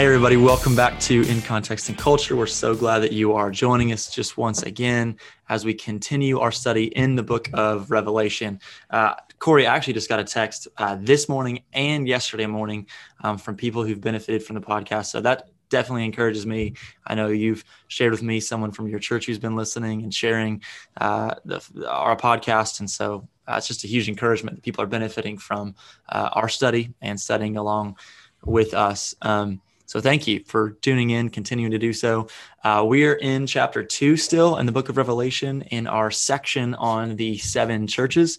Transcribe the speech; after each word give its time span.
Hey, 0.00 0.06
everybody, 0.06 0.38
welcome 0.38 0.74
back 0.74 0.98
to 1.00 1.28
In 1.28 1.42
Context 1.42 1.90
and 1.90 1.98
Culture. 1.98 2.34
We're 2.34 2.46
so 2.46 2.74
glad 2.74 3.00
that 3.00 3.12
you 3.12 3.34
are 3.34 3.50
joining 3.50 3.92
us 3.92 4.10
just 4.10 4.38
once 4.38 4.62
again 4.62 5.18
as 5.50 5.66
we 5.66 5.74
continue 5.74 6.38
our 6.38 6.50
study 6.50 6.84
in 6.84 7.16
the 7.16 7.22
book 7.22 7.50
of 7.52 7.90
Revelation. 7.90 8.60
Uh, 8.88 9.12
Corey, 9.40 9.66
I 9.66 9.76
actually 9.76 9.92
just 9.92 10.08
got 10.08 10.18
a 10.18 10.24
text 10.24 10.68
uh, 10.78 10.96
this 10.98 11.28
morning 11.28 11.64
and 11.74 12.08
yesterday 12.08 12.46
morning 12.46 12.86
um, 13.22 13.36
from 13.36 13.56
people 13.56 13.84
who've 13.84 14.00
benefited 14.00 14.42
from 14.42 14.54
the 14.54 14.62
podcast. 14.62 15.08
So 15.08 15.20
that 15.20 15.50
definitely 15.68 16.06
encourages 16.06 16.46
me. 16.46 16.72
I 17.06 17.14
know 17.14 17.28
you've 17.28 17.62
shared 17.88 18.12
with 18.12 18.22
me 18.22 18.40
someone 18.40 18.72
from 18.72 18.88
your 18.88 19.00
church 19.00 19.26
who's 19.26 19.38
been 19.38 19.54
listening 19.54 20.02
and 20.02 20.14
sharing 20.14 20.62
uh, 20.98 21.34
the, 21.44 21.62
our 21.86 22.16
podcast. 22.16 22.80
And 22.80 22.88
so 22.88 23.28
uh, 23.46 23.56
it's 23.58 23.68
just 23.68 23.84
a 23.84 23.86
huge 23.86 24.08
encouragement 24.08 24.56
that 24.56 24.62
people 24.62 24.82
are 24.82 24.86
benefiting 24.86 25.36
from 25.36 25.74
uh, 26.08 26.30
our 26.32 26.48
study 26.48 26.94
and 27.02 27.20
studying 27.20 27.58
along 27.58 27.98
with 28.46 28.72
us. 28.72 29.14
Um, 29.20 29.60
so 29.90 30.00
thank 30.00 30.28
you 30.28 30.44
for 30.46 30.70
tuning 30.82 31.10
in, 31.10 31.30
continuing 31.30 31.72
to 31.72 31.78
do 31.78 31.92
so. 31.92 32.28
Uh, 32.62 32.84
we 32.86 33.04
are 33.06 33.14
in 33.14 33.44
chapter 33.44 33.82
two 33.82 34.16
still 34.16 34.58
in 34.58 34.64
the 34.64 34.70
book 34.70 34.88
of 34.88 34.96
Revelation 34.96 35.62
in 35.62 35.88
our 35.88 36.12
section 36.12 36.76
on 36.76 37.16
the 37.16 37.38
seven 37.38 37.88
churches. 37.88 38.38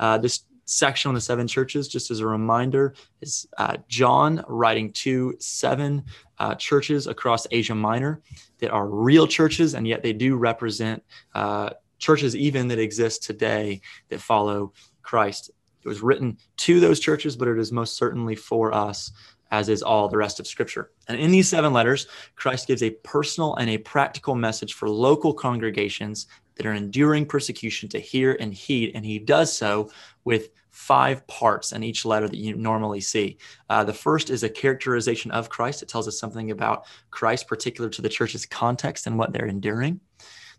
Uh, 0.00 0.18
this 0.18 0.42
section 0.64 1.08
on 1.08 1.14
the 1.14 1.20
seven 1.20 1.46
churches, 1.46 1.86
just 1.86 2.10
as 2.10 2.18
a 2.18 2.26
reminder, 2.26 2.96
is 3.20 3.46
uh, 3.58 3.76
John 3.86 4.44
writing 4.48 4.90
to 4.94 5.36
seven 5.38 6.02
uh, 6.40 6.56
churches 6.56 7.06
across 7.06 7.46
Asia 7.52 7.76
Minor 7.76 8.20
that 8.58 8.72
are 8.72 8.88
real 8.88 9.28
churches, 9.28 9.74
and 9.74 9.86
yet 9.86 10.02
they 10.02 10.12
do 10.12 10.34
represent 10.34 11.00
uh, 11.32 11.70
churches 12.00 12.34
even 12.34 12.66
that 12.66 12.80
exist 12.80 13.22
today 13.22 13.82
that 14.08 14.20
follow 14.20 14.72
Christ. 15.02 15.52
It 15.84 15.86
was 15.86 16.02
written 16.02 16.38
to 16.56 16.80
those 16.80 16.98
churches, 16.98 17.36
but 17.36 17.46
it 17.46 17.56
is 17.56 17.70
most 17.70 17.96
certainly 17.96 18.34
for 18.34 18.72
us 18.74 19.12
as 19.50 19.68
is 19.68 19.82
all 19.82 20.08
the 20.08 20.16
rest 20.16 20.40
of 20.40 20.46
Scripture. 20.46 20.90
And 21.08 21.18
in 21.18 21.30
these 21.30 21.48
seven 21.48 21.72
letters, 21.72 22.06
Christ 22.36 22.66
gives 22.66 22.82
a 22.82 22.90
personal 22.90 23.54
and 23.56 23.70
a 23.70 23.78
practical 23.78 24.34
message 24.34 24.74
for 24.74 24.88
local 24.88 25.32
congregations 25.32 26.26
that 26.56 26.66
are 26.66 26.74
enduring 26.74 27.26
persecution 27.26 27.88
to 27.90 27.98
hear 27.98 28.36
and 28.40 28.52
heed. 28.52 28.92
And 28.94 29.04
he 29.04 29.18
does 29.18 29.52
so 29.56 29.90
with 30.24 30.50
five 30.70 31.26
parts 31.26 31.72
in 31.72 31.82
each 31.82 32.04
letter 32.04 32.28
that 32.28 32.36
you 32.36 32.54
normally 32.54 33.00
see. 33.00 33.38
Uh, 33.68 33.82
the 33.82 33.92
first 33.92 34.30
is 34.30 34.42
a 34.42 34.48
characterization 34.48 35.30
of 35.30 35.48
Christ. 35.48 35.82
It 35.82 35.88
tells 35.88 36.06
us 36.06 36.20
something 36.20 36.50
about 36.50 36.86
Christ, 37.10 37.48
particular 37.48 37.90
to 37.90 38.02
the 38.02 38.08
church's 38.08 38.46
context 38.46 39.06
and 39.06 39.18
what 39.18 39.32
they're 39.32 39.46
enduring. 39.46 40.00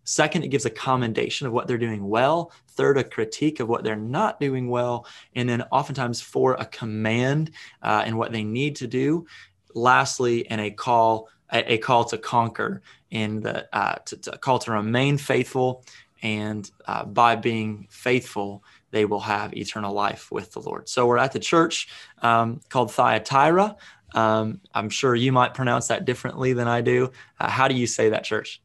Second, 0.09 0.41
it 0.41 0.47
gives 0.47 0.65
a 0.65 0.71
commendation 0.71 1.45
of 1.45 1.53
what 1.53 1.67
they're 1.67 1.77
doing 1.77 2.09
well. 2.09 2.51
Third, 2.69 2.97
a 2.97 3.03
critique 3.03 3.59
of 3.59 3.69
what 3.69 3.83
they're 3.83 3.95
not 3.95 4.39
doing 4.39 4.67
well. 4.67 5.05
And 5.35 5.47
then 5.47 5.61
oftentimes 5.71 6.19
for 6.19 6.55
a 6.55 6.65
command 6.65 7.51
uh, 7.83 8.01
and 8.07 8.17
what 8.17 8.31
they 8.31 8.43
need 8.43 8.75
to 8.77 8.87
do. 8.87 9.27
Lastly, 9.75 10.49
and 10.49 10.59
a 10.59 10.71
call, 10.71 11.29
a, 11.51 11.77
call 11.77 12.05
to 12.05 12.17
conquer 12.17 12.81
and 13.11 13.43
the 13.43 13.67
uh, 13.71 13.99
to, 14.05 14.17
to 14.17 14.31
call 14.39 14.57
to 14.59 14.71
remain 14.71 15.19
faithful. 15.19 15.85
And 16.23 16.69
uh, 16.87 17.05
by 17.05 17.35
being 17.35 17.87
faithful, 17.91 18.63
they 18.89 19.05
will 19.05 19.19
have 19.19 19.53
eternal 19.53 19.93
life 19.93 20.31
with 20.31 20.51
the 20.53 20.59
Lord. 20.59 20.89
So 20.89 21.05
we're 21.05 21.19
at 21.19 21.33
the 21.33 21.39
church 21.39 21.87
um, 22.23 22.61
called 22.69 22.91
Thyatira. 22.91 23.75
Um, 24.15 24.59
I'm 24.73 24.89
sure 24.89 25.13
you 25.13 25.31
might 25.31 25.53
pronounce 25.53 25.89
that 25.89 26.05
differently 26.05 26.53
than 26.53 26.67
I 26.67 26.81
do. 26.81 27.11
Uh, 27.39 27.47
how 27.47 27.67
do 27.67 27.75
you 27.75 27.85
say 27.85 28.09
that 28.09 28.23
church? 28.23 28.59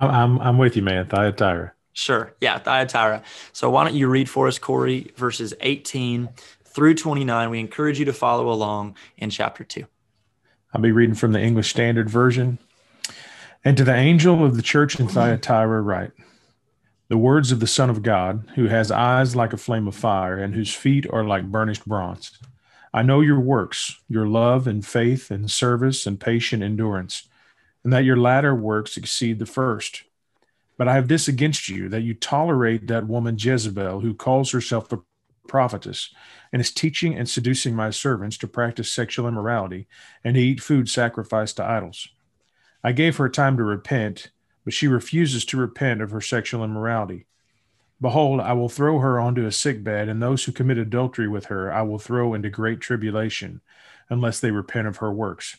I'm 0.00 0.40
I'm 0.40 0.58
with 0.58 0.76
you, 0.76 0.82
man. 0.82 1.06
Thyatira. 1.06 1.72
Sure. 1.92 2.34
Yeah, 2.40 2.58
Thyatira. 2.58 3.22
So 3.52 3.68
why 3.70 3.84
don't 3.84 3.94
you 3.94 4.08
read 4.08 4.28
for 4.28 4.48
us, 4.48 4.58
Corey, 4.58 5.12
verses 5.16 5.52
18 5.60 6.28
through 6.64 6.94
29. 6.94 7.50
We 7.50 7.60
encourage 7.60 7.98
you 7.98 8.04
to 8.06 8.12
follow 8.12 8.50
along 8.50 8.96
in 9.18 9.30
chapter 9.30 9.64
2. 9.64 9.84
I'll 10.72 10.80
be 10.80 10.92
reading 10.92 11.16
from 11.16 11.32
the 11.32 11.40
English 11.40 11.70
Standard 11.70 12.08
Version. 12.08 12.58
And 13.64 13.76
to 13.76 13.84
the 13.84 13.94
angel 13.94 14.44
of 14.44 14.56
the 14.56 14.62
church 14.62 14.98
in 14.98 15.08
Thyatira 15.08 15.82
write, 15.82 16.12
the 17.08 17.18
words 17.18 17.50
of 17.52 17.60
the 17.60 17.66
Son 17.66 17.90
of 17.90 18.02
God, 18.02 18.48
who 18.54 18.68
has 18.68 18.90
eyes 18.90 19.34
like 19.34 19.52
a 19.52 19.58
flame 19.58 19.88
of 19.88 19.96
fire 19.96 20.38
and 20.38 20.54
whose 20.54 20.72
feet 20.72 21.06
are 21.12 21.24
like 21.24 21.50
burnished 21.50 21.86
bronze. 21.86 22.38
I 22.94 23.02
know 23.02 23.20
your 23.20 23.40
works, 23.40 24.00
your 24.08 24.26
love 24.26 24.66
and 24.66 24.86
faith 24.86 25.30
and 25.30 25.50
service 25.50 26.06
and 26.06 26.18
patient 26.18 26.62
endurance 26.62 27.28
and 27.84 27.92
that 27.92 28.04
your 28.04 28.16
latter 28.16 28.54
works 28.54 28.96
exceed 28.96 29.38
the 29.38 29.46
first. 29.46 30.04
But 30.76 30.88
I 30.88 30.94
have 30.94 31.08
this 31.08 31.28
against 31.28 31.68
you, 31.68 31.88
that 31.90 32.02
you 32.02 32.14
tolerate 32.14 32.86
that 32.86 33.06
woman 33.06 33.36
Jezebel, 33.38 34.00
who 34.00 34.14
calls 34.14 34.50
herself 34.50 34.92
a 34.92 34.98
prophetess, 35.46 36.10
and 36.52 36.60
is 36.60 36.72
teaching 36.72 37.14
and 37.14 37.28
seducing 37.28 37.74
my 37.74 37.90
servants 37.90 38.38
to 38.38 38.48
practice 38.48 38.90
sexual 38.90 39.28
immorality 39.28 39.88
and 40.24 40.34
to 40.34 40.40
eat 40.40 40.62
food 40.62 40.88
sacrificed 40.88 41.56
to 41.56 41.64
idols. 41.64 42.08
I 42.82 42.92
gave 42.92 43.16
her 43.16 43.28
time 43.28 43.56
to 43.58 43.62
repent, 43.62 44.30
but 44.64 44.72
she 44.72 44.88
refuses 44.88 45.44
to 45.46 45.58
repent 45.58 46.00
of 46.00 46.12
her 46.12 46.20
sexual 46.20 46.64
immorality. 46.64 47.26
Behold, 48.00 48.40
I 48.40 48.54
will 48.54 48.70
throw 48.70 49.00
her 49.00 49.20
onto 49.20 49.44
a 49.44 49.52
sick 49.52 49.84
bed, 49.84 50.08
and 50.08 50.22
those 50.22 50.44
who 50.44 50.52
commit 50.52 50.78
adultery 50.78 51.28
with 51.28 51.46
her 51.46 51.70
I 51.70 51.82
will 51.82 51.98
throw 51.98 52.32
into 52.32 52.48
great 52.48 52.80
tribulation, 52.80 53.60
unless 54.08 54.40
they 54.40 54.50
repent 54.50 54.88
of 54.88 54.98
her 54.98 55.12
works 55.12 55.58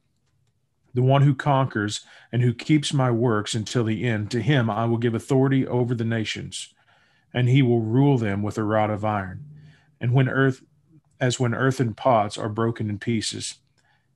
The 0.93 1.01
one 1.01 1.21
who 1.21 1.33
conquers 1.33 2.01
and 2.31 2.41
who 2.41 2.53
keeps 2.53 2.93
my 2.93 3.11
works 3.11 3.55
until 3.55 3.83
the 3.83 4.03
end, 4.03 4.31
to 4.31 4.41
him 4.41 4.69
I 4.69 4.85
will 4.85 4.97
give 4.97 5.15
authority 5.15 5.65
over 5.65 5.95
the 5.95 6.05
nations, 6.05 6.73
and 7.33 7.47
he 7.47 7.61
will 7.61 7.81
rule 7.81 8.17
them 8.17 8.41
with 8.43 8.57
a 8.57 8.63
rod 8.63 8.89
of 8.89 9.05
iron. 9.05 9.45
And 9.99 10.13
when 10.13 10.27
earth, 10.27 10.63
as 11.19 11.39
when 11.39 11.53
earthen 11.53 11.93
pots 11.93 12.37
are 12.37 12.49
broken 12.49 12.89
in 12.89 12.99
pieces, 12.99 13.55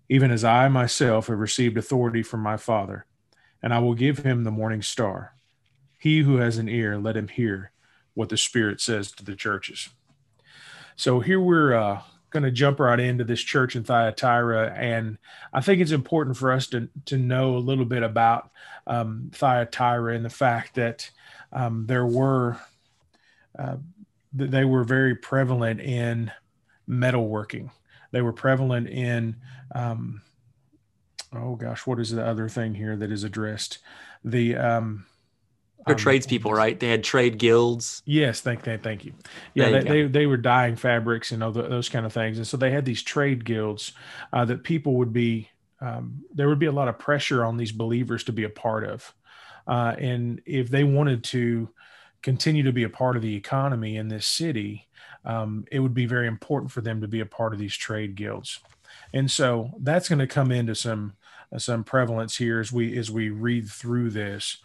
even 0.09 0.31
as 0.31 0.43
I 0.43 0.67
myself 0.67 1.27
have 1.27 1.39
received 1.39 1.77
authority 1.77 2.23
from 2.23 2.41
my 2.41 2.57
Father, 2.57 3.05
and 3.61 3.73
I 3.73 3.79
will 3.79 3.95
give 3.95 4.19
him 4.19 4.43
the 4.43 4.51
morning 4.51 4.81
star. 4.81 5.33
He 5.97 6.19
who 6.19 6.37
has 6.37 6.57
an 6.57 6.69
ear, 6.69 6.97
let 6.97 7.17
him 7.17 7.27
hear 7.27 7.71
what 8.13 8.29
the 8.29 8.37
Spirit 8.37 8.81
says 8.81 9.11
to 9.13 9.25
the 9.25 9.35
churches. 9.35 9.89
So 10.95 11.19
here 11.19 11.39
we're 11.39 11.73
uh, 11.73 12.01
going 12.35 12.43
to 12.43 12.51
jump 12.51 12.81
right 12.81 12.99
into 12.99 13.23
this 13.23 13.41
church 13.41 13.77
in 13.77 13.85
Thyatira, 13.85 14.73
and 14.75 15.17
I 15.53 15.61
think 15.61 15.81
it's 15.81 15.91
important 15.91 16.35
for 16.35 16.51
us 16.51 16.67
to 16.67 16.89
to 17.05 17.17
know 17.17 17.55
a 17.55 17.59
little 17.59 17.85
bit 17.85 18.03
about 18.03 18.51
um, 18.85 19.31
Thyatira 19.33 20.13
and 20.13 20.25
the 20.25 20.29
fact 20.29 20.75
that 20.75 21.09
um, 21.53 21.85
there 21.87 22.05
were 22.05 22.59
uh, 23.57 23.77
they 24.33 24.65
were 24.65 24.83
very 24.83 25.15
prevalent 25.15 25.79
in 25.79 26.29
metalworking. 26.87 27.71
They 28.11 28.21
were 28.21 28.33
prevalent 28.33 28.89
in 28.89 29.37
um, 29.73 30.21
oh 31.33 31.55
gosh, 31.55 31.87
what 31.87 31.99
is 32.01 32.11
the 32.11 32.25
other 32.25 32.49
thing 32.49 32.75
here 32.75 32.97
that 32.97 33.11
is 33.11 33.23
addressed? 33.23 33.77
The 34.25 34.57
um, 35.85 35.91
they're 35.91 36.03
tradespeople, 36.03 36.51
right? 36.51 36.79
They 36.79 36.89
had 36.89 37.03
trade 37.03 37.37
guilds. 37.37 38.01
Yes, 38.05 38.41
thank, 38.41 38.63
thank, 38.63 38.81
thank 38.81 39.05
you. 39.05 39.13
Yeah, 39.53 39.67
you 39.67 39.71
they, 39.71 39.83
they, 39.83 40.03
they 40.07 40.25
were 40.25 40.37
dyeing 40.37 40.75
fabrics 40.75 41.31
and 41.31 41.43
all 41.43 41.51
those 41.51 41.89
kind 41.89 42.05
of 42.05 42.13
things, 42.13 42.37
and 42.37 42.47
so 42.47 42.57
they 42.57 42.71
had 42.71 42.85
these 42.85 43.03
trade 43.03 43.45
guilds 43.45 43.93
uh, 44.33 44.45
that 44.45 44.63
people 44.63 44.95
would 44.95 45.13
be. 45.13 45.49
Um, 45.81 46.23
there 46.33 46.47
would 46.47 46.57
be 46.57 46.65
a 46.67 46.71
lot 46.71 46.87
of 46.87 46.97
pressure 46.97 47.43
on 47.43 47.57
these 47.57 47.73
believers 47.73 48.23
to 48.23 48.31
be 48.31 48.45
a 48.45 48.49
part 48.49 48.85
of, 48.85 49.13
uh, 49.67 49.93
and 49.99 50.41
if 50.45 50.69
they 50.69 50.85
wanted 50.85 51.23
to 51.25 51.69
continue 52.23 52.63
to 52.63 52.71
be 52.71 52.83
a 52.83 52.89
part 52.89 53.17
of 53.17 53.21
the 53.21 53.35
economy 53.35 53.97
in 53.97 54.07
this 54.07 54.25
city, 54.25 54.87
um, 55.25 55.65
it 55.71 55.79
would 55.79 55.93
be 55.93 56.05
very 56.05 56.27
important 56.27 56.71
for 56.71 56.79
them 56.79 57.01
to 57.01 57.07
be 57.07 57.19
a 57.19 57.25
part 57.25 57.53
of 57.53 57.59
these 57.59 57.75
trade 57.75 58.15
guilds, 58.15 58.59
and 59.13 59.29
so 59.29 59.71
that's 59.81 60.09
going 60.09 60.19
to 60.19 60.27
come 60.27 60.51
into 60.51 60.73
some 60.73 61.13
uh, 61.53 61.59
some 61.59 61.83
prevalence 61.83 62.37
here 62.37 62.59
as 62.59 62.71
we 62.71 62.97
as 62.97 63.11
we 63.11 63.29
read 63.29 63.69
through 63.69 64.09
this 64.09 64.57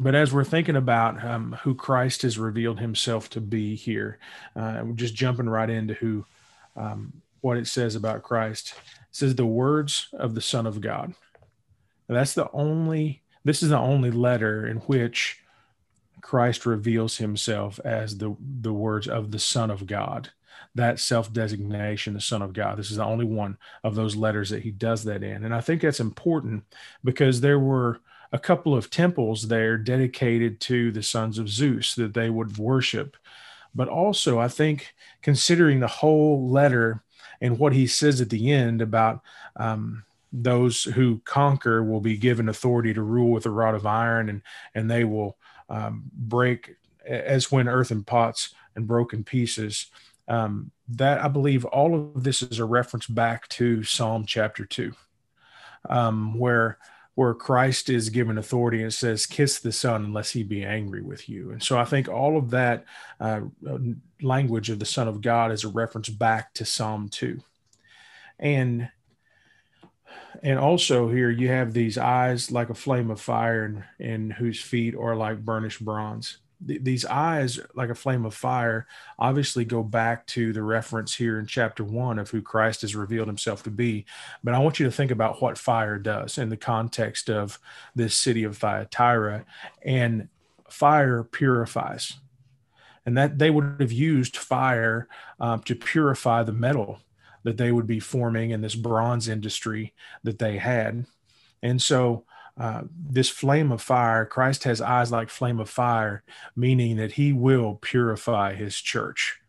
but 0.00 0.14
as 0.14 0.32
we're 0.32 0.44
thinking 0.44 0.76
about 0.76 1.24
um, 1.24 1.56
who 1.62 1.74
Christ 1.74 2.22
has 2.22 2.38
revealed 2.38 2.78
himself 2.78 3.28
to 3.30 3.40
be 3.40 3.74
here, 3.74 4.18
uh, 4.54 4.84
just 4.94 5.14
jumping 5.14 5.48
right 5.48 5.68
into 5.68 5.94
who, 5.94 6.24
um, 6.76 7.12
what 7.40 7.56
it 7.56 7.66
says 7.66 7.94
about 7.94 8.22
Christ. 8.22 8.74
It 8.76 9.06
says 9.10 9.34
the 9.34 9.46
words 9.46 10.08
of 10.12 10.34
the 10.34 10.40
Son 10.40 10.66
of 10.66 10.80
God. 10.80 11.14
That's 12.08 12.34
the 12.34 12.50
only, 12.52 13.22
this 13.44 13.62
is 13.62 13.70
the 13.70 13.78
only 13.78 14.10
letter 14.10 14.66
in 14.66 14.78
which 14.78 15.40
Christ 16.22 16.64
reveals 16.64 17.16
himself 17.16 17.80
as 17.84 18.18
the, 18.18 18.36
the 18.40 18.72
words 18.72 19.08
of 19.08 19.30
the 19.30 19.38
Son 19.38 19.70
of 19.70 19.86
God. 19.86 20.30
That 20.74 21.00
self 21.00 21.32
designation, 21.32 22.14
the 22.14 22.20
Son 22.20 22.42
of 22.42 22.52
God. 22.52 22.78
This 22.78 22.90
is 22.90 22.98
the 22.98 23.04
only 23.04 23.24
one 23.24 23.58
of 23.82 23.94
those 23.94 24.14
letters 24.14 24.50
that 24.50 24.62
he 24.62 24.70
does 24.70 25.04
that 25.04 25.22
in. 25.22 25.44
And 25.44 25.54
I 25.54 25.60
think 25.60 25.82
that's 25.82 26.00
important 26.00 26.64
because 27.02 27.40
there 27.40 27.58
were 27.58 28.00
a 28.32 28.38
couple 28.38 28.76
of 28.76 28.90
temples 28.90 29.48
there 29.48 29.76
dedicated 29.78 30.60
to 30.60 30.92
the 30.92 31.02
sons 31.02 31.38
of 31.38 31.48
Zeus 31.48 31.94
that 31.94 32.14
they 32.14 32.30
would 32.30 32.58
worship. 32.58 33.16
But 33.74 33.88
also, 33.88 34.38
I 34.38 34.48
think 34.48 34.94
considering 35.22 35.80
the 35.80 35.86
whole 35.86 36.48
letter 36.50 37.02
and 37.40 37.58
what 37.58 37.72
he 37.72 37.86
says 37.86 38.20
at 38.20 38.30
the 38.30 38.50
end 38.50 38.82
about 38.82 39.20
um, 39.56 40.04
those 40.32 40.82
who 40.82 41.20
conquer 41.24 41.82
will 41.82 42.00
be 42.00 42.16
given 42.16 42.48
authority 42.48 42.92
to 42.94 43.02
rule 43.02 43.30
with 43.30 43.46
a 43.46 43.50
rod 43.50 43.74
of 43.74 43.86
iron, 43.86 44.28
and 44.28 44.42
and 44.74 44.90
they 44.90 45.04
will 45.04 45.36
um, 45.68 46.04
break 46.12 46.76
as 47.06 47.50
when 47.50 47.68
earthen 47.68 48.04
pots 48.04 48.54
and 48.76 48.86
broken 48.86 49.24
pieces. 49.24 49.86
Um, 50.26 50.72
that 50.88 51.24
I 51.24 51.28
believe 51.28 51.64
all 51.64 51.94
of 51.94 52.24
this 52.24 52.42
is 52.42 52.58
a 52.58 52.64
reference 52.64 53.06
back 53.06 53.48
to 53.50 53.82
Psalm 53.82 54.26
chapter 54.26 54.66
two, 54.66 54.92
um, 55.88 56.38
where 56.38 56.78
where 57.18 57.34
Christ 57.34 57.90
is 57.90 58.10
given 58.10 58.38
authority 58.38 58.80
and 58.80 58.94
says, 58.94 59.26
"Kiss 59.26 59.58
the 59.58 59.72
Son 59.72 60.04
unless 60.04 60.30
he 60.30 60.44
be 60.44 60.64
angry 60.64 61.02
with 61.02 61.28
you." 61.28 61.50
And 61.50 61.60
so 61.60 61.76
I 61.76 61.84
think 61.84 62.08
all 62.08 62.38
of 62.38 62.50
that 62.50 62.84
uh, 63.18 63.40
language 64.22 64.70
of 64.70 64.78
the 64.78 64.84
Son 64.84 65.08
of 65.08 65.20
God 65.20 65.50
is 65.50 65.64
a 65.64 65.68
reference 65.68 66.08
back 66.08 66.54
to 66.54 66.64
Psalm 66.64 67.08
two, 67.08 67.40
and 68.38 68.88
and 70.44 70.60
also 70.60 71.08
here 71.08 71.28
you 71.28 71.48
have 71.48 71.72
these 71.72 71.98
eyes 71.98 72.52
like 72.52 72.70
a 72.70 72.74
flame 72.74 73.10
of 73.10 73.20
fire, 73.20 73.64
and, 73.64 73.82
and 73.98 74.32
whose 74.34 74.60
feet 74.60 74.94
are 74.94 75.16
like 75.16 75.44
burnished 75.44 75.84
bronze 75.84 76.38
these 76.60 77.04
eyes 77.04 77.60
like 77.74 77.88
a 77.88 77.94
flame 77.94 78.24
of 78.24 78.34
fire 78.34 78.86
obviously 79.18 79.64
go 79.64 79.82
back 79.82 80.26
to 80.26 80.52
the 80.52 80.62
reference 80.62 81.14
here 81.14 81.38
in 81.38 81.46
chapter 81.46 81.84
one 81.84 82.18
of 82.18 82.30
who 82.30 82.42
christ 82.42 82.80
has 82.80 82.96
revealed 82.96 83.28
himself 83.28 83.62
to 83.62 83.70
be. 83.70 84.04
But 84.42 84.54
i 84.54 84.58
want 84.58 84.80
you 84.80 84.86
to 84.86 84.92
think 84.92 85.10
about 85.10 85.40
what 85.40 85.56
fire 85.56 85.98
does 85.98 86.36
in 86.36 86.48
the 86.48 86.56
context 86.56 87.30
of 87.30 87.58
this 87.94 88.14
city 88.14 88.44
of 88.44 88.58
thyatira 88.58 89.44
and 89.82 90.28
fire 90.68 91.24
purifies. 91.24 92.14
And 93.06 93.16
that 93.16 93.38
they 93.38 93.50
would 93.50 93.76
have 93.80 93.92
used 93.92 94.36
fire 94.36 95.08
um, 95.40 95.62
to 95.62 95.74
purify 95.74 96.42
the 96.42 96.52
metal 96.52 97.00
that 97.44 97.56
they 97.56 97.72
would 97.72 97.86
be 97.86 98.00
forming 98.00 98.50
in 98.50 98.60
this 98.60 98.74
bronze 98.74 99.28
industry 99.28 99.94
that 100.24 100.38
they 100.38 100.58
had. 100.58 101.06
And 101.62 101.80
so 101.80 102.24
uh, 102.58 102.82
this 102.92 103.28
flame 103.28 103.70
of 103.70 103.80
fire, 103.80 104.24
Christ 104.26 104.64
has 104.64 104.80
eyes 104.80 105.12
like 105.12 105.30
flame 105.30 105.60
of 105.60 105.70
fire, 105.70 106.24
meaning 106.56 106.96
that 106.96 107.12
he 107.12 107.32
will 107.32 107.78
purify 107.80 108.54
his 108.54 108.80
church. 108.80 109.40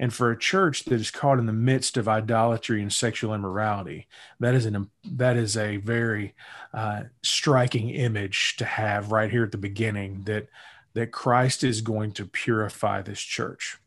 And 0.00 0.12
for 0.12 0.32
a 0.32 0.38
church 0.38 0.84
that 0.86 0.94
is 0.94 1.12
caught 1.12 1.38
in 1.38 1.46
the 1.46 1.52
midst 1.52 1.96
of 1.96 2.08
idolatry 2.08 2.82
and 2.82 2.92
sexual 2.92 3.32
immorality, 3.32 4.08
that 4.40 4.52
is 4.52 4.66
an 4.66 4.90
that 5.12 5.36
is 5.36 5.56
a 5.56 5.76
very 5.76 6.34
uh, 6.74 7.04
striking 7.22 7.90
image 7.90 8.56
to 8.56 8.64
have 8.64 9.12
right 9.12 9.30
here 9.30 9.44
at 9.44 9.52
the 9.52 9.58
beginning. 9.58 10.22
That 10.24 10.48
that 10.94 11.12
Christ 11.12 11.62
is 11.62 11.82
going 11.82 12.12
to 12.12 12.26
purify 12.26 13.02
this 13.02 13.20
church. 13.20 13.78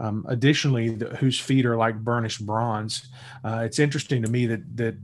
Um, 0.00 0.26
additionally, 0.28 0.90
the, 0.90 1.16
whose 1.16 1.38
feet 1.38 1.66
are 1.66 1.76
like 1.76 2.02
burnished 2.02 2.44
bronze. 2.44 3.08
Uh, 3.44 3.62
it's 3.64 3.78
interesting 3.78 4.22
to 4.22 4.30
me 4.30 4.46
that 4.46 4.76
that 4.76 4.96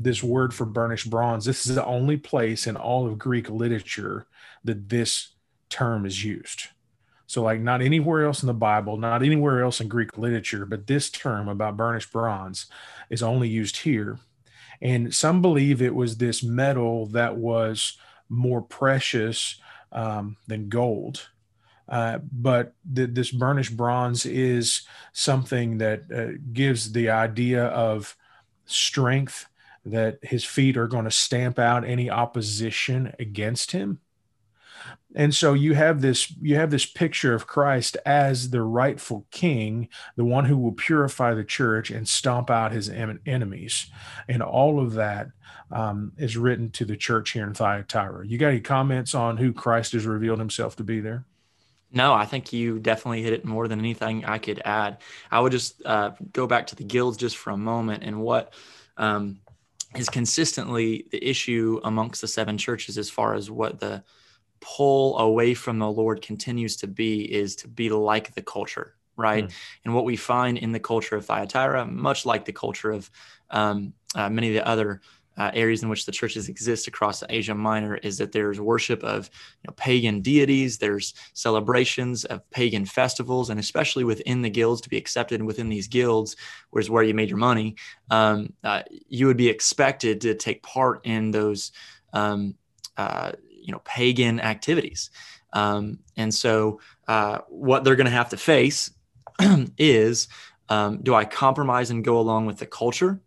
this 0.00 0.22
word 0.22 0.54
for 0.54 0.64
burnished 0.64 1.10
bronze. 1.10 1.44
This 1.44 1.66
is 1.66 1.74
the 1.74 1.84
only 1.84 2.16
place 2.16 2.66
in 2.66 2.76
all 2.76 3.06
of 3.06 3.18
Greek 3.18 3.50
literature 3.50 4.26
that 4.64 4.88
this 4.88 5.28
term 5.68 6.06
is 6.06 6.24
used. 6.24 6.68
So, 7.26 7.42
like, 7.42 7.60
not 7.60 7.82
anywhere 7.82 8.24
else 8.24 8.42
in 8.42 8.46
the 8.46 8.54
Bible, 8.54 8.96
not 8.96 9.22
anywhere 9.22 9.62
else 9.62 9.80
in 9.80 9.88
Greek 9.88 10.16
literature, 10.16 10.64
but 10.64 10.86
this 10.86 11.10
term 11.10 11.48
about 11.48 11.76
burnished 11.76 12.10
bronze 12.12 12.66
is 13.10 13.22
only 13.22 13.48
used 13.48 13.78
here. 13.78 14.18
And 14.80 15.14
some 15.14 15.42
believe 15.42 15.82
it 15.82 15.94
was 15.94 16.16
this 16.16 16.42
metal 16.42 17.06
that 17.06 17.36
was 17.36 17.98
more 18.28 18.62
precious 18.62 19.60
um, 19.92 20.36
than 20.46 20.68
gold. 20.68 21.28
Uh, 21.88 22.18
but 22.32 22.74
th- 22.94 23.10
this 23.12 23.30
burnished 23.30 23.76
bronze 23.76 24.24
is 24.24 24.86
something 25.12 25.78
that 25.78 26.02
uh, 26.14 26.38
gives 26.52 26.92
the 26.92 27.10
idea 27.10 27.64
of 27.66 28.16
strength 28.66 29.47
that 29.90 30.18
his 30.22 30.44
feet 30.44 30.76
are 30.76 30.86
going 30.86 31.04
to 31.04 31.10
stamp 31.10 31.58
out 31.58 31.84
any 31.84 32.10
opposition 32.10 33.14
against 33.18 33.72
him. 33.72 34.00
And 35.14 35.34
so 35.34 35.54
you 35.54 35.74
have 35.74 36.00
this 36.00 36.30
you 36.40 36.56
have 36.56 36.70
this 36.70 36.86
picture 36.86 37.34
of 37.34 37.46
christ 37.46 37.96
as 38.04 38.50
the 38.50 38.62
rightful 38.62 39.26
king 39.30 39.88
the 40.16 40.24
one 40.24 40.44
who 40.44 40.56
will 40.56 40.72
purify 40.72 41.34
the 41.34 41.44
church 41.44 41.90
and 41.90 42.08
stomp 42.08 42.50
out 42.50 42.72
his 42.72 42.88
enemies. 42.88 43.86
And 44.28 44.42
all 44.42 44.80
of 44.80 44.92
that 44.94 45.28
um, 45.70 46.12
is 46.18 46.36
written 46.36 46.70
to 46.72 46.84
the 46.84 46.96
church 46.96 47.30
here 47.30 47.46
in 47.46 47.54
thyatira. 47.54 48.26
You 48.26 48.38
got 48.38 48.48
any 48.48 48.60
comments 48.60 49.14
on 49.14 49.38
who 49.38 49.52
christ 49.52 49.92
has 49.92 50.06
revealed 50.06 50.38
himself 50.38 50.76
to 50.76 50.84
be 50.84 51.00
there? 51.00 51.24
No, 51.90 52.12
I 52.12 52.26
think 52.26 52.52
you 52.52 52.78
definitely 52.78 53.22
hit 53.22 53.32
it 53.32 53.44
more 53.46 53.66
than 53.66 53.78
anything 53.78 54.26
I 54.26 54.36
could 54.38 54.60
add. 54.64 54.98
I 55.30 55.40
would 55.40 55.52
just 55.52 55.80
uh, 55.86 56.12
go 56.32 56.46
back 56.46 56.66
to 56.68 56.76
the 56.76 56.84
guilds 56.84 57.16
just 57.16 57.38
for 57.38 57.50
a 57.50 57.56
moment 57.56 58.04
and 58.04 58.20
what 58.20 58.52
um, 58.98 59.40
is 59.96 60.08
consistently 60.08 61.06
the 61.10 61.26
issue 61.26 61.80
amongst 61.84 62.20
the 62.20 62.28
seven 62.28 62.58
churches 62.58 62.98
as 62.98 63.08
far 63.08 63.34
as 63.34 63.50
what 63.50 63.80
the 63.80 64.02
pull 64.60 65.18
away 65.18 65.54
from 65.54 65.78
the 65.78 65.90
Lord 65.90 66.20
continues 66.22 66.76
to 66.76 66.86
be 66.86 67.22
is 67.22 67.56
to 67.56 67.68
be 67.68 67.90
like 67.90 68.34
the 68.34 68.42
culture, 68.42 68.94
right? 69.16 69.44
Mm. 69.44 69.52
And 69.84 69.94
what 69.94 70.04
we 70.04 70.16
find 70.16 70.58
in 70.58 70.72
the 70.72 70.80
culture 70.80 71.16
of 71.16 71.26
Thyatira, 71.26 71.86
much 71.86 72.26
like 72.26 72.44
the 72.44 72.52
culture 72.52 72.90
of 72.90 73.10
um, 73.50 73.92
uh, 74.14 74.28
many 74.28 74.48
of 74.48 74.54
the 74.54 74.66
other 74.66 75.00
uh, 75.38 75.50
areas 75.54 75.82
in 75.82 75.88
which 75.88 76.04
the 76.04 76.12
churches 76.12 76.48
exist 76.48 76.88
across 76.88 77.22
Asia 77.28 77.54
Minor 77.54 77.96
is 77.96 78.18
that 78.18 78.32
there's 78.32 78.60
worship 78.60 79.02
of 79.04 79.30
you 79.62 79.68
know, 79.68 79.74
pagan 79.76 80.20
deities, 80.20 80.78
there's 80.78 81.14
celebrations 81.32 82.24
of 82.24 82.48
pagan 82.50 82.84
festivals, 82.84 83.48
and 83.48 83.60
especially 83.60 84.04
within 84.04 84.42
the 84.42 84.50
guilds 84.50 84.80
to 84.80 84.88
be 84.88 84.96
accepted 84.96 85.42
within 85.42 85.68
these 85.68 85.86
guilds, 85.86 86.36
where's 86.70 86.90
where 86.90 87.04
you 87.04 87.14
made 87.14 87.30
your 87.30 87.38
money, 87.38 87.76
um, 88.10 88.52
uh, 88.64 88.82
you 89.08 89.26
would 89.26 89.36
be 89.36 89.48
expected 89.48 90.20
to 90.20 90.34
take 90.34 90.62
part 90.62 91.06
in 91.06 91.30
those 91.30 91.70
um, 92.12 92.54
uh, 92.96 93.32
you 93.48 93.72
know 93.72 93.80
pagan 93.84 94.40
activities. 94.40 95.10
Um, 95.52 96.00
and 96.16 96.34
so 96.34 96.80
uh, 97.06 97.38
what 97.48 97.84
they're 97.84 97.96
going 97.96 98.06
to 98.06 98.10
have 98.10 98.30
to 98.30 98.36
face 98.36 98.90
is 99.78 100.28
um, 100.68 100.98
do 101.02 101.14
I 101.14 101.24
compromise 101.24 101.90
and 101.90 102.04
go 102.04 102.18
along 102.18 102.46
with 102.46 102.58
the 102.58 102.66
culture? 102.66 103.20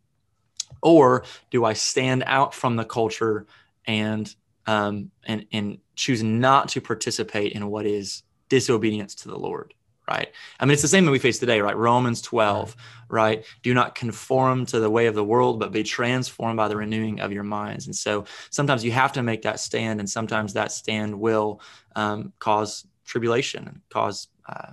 Or 0.81 1.23
do 1.49 1.65
I 1.65 1.73
stand 1.73 2.23
out 2.25 2.53
from 2.53 2.75
the 2.75 2.85
culture 2.85 3.45
and 3.85 4.33
um, 4.67 5.11
and 5.25 5.45
and 5.51 5.77
choose 5.95 6.23
not 6.23 6.69
to 6.69 6.81
participate 6.81 7.53
in 7.53 7.67
what 7.67 7.85
is 7.85 8.23
disobedience 8.49 9.15
to 9.15 9.27
the 9.27 9.37
Lord? 9.37 9.73
Right. 10.07 10.29
I 10.59 10.65
mean, 10.65 10.73
it's 10.73 10.81
the 10.81 10.89
same 10.89 11.05
that 11.05 11.11
we 11.11 11.19
face 11.19 11.39
today, 11.39 11.61
right? 11.61 11.77
Romans 11.77 12.21
12, 12.21 12.75
right? 13.07 13.45
Do 13.63 13.73
not 13.73 13.95
conform 13.95 14.65
to 14.65 14.79
the 14.79 14.89
way 14.89 15.05
of 15.05 15.15
the 15.15 15.23
world, 15.23 15.59
but 15.59 15.71
be 15.71 15.83
transformed 15.83 16.57
by 16.57 16.67
the 16.67 16.75
renewing 16.75 17.21
of 17.21 17.31
your 17.31 17.43
minds. 17.43 17.85
And 17.85 17.95
so 17.95 18.25
sometimes 18.49 18.83
you 18.83 18.91
have 18.91 19.13
to 19.13 19.23
make 19.23 19.43
that 19.43 19.61
stand, 19.61 20.01
and 20.01 20.09
sometimes 20.09 20.53
that 20.53 20.73
stand 20.73 21.17
will 21.17 21.61
um, 21.95 22.33
cause 22.39 22.85
tribulation 23.05 23.67
and 23.67 23.81
cause, 23.89 24.27
uh, 24.49 24.71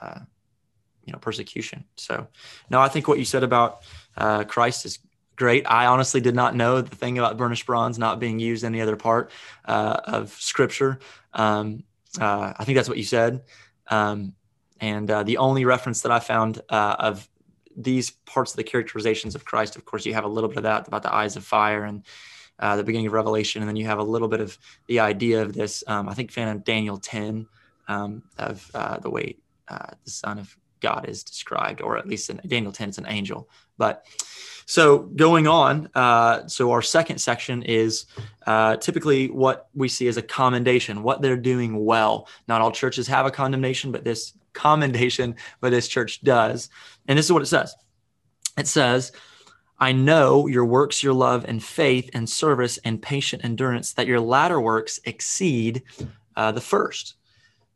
uh, 0.00 0.20
you 1.04 1.12
know, 1.12 1.18
persecution. 1.18 1.84
So, 1.96 2.28
no, 2.70 2.80
I 2.80 2.88
think 2.88 3.08
what 3.08 3.18
you 3.18 3.24
said 3.26 3.42
about 3.42 3.82
uh, 4.16 4.44
Christ 4.44 4.86
is 4.86 5.00
great. 5.38 5.64
I 5.70 5.86
honestly 5.86 6.20
did 6.20 6.34
not 6.34 6.54
know 6.56 6.82
the 6.82 6.96
thing 6.96 7.16
about 7.16 7.36
burnished 7.36 7.64
bronze 7.64 7.96
not 7.98 8.18
being 8.18 8.40
used 8.40 8.64
any 8.64 8.80
other 8.80 8.96
part 8.96 9.30
uh, 9.64 10.00
of 10.04 10.32
scripture. 10.32 10.98
Um, 11.32 11.84
uh, 12.20 12.52
I 12.58 12.64
think 12.64 12.76
that's 12.76 12.88
what 12.88 12.98
you 12.98 13.04
said. 13.04 13.42
Um, 13.86 14.34
and 14.80 15.08
uh, 15.10 15.22
the 15.22 15.38
only 15.38 15.64
reference 15.64 16.02
that 16.02 16.10
I 16.10 16.18
found 16.18 16.60
uh, 16.68 16.96
of 16.98 17.28
these 17.76 18.10
parts 18.10 18.52
of 18.52 18.56
the 18.56 18.64
characterizations 18.64 19.36
of 19.36 19.44
Christ, 19.44 19.76
of 19.76 19.84
course, 19.84 20.04
you 20.04 20.12
have 20.14 20.24
a 20.24 20.28
little 20.28 20.48
bit 20.48 20.58
of 20.58 20.64
that 20.64 20.88
about 20.88 21.04
the 21.04 21.14
eyes 21.14 21.36
of 21.36 21.44
fire 21.44 21.84
and 21.84 22.04
uh, 22.58 22.74
the 22.74 22.82
beginning 22.82 23.06
of 23.06 23.12
Revelation, 23.12 23.62
and 23.62 23.68
then 23.68 23.76
you 23.76 23.86
have 23.86 24.00
a 24.00 24.04
little 24.04 24.26
bit 24.26 24.40
of 24.40 24.58
the 24.88 24.98
idea 24.98 25.42
of 25.42 25.52
this. 25.52 25.84
Um, 25.86 26.08
I 26.08 26.14
think 26.14 26.32
found 26.32 26.50
in 26.50 26.62
Daniel 26.64 26.96
10 26.96 27.46
um, 27.86 28.24
of 28.36 28.68
uh, 28.74 28.98
the 28.98 29.10
way 29.10 29.36
the 29.68 30.10
Son 30.10 30.40
of 30.40 30.56
God 30.80 31.06
is 31.08 31.22
described, 31.22 31.80
or 31.80 31.96
at 31.96 32.06
least 32.06 32.30
in 32.30 32.40
Daniel 32.46 32.72
10, 32.72 32.90
it's 32.90 32.98
an 32.98 33.06
angel. 33.08 33.48
But 33.76 34.06
so 34.66 34.98
going 34.98 35.46
on, 35.46 35.88
uh, 35.94 36.46
so 36.46 36.70
our 36.72 36.82
second 36.82 37.18
section 37.18 37.62
is 37.62 38.06
uh, 38.46 38.76
typically 38.76 39.30
what 39.30 39.68
we 39.74 39.88
see 39.88 40.08
as 40.08 40.18
a 40.18 40.22
commendation, 40.22 41.02
what 41.02 41.22
they're 41.22 41.36
doing 41.36 41.84
well. 41.84 42.28
Not 42.48 42.60
all 42.60 42.70
churches 42.70 43.06
have 43.08 43.24
a 43.24 43.30
condemnation, 43.30 43.92
but 43.92 44.04
this 44.04 44.34
commendation, 44.52 45.36
but 45.60 45.70
this 45.70 45.88
church 45.88 46.20
does. 46.22 46.68
And 47.06 47.18
this 47.18 47.26
is 47.26 47.32
what 47.32 47.42
it 47.42 47.46
says. 47.46 47.74
It 48.58 48.66
says, 48.66 49.12
I 49.78 49.92
know 49.92 50.48
your 50.48 50.64
works, 50.64 51.02
your 51.02 51.12
love 51.12 51.44
and 51.46 51.62
faith 51.62 52.10
and 52.12 52.28
service 52.28 52.78
and 52.84 53.00
patient 53.00 53.44
endurance, 53.44 53.92
that 53.92 54.08
your 54.08 54.20
latter 54.20 54.60
works 54.60 54.98
exceed 55.04 55.82
uh, 56.36 56.52
the 56.52 56.60
first. 56.60 57.14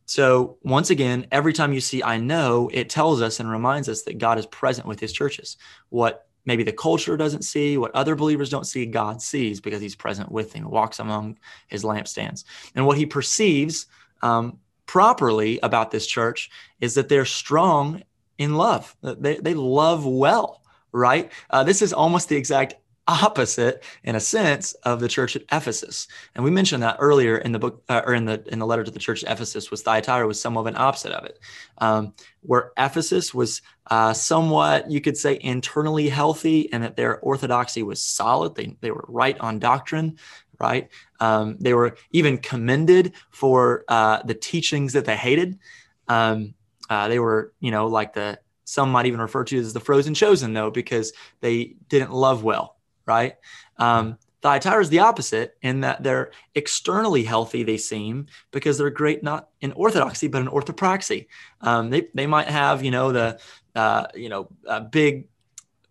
So, 0.06 0.58
once 0.62 0.90
again, 0.90 1.26
every 1.30 1.52
time 1.52 1.72
you 1.72 1.80
see 1.80 2.02
I 2.02 2.18
know, 2.18 2.70
it 2.72 2.90
tells 2.90 3.22
us 3.22 3.40
and 3.40 3.50
reminds 3.50 3.88
us 3.88 4.02
that 4.02 4.18
God 4.18 4.38
is 4.38 4.46
present 4.46 4.86
with 4.86 5.00
his 5.00 5.12
churches. 5.12 5.56
What 5.90 6.26
maybe 6.44 6.64
the 6.64 6.72
culture 6.72 7.16
doesn't 7.16 7.42
see, 7.42 7.78
what 7.78 7.94
other 7.94 8.14
believers 8.14 8.50
don't 8.50 8.66
see, 8.66 8.86
God 8.86 9.22
sees 9.22 9.60
because 9.60 9.80
he's 9.80 9.94
present 9.94 10.30
with 10.30 10.52
him, 10.52 10.68
walks 10.68 10.98
among 10.98 11.38
his 11.68 11.84
lampstands. 11.84 12.44
And 12.74 12.86
what 12.86 12.98
he 12.98 13.06
perceives 13.06 13.86
um, 14.22 14.58
properly 14.86 15.60
about 15.62 15.90
this 15.90 16.06
church 16.06 16.50
is 16.80 16.94
that 16.94 17.08
they're 17.08 17.24
strong 17.24 18.02
in 18.38 18.56
love. 18.56 18.96
They, 19.02 19.36
they 19.36 19.54
love 19.54 20.04
well, 20.04 20.62
right? 20.90 21.30
Uh, 21.50 21.64
this 21.64 21.80
is 21.80 21.92
almost 21.92 22.28
the 22.28 22.36
exact 22.36 22.74
opposite 23.08 23.82
in 24.04 24.14
a 24.14 24.20
sense 24.20 24.74
of 24.84 25.00
the 25.00 25.08
church 25.08 25.34
at 25.34 25.42
Ephesus. 25.50 26.06
And 26.34 26.44
we 26.44 26.50
mentioned 26.50 26.82
that 26.82 26.96
earlier 27.00 27.36
in 27.38 27.52
the 27.52 27.58
book 27.58 27.82
uh, 27.88 28.02
or 28.06 28.14
in 28.14 28.24
the 28.26 28.42
in 28.52 28.58
the 28.58 28.66
letter 28.66 28.84
to 28.84 28.90
the 28.90 28.98
church 28.98 29.24
at 29.24 29.32
Ephesus 29.32 29.70
was 29.70 29.82
Thyatira 29.82 30.26
was 30.26 30.40
somewhat 30.40 30.66
an 30.66 30.76
opposite 30.76 31.12
of 31.12 31.24
it. 31.24 31.38
Um, 31.78 32.14
where 32.42 32.72
Ephesus 32.78 33.34
was 33.34 33.62
uh, 33.88 34.12
somewhat 34.12 34.90
you 34.90 35.00
could 35.00 35.16
say 35.16 35.38
internally 35.40 36.08
healthy 36.08 36.72
and 36.72 36.82
that 36.84 36.96
their 36.96 37.18
orthodoxy 37.20 37.82
was 37.82 38.02
solid. 38.02 38.54
They 38.54 38.76
they 38.80 38.92
were 38.92 39.04
right 39.08 39.38
on 39.40 39.58
doctrine, 39.58 40.18
right? 40.60 40.88
Um, 41.18 41.56
they 41.58 41.74
were 41.74 41.96
even 42.12 42.38
commended 42.38 43.14
for 43.30 43.84
uh, 43.88 44.22
the 44.22 44.34
teachings 44.34 44.92
that 44.92 45.06
they 45.06 45.16
hated. 45.16 45.58
Um, 46.06 46.54
uh, 46.88 47.08
they 47.08 47.18
were, 47.18 47.52
you 47.58 47.70
know, 47.70 47.88
like 47.88 48.12
the 48.12 48.38
some 48.64 48.92
might 48.92 49.06
even 49.06 49.20
refer 49.20 49.44
to 49.44 49.58
as 49.58 49.72
the 49.72 49.80
frozen 49.80 50.14
chosen, 50.14 50.52
though, 50.52 50.70
because 50.70 51.12
they 51.40 51.74
didn't 51.88 52.12
love 52.12 52.44
well 52.44 52.76
right? 53.06 53.36
Um, 53.76 54.18
Thyatira 54.42 54.80
is 54.80 54.88
the 54.88 54.98
opposite 54.98 55.56
in 55.62 55.80
that 55.80 56.02
they're 56.02 56.32
externally 56.54 57.22
healthy, 57.22 57.62
they 57.62 57.76
seem, 57.76 58.26
because 58.50 58.76
they're 58.76 58.90
great 58.90 59.22
not 59.22 59.48
in 59.60 59.72
orthodoxy, 59.72 60.26
but 60.26 60.42
in 60.42 60.48
orthopraxy. 60.48 61.28
Um, 61.60 61.90
they, 61.90 62.08
they 62.14 62.26
might 62.26 62.48
have, 62.48 62.84
you 62.84 62.90
know, 62.90 63.12
the, 63.12 63.38
uh, 63.76 64.06
you 64.14 64.28
know, 64.28 64.48
uh, 64.66 64.80
big 64.80 65.28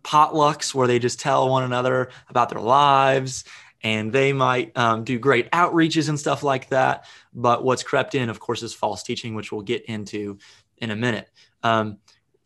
potlucks 0.03 0.73
where 0.73 0.87
they 0.87 0.99
just 0.99 1.19
tell 1.19 1.49
one 1.49 1.63
another 1.63 2.09
about 2.27 2.49
their 2.49 2.59
lives 2.61 3.45
and 3.83 4.11
they 4.11 4.33
might 4.33 4.75
um, 4.77 5.03
do 5.03 5.17
great 5.17 5.49
outreaches 5.51 6.09
and 6.09 6.19
stuff 6.19 6.43
like 6.43 6.69
that. 6.69 7.05
But 7.33 7.63
what's 7.63 7.83
crept 7.83 8.15
in, 8.15 8.29
of 8.29 8.39
course, 8.39 8.63
is 8.63 8.73
false 8.73 9.01
teaching, 9.01 9.33
which 9.33 9.51
we'll 9.51 9.61
get 9.61 9.85
into 9.85 10.37
in 10.77 10.91
a 10.91 10.95
minute. 10.95 11.29
Um, 11.63 11.99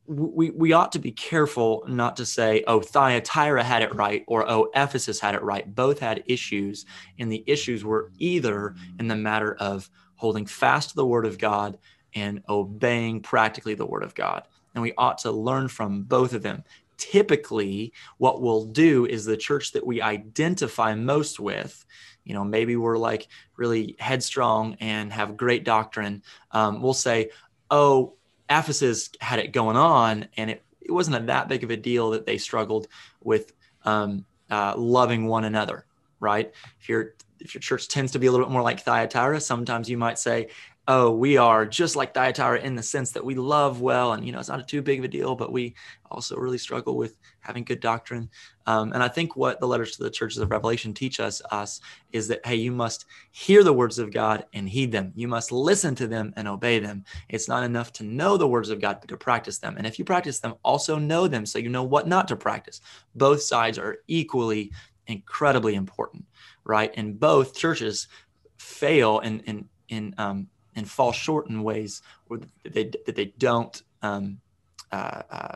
we, 0.07 0.51
we 0.51 0.73
ought 0.73 0.91
to 0.91 0.99
be 0.99 1.11
careful 1.11 1.83
not 1.87 2.15
to 2.17 2.25
say, 2.25 2.63
oh, 2.67 2.79
Thyatira 2.79 3.63
had 3.63 3.81
it 3.81 3.95
right 3.95 4.23
or 4.27 4.49
oh, 4.49 4.69
Ephesus 4.75 5.19
had 5.19 5.35
it 5.35 5.41
right. 5.41 5.73
Both 5.73 5.99
had 5.99 6.23
issues, 6.27 6.85
and 7.17 7.31
the 7.31 7.43
issues 7.47 7.83
were 7.83 8.11
either 8.19 8.75
in 8.99 9.07
the 9.07 9.15
matter 9.15 9.55
of 9.55 9.89
holding 10.15 10.45
fast 10.45 10.89
to 10.89 10.95
the 10.95 11.05
word 11.05 11.25
of 11.25 11.37
God 11.37 11.77
and 12.13 12.41
obeying 12.47 13.21
practically 13.21 13.73
the 13.73 13.85
word 13.85 14.03
of 14.03 14.15
God. 14.15 14.47
And 14.73 14.81
we 14.81 14.93
ought 14.97 15.17
to 15.19 15.31
learn 15.31 15.67
from 15.67 16.03
both 16.03 16.33
of 16.33 16.43
them. 16.43 16.63
Typically, 16.97 17.93
what 18.17 18.41
we'll 18.41 18.65
do 18.65 19.05
is 19.05 19.25
the 19.25 19.37
church 19.37 19.73
that 19.73 19.85
we 19.85 20.01
identify 20.01 20.95
most 20.95 21.39
with, 21.39 21.85
you 22.23 22.33
know, 22.33 22.43
maybe 22.43 22.75
we're 22.75 22.97
like 22.97 23.27
really 23.57 23.95
headstrong 23.99 24.77
and 24.79 25.11
have 25.11 25.37
great 25.37 25.65
doctrine. 25.65 26.23
Um, 26.51 26.81
we'll 26.81 26.93
say, 26.93 27.31
oh, 27.69 28.14
Ephesus 28.49 29.09
had 29.19 29.39
it 29.39 29.51
going 29.51 29.77
on, 29.77 30.27
and 30.37 30.49
it, 30.49 30.63
it 30.81 30.91
wasn't 30.91 31.15
a, 31.15 31.19
that 31.25 31.47
big 31.47 31.63
of 31.63 31.71
a 31.71 31.77
deal 31.77 32.11
that 32.11 32.25
they 32.25 32.37
struggled 32.37 32.87
with 33.23 33.53
um, 33.83 34.25
uh, 34.49 34.75
loving 34.77 35.27
one 35.27 35.45
another, 35.45 35.85
right? 36.19 36.51
If 36.79 36.89
your 36.89 37.15
if 37.39 37.53
your 37.53 37.61
church 37.61 37.87
tends 37.87 38.11
to 38.13 38.19
be 38.19 38.27
a 38.27 38.31
little 38.31 38.45
bit 38.45 38.51
more 38.51 38.61
like 38.61 38.81
Thyatira, 38.81 39.41
sometimes 39.41 39.89
you 39.89 39.97
might 39.97 40.17
say, 40.17 40.47
oh, 40.87 41.11
we 41.11 41.35
are 41.37 41.65
just 41.65 41.95
like 41.95 42.13
Thyatira 42.13 42.59
in 42.59 42.75
the 42.75 42.83
sense 42.83 43.11
that 43.11 43.25
we 43.25 43.33
love 43.33 43.81
well, 43.81 44.13
and 44.13 44.25
you 44.25 44.31
know, 44.31 44.39
it's 44.39 44.49
not 44.49 44.59
a 44.59 44.63
too 44.63 44.81
big 44.81 44.99
of 44.99 45.05
a 45.05 45.07
deal, 45.07 45.35
but 45.35 45.51
we 45.51 45.73
also 46.11 46.35
really 46.35 46.59
struggle 46.59 46.95
with 46.95 47.17
having 47.39 47.63
good 47.63 47.79
doctrine. 47.79 48.29
Um, 48.67 48.93
and 48.93 49.01
I 49.01 49.07
think 49.07 49.35
what 49.35 49.59
the 49.59 49.67
letters 49.67 49.97
to 49.97 50.03
the 50.03 50.11
churches 50.11 50.37
of 50.37 50.51
Revelation 50.51 50.93
teach 50.93 51.19
us 51.19 51.41
us 51.51 51.81
is 52.11 52.27
that 52.27 52.45
hey, 52.45 52.55
you 52.55 52.71
must 52.71 53.05
hear 53.31 53.63
the 53.63 53.73
words 53.73 53.97
of 53.97 54.13
God 54.13 54.45
and 54.53 54.69
heed 54.69 54.91
them. 54.91 55.11
You 55.15 55.27
must 55.27 55.51
listen 55.51 55.95
to 55.95 56.07
them 56.07 56.33
and 56.35 56.47
obey 56.47 56.79
them. 56.79 57.03
It's 57.29 57.47
not 57.47 57.63
enough 57.63 57.91
to 57.93 58.03
know 58.03 58.37
the 58.37 58.47
words 58.47 58.69
of 58.69 58.79
God, 58.79 58.97
but 59.01 59.09
to 59.09 59.17
practice 59.17 59.57
them. 59.57 59.77
And 59.77 59.87
if 59.87 59.97
you 59.97 60.05
practice 60.05 60.39
them, 60.39 60.55
also 60.63 60.99
know 60.99 61.27
them 61.27 61.45
so 61.45 61.59
you 61.59 61.69
know 61.69 61.83
what 61.83 62.07
not 62.07 62.27
to 62.27 62.35
practice. 62.35 62.81
Both 63.15 63.41
sides 63.41 63.79
are 63.79 63.97
equally 64.07 64.71
incredibly 65.07 65.75
important, 65.75 66.25
right? 66.63 66.93
And 66.95 67.19
both 67.19 67.55
churches 67.55 68.07
fail 68.57 69.19
in 69.19 69.39
in 69.41 69.69
in 69.89 70.15
um, 70.17 70.47
and 70.75 70.89
fall 70.89 71.11
short 71.11 71.49
in 71.49 71.63
ways 71.63 72.01
that 72.29 72.73
they, 72.73 72.91
that 73.05 73.15
they 73.15 73.33
don't 73.37 73.81
um, 74.01 74.39
uh, 74.91 75.21
uh, 75.31 75.55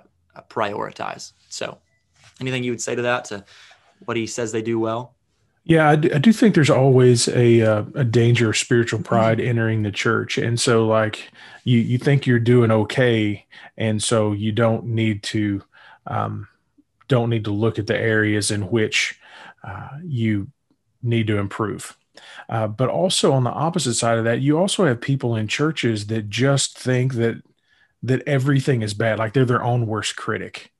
prioritize. 0.49 1.33
So, 1.49 1.77
anything 2.39 2.63
you 2.63 2.71
would 2.71 2.81
say 2.81 2.95
to 2.95 3.01
that, 3.03 3.25
to 3.25 3.43
what 4.05 4.17
he 4.17 4.27
says 4.27 4.51
they 4.51 4.61
do 4.61 4.79
well? 4.79 5.15
Yeah, 5.65 5.89
I 5.89 5.95
do, 5.97 6.09
I 6.13 6.17
do 6.17 6.31
think 6.33 6.55
there's 6.55 6.69
always 6.69 7.27
a 7.27 7.61
uh, 7.61 7.83
a 7.93 8.03
danger 8.03 8.49
of 8.49 8.57
spiritual 8.57 9.01
pride 9.01 9.37
mm-hmm. 9.37 9.49
entering 9.49 9.83
the 9.83 9.91
church, 9.91 10.37
and 10.37 10.59
so 10.59 10.87
like 10.87 11.31
you 11.63 11.79
you 11.79 11.97
think 11.97 12.25
you're 12.25 12.39
doing 12.39 12.71
okay, 12.71 13.45
and 13.77 14.01
so 14.01 14.31
you 14.31 14.51
don't 14.51 14.85
need 14.85 15.21
to 15.23 15.61
um, 16.07 16.47
don't 17.07 17.29
need 17.29 17.43
to 17.43 17.51
look 17.51 17.77
at 17.77 17.87
the 17.87 17.97
areas 17.97 18.51
in 18.51 18.69
which 18.69 19.19
uh, 19.63 19.89
you 20.03 20.47
need 21.03 21.27
to 21.27 21.37
improve. 21.37 21.95
Uh, 22.47 22.67
but 22.67 22.89
also 22.89 23.31
on 23.31 23.43
the 23.43 23.51
opposite 23.51 23.93
side 23.93 24.17
of 24.17 24.23
that, 24.23 24.41
you 24.41 24.57
also 24.57 24.85
have 24.85 25.01
people 25.01 25.35
in 25.35 25.47
churches 25.47 26.07
that 26.07 26.29
just 26.29 26.77
think 26.77 27.13
that 27.15 27.41
that 28.01 28.25
everything 28.27 28.81
is 28.81 28.93
bad, 28.93 29.19
like 29.19 29.33
they're 29.33 29.45
their 29.45 29.63
own 29.63 29.85
worst 29.85 30.15
critic. 30.15 30.71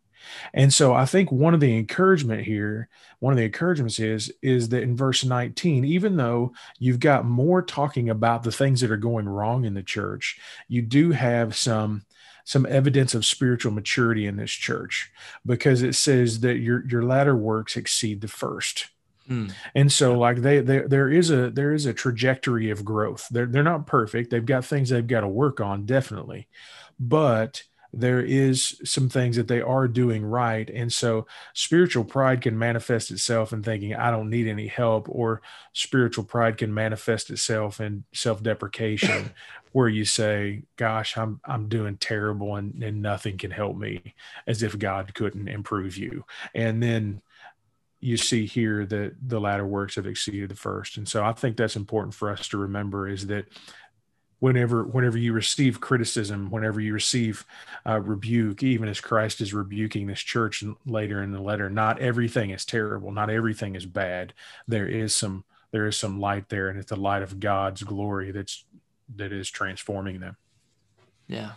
And 0.54 0.74
so 0.74 0.94
I 0.94 1.06
think 1.06 1.32
one 1.32 1.54
of 1.54 1.60
the 1.60 1.78
encouragement 1.78 2.44
here, 2.44 2.88
one 3.20 3.34
of 3.34 3.38
the 3.38 3.46
encouragements 3.46 4.00
is 4.00 4.32
is 4.42 4.70
that 4.70 4.84
in 4.84 4.96
verse 4.96 5.24
19, 5.24 5.86
even 5.86 6.18
though 6.18 6.54
you've 6.78 7.00
got 7.00 7.26
more 7.26 7.62
talking 7.62 8.10
about 8.10 8.44
the 8.44 8.52
things 8.52 8.82
that 8.82 8.92
are 8.92 8.98
going 8.98 9.28
wrong 9.28 9.66
in 9.66 9.74
the 9.74 9.84
church, 9.84 10.40
you 10.68 10.82
do 10.82 11.12
have 11.12 11.56
some 11.56 12.04
some 12.46 12.66
evidence 12.66 13.14
of 13.14 13.26
spiritual 13.26 13.72
maturity 13.72 14.26
in 14.26 14.38
this 14.38 14.52
church 14.52 15.12
because 15.46 15.82
it 15.82 15.94
says 15.94 16.40
that 16.42 16.58
your 16.58 16.86
your 16.88 17.04
latter 17.04 17.36
works 17.36 17.76
exceed 17.76 18.22
the 18.22 18.28
first. 18.28 18.90
Mm. 19.30 19.54
And 19.76 19.92
so 19.92 20.18
like 20.18 20.38
they, 20.38 20.60
they 20.60 20.80
there 20.80 21.10
is 21.10 21.30
a 21.30 21.50
there 21.52 21.74
is 21.74 21.86
a 21.86 21.94
trajectory 21.94 22.72
of 22.72 22.84
growth. 22.84 23.28
They're 23.30 23.46
they're 23.46 23.64
not 23.64 23.88
perfect. 23.88 24.32
They've 24.32 24.46
got 24.46 24.66
things 24.66 24.90
they've 24.90 25.06
got 25.06 25.22
to 25.22 25.28
work 25.28 25.62
on 25.62 25.86
definitely. 25.86 26.48
But 27.00 27.64
there 27.92 28.22
is 28.22 28.80
some 28.84 29.10
things 29.10 29.36
that 29.36 29.48
they 29.48 29.62
are 29.62 29.88
doing 29.88 30.24
right 30.24 30.70
and 30.70 30.94
so 30.94 31.26
spiritual 31.54 32.04
pride 32.04 32.42
can 32.42 32.58
manifest 32.58 33.10
itself 33.10 33.52
in 33.52 33.64
thinking 33.64 33.96
i 33.96 34.12
don't 34.12 34.30
need 34.30 34.48
any 34.48 34.68
help 34.68 35.08
or 35.10 35.42
spiritual 35.74 36.24
pride 36.24 36.58
can 36.58 36.72
manifest 36.72 37.32
itself 37.32 37.82
in 37.82 38.04
self-deprecation 38.14 39.32
where 39.72 39.88
you 39.88 40.06
say 40.06 40.62
gosh 40.76 41.18
i'm 41.18 41.40
i'm 41.46 41.68
doing 41.68 41.98
terrible 41.98 42.56
and, 42.56 42.84
and 42.84 43.02
nothing 43.02 43.38
can 43.38 43.52
help 43.52 43.76
me 43.76 44.14
as 44.46 44.62
if 44.62 44.78
god 44.78 45.14
couldn't 45.16 45.48
improve 45.48 45.98
you 45.98 46.24
and 46.54 46.84
then 46.84 47.22
you 48.00 48.18
see 48.18 48.46
here 48.46 48.86
that 48.86 49.16
the 49.22 49.40
latter 49.40 49.66
works 49.66 49.96
have 49.96 50.08
exceeded 50.08 50.50
the 50.50 50.56
first. 50.56 50.98
And 50.98 51.08
so 51.08 51.24
I 51.24 51.34
think 51.34 51.58
that's 51.58 51.76
important 51.76 52.14
for 52.14 52.30
us 52.30 52.48
to 52.50 52.58
remember 52.58 53.08
is 53.08 53.28
that 53.28 53.46
whenever 54.40 54.84
whenever 54.84 55.18
you 55.18 55.34
receive 55.34 55.82
criticism, 55.82 56.50
whenever 56.50 56.80
you 56.80 56.94
receive 56.94 57.46
uh, 57.86 58.00
rebuke, 58.00 58.64
even 58.64 58.88
as 58.88 59.02
Christ 59.02 59.42
is 59.42 59.54
rebuking 59.54 60.08
this 60.08 60.22
church 60.22 60.64
later 60.86 61.22
in 61.22 61.32
the 61.32 61.42
letter, 61.42 61.70
not 61.70 62.00
everything 62.00 62.52
is 62.52 62.66
terrible, 62.66 63.12
not 63.12 63.30
everything 63.30 63.76
is 63.76 63.86
bad. 63.86 64.34
There 64.68 64.88
is 64.88 65.14
some 65.14 65.44
there 65.72 65.86
is 65.86 65.98
some 65.98 66.20
light 66.20 66.50
there, 66.50 66.70
and 66.70 66.80
it's 66.80 66.90
the 66.90 66.96
light 66.96 67.22
of 67.22 67.40
God's 67.40 67.84
glory 67.84 68.32
that's 68.32 68.66
that 69.16 69.32
is 69.32 69.50
transforming 69.50 70.20
them. 70.20 70.38
Yeah, 71.28 71.52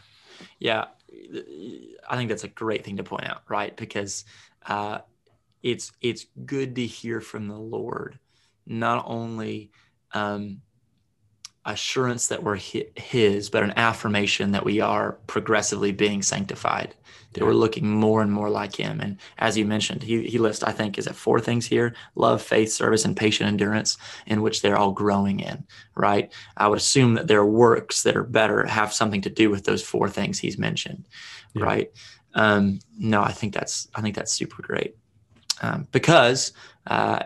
yeah, 0.59 0.87
I 2.09 2.17
think 2.17 2.29
that's 2.29 2.45
a 2.45 2.49
great 2.49 2.85
thing 2.85 2.97
to 2.97 3.05
point 3.05 3.27
out, 3.29 3.43
right? 3.49 3.75
Because 3.77 4.25
uh, 4.67 4.99
it's 5.62 5.92
it's 6.00 6.26
good 6.45 6.76
to 6.76 6.87
hear 6.87 7.21
from 7.21 7.49
the 7.49 7.59
Lord, 7.59 8.19
not 8.66 9.04
only 9.07 9.71
um, 10.12 10.62
assurance 11.64 12.26
that 12.28 12.42
we're 12.42 12.57
His, 12.57 13.49
but 13.49 13.62
an 13.62 13.75
affirmation 13.76 14.52
that 14.52 14.64
we 14.64 14.81
are 14.81 15.12
progressively 15.26 15.92
being 15.92 16.23
sanctified, 16.23 16.97
that 17.35 17.45
we're 17.45 17.52
looking 17.52 17.88
more 17.88 18.23
and 18.23 18.33
more 18.33 18.50
like 18.50 18.75
Him. 18.75 19.00
And 19.00 19.19
as 19.38 19.57
you 19.57 19.64
mentioned, 19.64 20.02
He 20.02 20.28
He 20.28 20.38
lists 20.38 20.64
I 20.64 20.73
think 20.73 20.99
is 20.99 21.07
it 21.07 21.14
four 21.14 21.38
things 21.38 21.66
here: 21.66 21.95
love, 22.16 22.42
faith, 22.42 22.73
service, 22.73 23.04
and 23.04 23.16
patient 23.16 23.49
endurance, 23.49 23.99
in 24.26 24.42
which 24.42 24.62
they're 24.62 24.78
all 24.78 24.92
growing 24.92 25.40
in. 25.40 25.64
Right? 25.95 26.33
I 26.57 26.66
would 26.66 26.78
assume 26.78 27.14
that 27.14 27.28
their 27.28 27.45
works 27.45 28.02
that 28.02 28.16
are 28.16 28.25
better 28.25 28.66
have 28.66 28.92
something 28.92 29.21
to 29.23 29.31
do 29.31 29.49
with 29.49 29.64
those 29.64 29.83
four 29.83 30.09
things 30.09 30.40
He's 30.40 30.59
mentioned. 30.59 31.07
Yeah. 31.54 31.64
Right? 31.64 31.90
Um, 32.35 32.81
no, 32.99 33.23
I 33.23 33.31
think 33.31 33.54
that's 33.54 33.87
I 33.95 34.00
think 34.00 34.16
that's 34.16 34.33
super 34.33 34.62
great 34.62 34.97
um, 35.62 35.88
because 35.92 36.52
uh, 36.87 37.21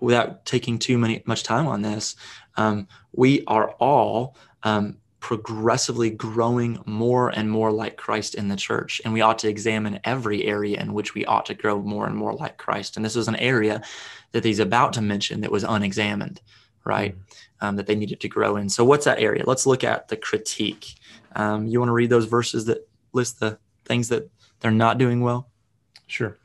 without 0.00 0.44
taking 0.44 0.78
too 0.78 0.98
many 0.98 1.22
much 1.26 1.42
time 1.42 1.66
on 1.66 1.82
this, 1.82 2.16
um, 2.56 2.86
we 3.12 3.42
are 3.46 3.70
all 3.72 4.36
um, 4.62 4.98
progressively 5.20 6.10
growing 6.10 6.78
more 6.84 7.30
and 7.30 7.50
more 7.50 7.72
like 7.72 7.96
Christ 7.96 8.34
in 8.34 8.48
the 8.48 8.56
church. 8.56 9.00
And 9.04 9.14
we 9.14 9.22
ought 9.22 9.38
to 9.38 9.48
examine 9.48 9.98
every 10.04 10.44
area 10.44 10.78
in 10.78 10.92
which 10.92 11.14
we 11.14 11.24
ought 11.24 11.46
to 11.46 11.54
grow 11.54 11.80
more 11.80 12.06
and 12.06 12.14
more 12.14 12.34
like 12.34 12.58
Christ. 12.58 12.96
And 12.96 13.04
this 13.04 13.16
is 13.16 13.26
an 13.26 13.36
area 13.36 13.82
that 14.32 14.44
he's 14.44 14.58
about 14.58 14.92
to 14.92 15.00
mention 15.00 15.40
that 15.40 15.50
was 15.50 15.64
unexamined, 15.64 16.40
right? 16.84 17.14
Mm-hmm. 17.14 17.66
Um, 17.66 17.76
that 17.76 17.86
they 17.86 17.94
needed 17.94 18.20
to 18.20 18.28
grow 18.28 18.56
in. 18.56 18.68
So, 18.68 18.84
what's 18.84 19.06
that 19.06 19.20
area? 19.20 19.44
Let's 19.46 19.64
look 19.64 19.84
at 19.84 20.08
the 20.08 20.16
critique. 20.16 20.96
Um, 21.34 21.66
you 21.66 21.78
want 21.78 21.88
to 21.88 21.94
read 21.94 22.10
those 22.10 22.26
verses 22.26 22.66
that 22.66 22.86
list 23.14 23.40
the 23.40 23.58
things 23.86 24.08
that 24.08 24.28
they're 24.60 24.70
not 24.70 24.98
doing 24.98 25.22
well? 25.22 25.48
Sure. 26.06 26.36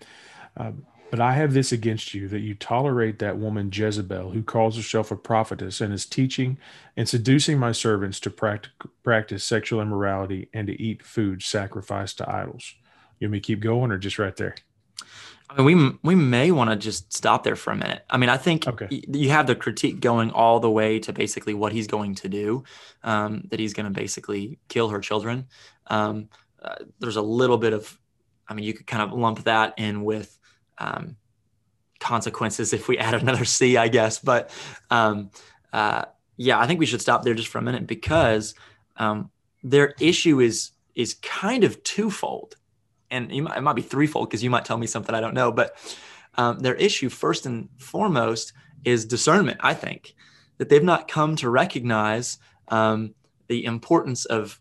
Um, 0.56 0.86
but 1.10 1.20
I 1.20 1.34
have 1.34 1.54
this 1.54 1.72
against 1.72 2.14
you 2.14 2.28
that 2.28 2.40
you 2.40 2.56
tolerate 2.56 3.20
that 3.20 3.38
woman 3.38 3.70
Jezebel, 3.74 4.32
who 4.32 4.44
calls 4.44 4.76
herself 4.76 5.12
a 5.12 5.16
prophetess 5.16 5.82
and 5.82 5.94
is 5.94 6.06
teaching 6.06 6.58
and 6.96 7.08
seducing 7.08 7.58
my 7.58 7.72
servants 7.72 8.20
to 8.22 8.30
practice, 8.30 8.72
practice 9.04 9.44
sexual 9.44 9.82
immorality 9.82 10.50
and 10.54 10.68
to 10.68 10.82
eat 10.82 11.04
food 11.04 11.42
sacrificed 11.42 12.18
to 12.20 12.30
idols. 12.30 12.76
You 13.20 13.28
want 13.28 13.34
me 13.34 13.40
keep 13.40 13.60
going 13.60 13.92
or 13.92 13.98
just 13.98 14.20
right 14.20 14.36
there? 14.36 14.56
I 15.50 15.62
mean, 15.62 16.00
we 16.04 16.14
we 16.14 16.16
may 16.16 16.52
want 16.52 16.70
to 16.70 16.76
just 16.76 17.12
stop 17.12 17.44
there 17.44 17.56
for 17.56 17.72
a 17.72 17.76
minute. 17.76 18.06
I 18.10 18.18
mean, 18.18 18.30
I 18.30 18.38
think 18.38 18.68
okay. 18.68 18.88
y- 18.92 19.02
you 19.08 19.30
have 19.30 19.48
the 19.48 19.56
critique 19.56 20.00
going 20.00 20.30
all 20.30 20.60
the 20.60 20.70
way 20.70 21.00
to 21.00 21.12
basically 21.12 21.56
what 21.56 21.72
he's 21.72 21.88
going 21.88 22.16
to 22.16 22.30
do, 22.30 22.64
um, 23.04 23.48
that 23.50 23.60
he's 23.60 23.74
going 23.74 23.92
to 23.92 24.00
basically 24.00 24.60
kill 24.68 24.90
her 24.90 25.00
children. 25.00 25.48
Um, 25.88 26.30
uh, 26.62 26.76
there's 27.00 27.16
a 27.16 27.22
little 27.22 27.58
bit 27.58 27.74
of, 27.74 27.98
I 28.48 28.54
mean, 28.54 28.64
you 28.64 28.74
could 28.74 28.86
kind 28.86 29.02
of 29.02 29.18
lump 29.18 29.46
that 29.46 29.74
in 29.78 30.04
with 30.04 30.38
um, 30.80 31.16
consequences 32.00 32.74
if 32.74 32.88
we 32.88 32.98
add 32.98 33.14
another 33.14 33.46
C, 33.46 33.78
I 33.78 33.88
guess. 33.88 34.20
But 34.20 34.50
um, 34.90 35.32
uh, 35.72 36.06
yeah, 36.38 36.60
I 36.60 36.68
think 36.68 36.80
we 36.80 36.86
should 36.86 37.02
stop 37.02 37.24
there 37.24 37.34
just 37.34 37.50
for 37.50 37.58
a 37.58 37.62
minute 37.62 37.86
because 37.86 38.56
um, 38.98 39.30
their 39.64 39.94
issue 40.00 40.40
is 40.40 40.72
is 40.96 41.14
kind 41.16 41.64
of 41.64 41.82
twofold, 41.84 42.56
and 43.12 43.30
might, 43.44 43.58
it 43.58 43.62
might 43.62 43.76
be 43.76 43.82
threefold 43.82 44.30
because 44.30 44.44
you 44.44 44.50
might 44.50 44.66
tell 44.66 44.78
me 44.78 44.88
something 44.88 45.14
I 45.14 45.22
don't 45.22 45.34
know. 45.34 45.52
But 45.52 45.76
um, 46.36 46.60
their 46.60 46.76
issue, 46.76 47.10
first 47.10 47.46
and 47.46 47.70
foremost, 47.78 48.54
is 48.84 49.06
discernment. 49.06 49.60
I 49.62 49.74
think 49.74 50.16
that 50.58 50.70
they've 50.70 50.84
not 50.84 51.08
come 51.08 51.36
to 51.38 51.50
recognize 51.50 52.38
um, 52.70 53.14
the 53.48 53.66
importance 53.66 54.26
of 54.26 54.60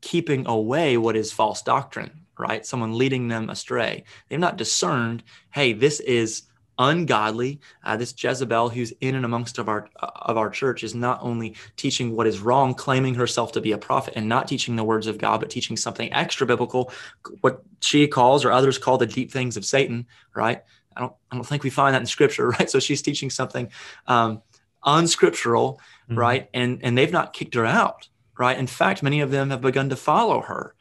keeping 0.00 0.46
away 0.46 0.96
what 0.96 1.16
is 1.16 1.32
false 1.32 1.60
doctrine 1.62 2.26
right? 2.38 2.64
Someone 2.64 2.96
leading 2.96 3.28
them 3.28 3.50
astray. 3.50 4.04
They've 4.28 4.38
not 4.38 4.56
discerned, 4.56 5.22
hey, 5.50 5.72
this 5.72 6.00
is 6.00 6.44
ungodly. 6.78 7.60
Uh, 7.84 7.96
this 7.96 8.14
Jezebel, 8.16 8.68
who's 8.68 8.92
in 9.00 9.14
and 9.14 9.24
amongst 9.24 9.58
of 9.58 9.68
our 9.68 9.88
of 9.96 10.36
our 10.36 10.48
church, 10.48 10.84
is 10.84 10.94
not 10.94 11.18
only 11.22 11.56
teaching 11.76 12.14
what 12.14 12.26
is 12.26 12.40
wrong, 12.40 12.74
claiming 12.74 13.14
herself 13.14 13.52
to 13.52 13.60
be 13.60 13.72
a 13.72 13.78
prophet, 13.78 14.14
and 14.16 14.28
not 14.28 14.48
teaching 14.48 14.76
the 14.76 14.84
words 14.84 15.06
of 15.06 15.18
God, 15.18 15.40
but 15.40 15.50
teaching 15.50 15.76
something 15.76 16.12
extra 16.12 16.46
biblical, 16.46 16.92
what 17.40 17.62
she 17.80 18.06
calls 18.06 18.44
or 18.44 18.52
others 18.52 18.78
call 18.78 18.98
the 18.98 19.06
deep 19.06 19.30
things 19.32 19.56
of 19.56 19.64
Satan. 19.64 20.06
Right? 20.34 20.62
I 20.96 21.00
don't 21.00 21.12
I 21.30 21.36
don't 21.36 21.44
think 21.44 21.64
we 21.64 21.70
find 21.70 21.94
that 21.94 22.00
in 22.00 22.06
Scripture. 22.06 22.48
Right? 22.58 22.70
So 22.70 22.78
she's 22.78 23.02
teaching 23.02 23.30
something 23.30 23.70
um, 24.06 24.42
unscriptural. 24.84 25.80
Mm-hmm. 26.08 26.18
Right? 26.18 26.50
And 26.54 26.80
and 26.82 26.96
they've 26.96 27.12
not 27.12 27.32
kicked 27.32 27.54
her 27.54 27.66
out. 27.66 28.08
Right? 28.38 28.56
In 28.56 28.68
fact, 28.68 29.02
many 29.02 29.20
of 29.20 29.32
them 29.32 29.50
have 29.50 29.60
begun 29.60 29.88
to 29.88 29.96
follow 29.96 30.42
her 30.42 30.74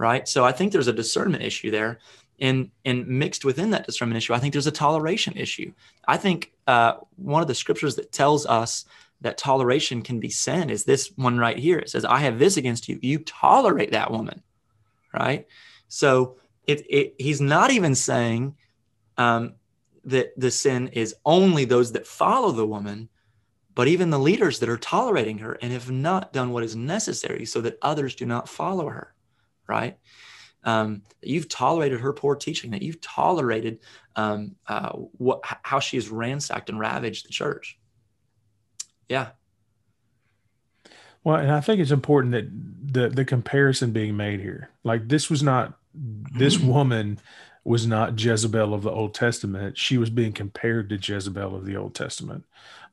right? 0.00 0.26
So 0.26 0.46
I 0.46 0.52
think 0.52 0.72
there's 0.72 0.88
a 0.88 0.94
discernment 0.94 1.44
issue 1.44 1.70
there. 1.70 1.98
And, 2.40 2.70
and 2.86 3.06
mixed 3.06 3.44
within 3.44 3.68
that 3.72 3.84
discernment 3.84 4.16
issue, 4.16 4.32
I 4.32 4.38
think 4.38 4.54
there's 4.54 4.66
a 4.66 4.72
toleration 4.72 5.36
issue. 5.36 5.74
I 6.08 6.16
think 6.16 6.52
uh, 6.66 6.94
one 7.16 7.42
of 7.42 7.48
the 7.48 7.54
scriptures 7.54 7.96
that 7.96 8.10
tells 8.10 8.46
us 8.46 8.86
that 9.20 9.36
toleration 9.36 10.00
can 10.00 10.20
be 10.20 10.30
sin 10.30 10.70
is 10.70 10.84
this 10.84 11.12
one 11.16 11.36
right 11.36 11.58
here. 11.58 11.78
It 11.78 11.90
says, 11.90 12.06
I 12.06 12.20
have 12.20 12.38
this 12.38 12.56
against 12.56 12.88
you. 12.88 12.98
You 13.02 13.18
tolerate 13.18 13.92
that 13.92 14.10
woman, 14.10 14.42
right? 15.12 15.46
So 15.88 16.36
it, 16.66 16.86
it 16.88 17.14
he's 17.18 17.42
not 17.42 17.70
even 17.70 17.94
saying 17.94 18.56
um, 19.18 19.52
that 20.06 20.32
the 20.40 20.50
sin 20.50 20.88
is 20.88 21.14
only 21.26 21.66
those 21.66 21.92
that 21.92 22.06
follow 22.06 22.52
the 22.52 22.66
woman, 22.66 23.10
but 23.74 23.86
even 23.86 24.08
the 24.08 24.18
leaders 24.18 24.60
that 24.60 24.70
are 24.70 24.78
tolerating 24.78 25.36
her 25.38 25.58
and 25.60 25.74
have 25.74 25.90
not 25.90 26.32
done 26.32 26.52
what 26.52 26.64
is 26.64 26.74
necessary 26.74 27.44
so 27.44 27.60
that 27.60 27.76
others 27.82 28.14
do 28.14 28.24
not 28.24 28.48
follow 28.48 28.88
her 28.88 29.12
right? 29.70 29.96
Um, 30.64 31.02
you've 31.22 31.48
tolerated 31.48 32.00
her 32.00 32.12
poor 32.12 32.34
teaching, 32.34 32.72
that 32.72 32.82
you've 32.82 33.00
tolerated 33.00 33.78
um, 34.16 34.56
uh, 34.66 34.90
what, 34.92 35.40
how 35.62 35.80
she 35.80 35.96
has 35.96 36.10
ransacked 36.10 36.68
and 36.68 36.78
ravaged 36.78 37.26
the 37.26 37.30
church. 37.30 37.78
Yeah. 39.08 39.28
Well, 41.24 41.36
and 41.36 41.52
I 41.52 41.60
think 41.60 41.80
it's 41.80 41.90
important 41.90 42.32
that 42.32 42.48
the 42.92 43.08
the 43.10 43.24
comparison 43.26 43.92
being 43.92 44.16
made 44.16 44.40
here, 44.40 44.70
like 44.84 45.08
this 45.08 45.28
was 45.28 45.42
not 45.42 45.78
this 45.94 46.56
mm-hmm. 46.56 46.68
woman 46.68 47.20
was 47.62 47.86
not 47.86 48.18
Jezebel 48.18 48.72
of 48.72 48.82
the 48.82 48.90
Old 48.90 49.14
Testament. 49.14 49.76
She 49.76 49.98
was 49.98 50.08
being 50.08 50.32
compared 50.32 50.88
to 50.88 50.96
Jezebel 50.96 51.54
of 51.54 51.66
the 51.66 51.76
Old 51.76 51.94
Testament, 51.94 52.44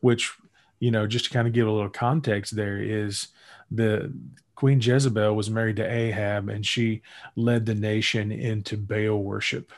which 0.01 0.33
you 0.79 0.91
know, 0.91 1.07
just 1.07 1.25
to 1.25 1.31
kind 1.31 1.47
of 1.47 1.53
give 1.53 1.67
a 1.67 1.71
little 1.71 1.89
context, 1.89 2.55
there 2.55 2.77
is 2.77 3.29
the 3.71 4.13
Queen 4.57 4.81
Jezebel 4.81 5.35
was 5.35 5.51
married 5.51 5.75
to 5.75 5.85
Ahab 5.85 6.49
and 6.49 6.65
she 6.65 7.03
led 7.35 7.67
the 7.67 7.75
nation 7.75 8.31
into 8.31 8.75
Baal 8.75 9.21
worship. 9.21 9.71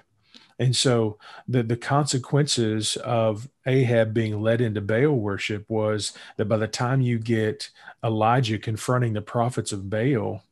And 0.58 0.74
so 0.74 1.18
the, 1.50 1.64
the 1.64 1.76
consequences 1.76 2.96
of 2.96 3.50
Ahab 3.66 4.14
being 4.14 4.42
led 4.42 4.62
into 4.62 4.80
Baal 4.80 5.12
worship 5.12 5.66
was 5.70 6.14
that 6.38 6.46
by 6.46 6.56
the 6.56 6.68
time 6.68 7.02
you 7.02 7.20
get 7.20 7.70
Elijah 8.06 8.58
confronting 8.58 9.12
the 9.12 9.22
prophets 9.22 9.74
of 9.74 9.90
Baal 9.90 10.44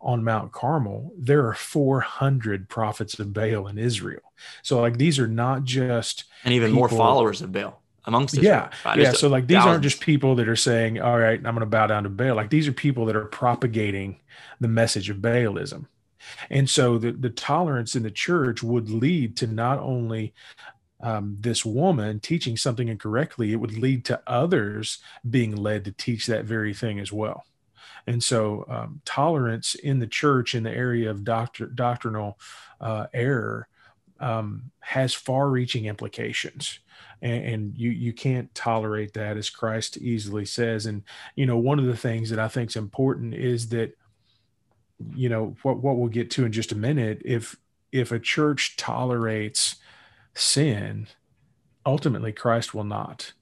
on 0.00 0.22
Mount 0.22 0.52
Carmel, 0.52 1.12
there 1.18 1.44
are 1.48 1.54
400 1.54 2.68
prophets 2.68 3.18
of 3.18 3.32
Baal 3.32 3.66
in 3.66 3.78
Israel. 3.78 4.32
So, 4.62 4.80
like, 4.80 4.96
these 4.96 5.18
are 5.18 5.28
not 5.28 5.64
just. 5.64 6.24
And 6.44 6.54
even 6.54 6.70
people, 6.70 6.78
more 6.78 6.88
followers 6.88 7.42
of 7.42 7.50
Baal 7.50 7.81
amongst 8.04 8.34
Israel. 8.34 8.68
Yeah, 8.84 8.94
yeah. 8.96 9.12
So 9.12 9.28
like 9.28 9.46
these 9.46 9.56
thousands. 9.56 9.70
aren't 9.70 9.82
just 9.82 10.00
people 10.00 10.34
that 10.36 10.48
are 10.48 10.56
saying, 10.56 11.00
"All 11.00 11.18
right, 11.18 11.38
I'm 11.38 11.54
going 11.54 11.60
to 11.60 11.66
bow 11.66 11.86
down 11.86 12.04
to 12.04 12.08
Baal." 12.08 12.34
Like 12.34 12.50
these 12.50 12.68
are 12.68 12.72
people 12.72 13.06
that 13.06 13.16
are 13.16 13.26
propagating 13.26 14.20
the 14.60 14.68
message 14.68 15.10
of 15.10 15.18
Baalism, 15.18 15.86
and 16.50 16.68
so 16.68 16.98
the 16.98 17.12
the 17.12 17.30
tolerance 17.30 17.94
in 17.94 18.02
the 18.02 18.10
church 18.10 18.62
would 18.62 18.90
lead 18.90 19.36
to 19.38 19.46
not 19.46 19.78
only 19.78 20.34
um, 21.02 21.36
this 21.40 21.64
woman 21.64 22.20
teaching 22.20 22.56
something 22.56 22.88
incorrectly, 22.88 23.52
it 23.52 23.56
would 23.56 23.76
lead 23.76 24.04
to 24.06 24.22
others 24.26 24.98
being 25.28 25.56
led 25.56 25.84
to 25.84 25.92
teach 25.92 26.26
that 26.26 26.44
very 26.44 26.72
thing 26.72 27.00
as 27.00 27.12
well. 27.12 27.44
And 28.06 28.22
so, 28.22 28.64
um, 28.68 29.00
tolerance 29.04 29.74
in 29.74 29.98
the 29.98 30.06
church 30.06 30.54
in 30.54 30.62
the 30.62 30.70
area 30.70 31.10
of 31.10 31.24
doctor, 31.24 31.66
doctrinal 31.66 32.38
uh, 32.80 33.06
error 33.12 33.68
um, 34.22 34.70
has 34.80 35.12
far-reaching 35.12 35.86
implications. 35.86 36.78
And, 37.20 37.44
and, 37.44 37.78
you 37.78 37.90
you 37.90 38.12
can't 38.12 38.52
tolerate 38.52 39.14
that 39.14 39.36
as 39.36 39.48
christ 39.48 39.96
easily 39.98 40.44
says. 40.44 40.86
And 40.86 41.02
you 41.36 41.46
know 41.46 41.56
one 41.56 41.78
of 41.78 41.86
the 41.86 41.96
things 41.96 42.30
that 42.30 42.38
i 42.40 42.48
think 42.48 42.70
is 42.70 42.76
important 42.76 43.34
is 43.34 43.68
that 43.68 43.96
you 45.14 45.28
know 45.28 45.56
what 45.62 45.78
what 45.78 45.96
we'll 45.96 46.08
get 46.08 46.30
to 46.32 46.44
in 46.44 46.52
just 46.52 46.72
a 46.72 46.76
minute 46.76 47.22
if 47.24 47.56
if 47.92 48.10
a 48.10 48.18
church 48.18 48.76
tolerates 48.76 49.76
sin 50.34 51.06
ultimately 51.86 52.32
christ 52.32 52.74
will 52.74 52.84
not. 52.84 53.32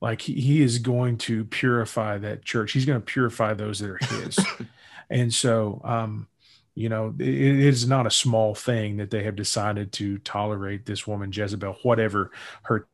Like 0.00 0.22
he, 0.22 0.34
he 0.40 0.62
is 0.62 0.78
going 0.78 1.18
to 1.18 1.44
purify 1.44 2.16
that 2.16 2.42
church. 2.42 2.72
He's 2.72 2.86
going 2.86 3.00
to 3.00 3.04
purify 3.04 3.52
those 3.52 3.80
that 3.80 3.90
are 3.90 3.98
his. 3.98 4.38
And 5.12 5.34
so 5.34 5.80
um 5.82 6.28
you 6.80 6.88
know 6.88 7.14
it, 7.18 7.28
is 7.28 7.86
not 7.86 8.06
a 8.06 8.10
small 8.10 8.54
thing 8.54 8.96
that 8.96 9.10
they 9.10 9.22
have 9.22 9.36
decided 9.36 9.92
to 9.92 10.18
tolerate 10.18 10.86
this 10.86 11.06
woman 11.06 11.30
jezebel 11.32 11.76
whatever 11.82 12.30
her 12.62 12.86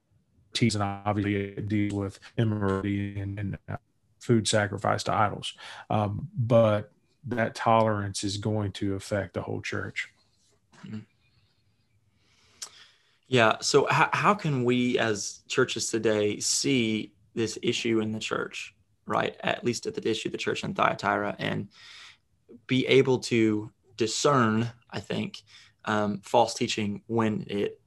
and 0.62 0.82
obviously 0.82 1.36
it 1.36 1.68
deals 1.68 1.92
with 1.92 2.20
immorality 2.38 3.20
and, 3.20 3.38
and 3.38 3.58
uh, 3.68 3.76
food 4.20 4.48
sacrifice 4.48 5.02
to 5.04 5.12
idols. 5.12 5.54
Um, 5.90 6.28
but 6.36 6.90
that 7.28 7.54
tolerance 7.54 8.24
is 8.24 8.36
going 8.36 8.72
to 8.72 8.94
affect 8.94 9.34
the 9.34 9.42
whole 9.42 9.60
church. 9.60 10.08
Mm-hmm. 10.84 11.00
Yeah. 13.28 13.56
So, 13.60 13.86
how, 13.90 14.08
how 14.12 14.34
can 14.34 14.64
we 14.64 14.98
as 14.98 15.40
churches 15.48 15.88
today 15.88 16.38
see 16.38 17.12
this 17.34 17.58
issue 17.62 18.00
in 18.00 18.12
the 18.12 18.20
church, 18.20 18.74
right? 19.04 19.36
At 19.40 19.64
least 19.64 19.86
at 19.86 19.94
the 19.94 20.08
issue 20.08 20.28
of 20.28 20.32
the 20.32 20.38
church 20.38 20.62
in 20.62 20.74
Thyatira, 20.74 21.34
and 21.38 21.68
be 22.68 22.86
able 22.86 23.18
to 23.18 23.70
discern, 23.96 24.70
I 24.90 25.00
think, 25.00 25.42
um, 25.84 26.20
false 26.22 26.54
teaching 26.54 27.02
when 27.06 27.46
it 27.48 27.80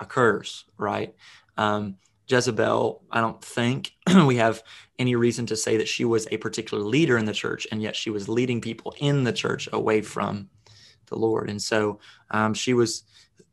occurs, 0.00 0.64
right? 0.78 1.14
Um, 1.56 1.96
Jezebel, 2.28 3.02
I 3.10 3.20
don't 3.20 3.42
think 3.42 3.92
we 4.26 4.36
have 4.36 4.62
any 4.98 5.14
reason 5.14 5.46
to 5.46 5.56
say 5.56 5.76
that 5.76 5.88
she 5.88 6.04
was 6.04 6.26
a 6.30 6.38
particular 6.38 6.82
leader 6.82 7.16
in 7.16 7.24
the 7.24 7.32
church, 7.32 7.66
and 7.70 7.80
yet 7.80 7.94
she 7.94 8.10
was 8.10 8.28
leading 8.28 8.60
people 8.60 8.94
in 8.98 9.24
the 9.24 9.32
church 9.32 9.68
away 9.72 10.02
from 10.02 10.48
the 11.06 11.16
Lord. 11.16 11.48
And 11.48 11.62
so 11.62 12.00
um, 12.30 12.52
she 12.52 12.74
was 12.74 13.04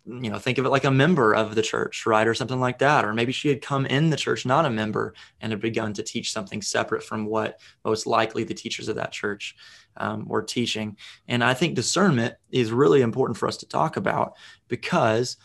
you 0.06 0.30
know, 0.30 0.38
think 0.38 0.58
of 0.58 0.66
it 0.66 0.70
like 0.70 0.84
a 0.84 0.92
member 0.92 1.34
of 1.34 1.56
the 1.56 1.62
church, 1.62 2.06
right? 2.06 2.28
Or 2.28 2.34
something 2.34 2.60
like 2.60 2.80
that. 2.80 3.06
Or 3.06 3.14
maybe 3.14 3.32
she 3.32 3.48
had 3.48 3.62
come 3.62 3.86
in 3.86 4.10
the 4.10 4.18
church 4.18 4.46
not 4.46 4.66
a 4.66 4.70
member 4.70 5.14
and 5.40 5.52
had 5.52 5.62
begun 5.62 5.94
to 5.94 6.04
teach 6.04 6.34
something 6.34 6.62
separate 6.62 7.04
from 7.04 7.26
what 7.26 7.62
most 7.86 8.06
likely 8.06 8.44
the 8.44 8.54
teachers 8.54 8.90
of 8.90 8.98
that 8.98 9.14
church 9.14 9.56
um, 9.96 10.26
were 10.28 10.42
teaching. 10.42 10.98
And 11.30 11.42
I 11.42 11.54
think 11.54 11.76
discernment 11.76 12.36
is 12.52 12.72
really 12.72 13.02
important 13.02 13.38
for 13.38 13.48
us 13.48 13.58
to 13.58 13.66
talk 13.66 13.96
about 13.96 14.34
because 14.68 15.38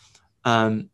um, 0.44 0.90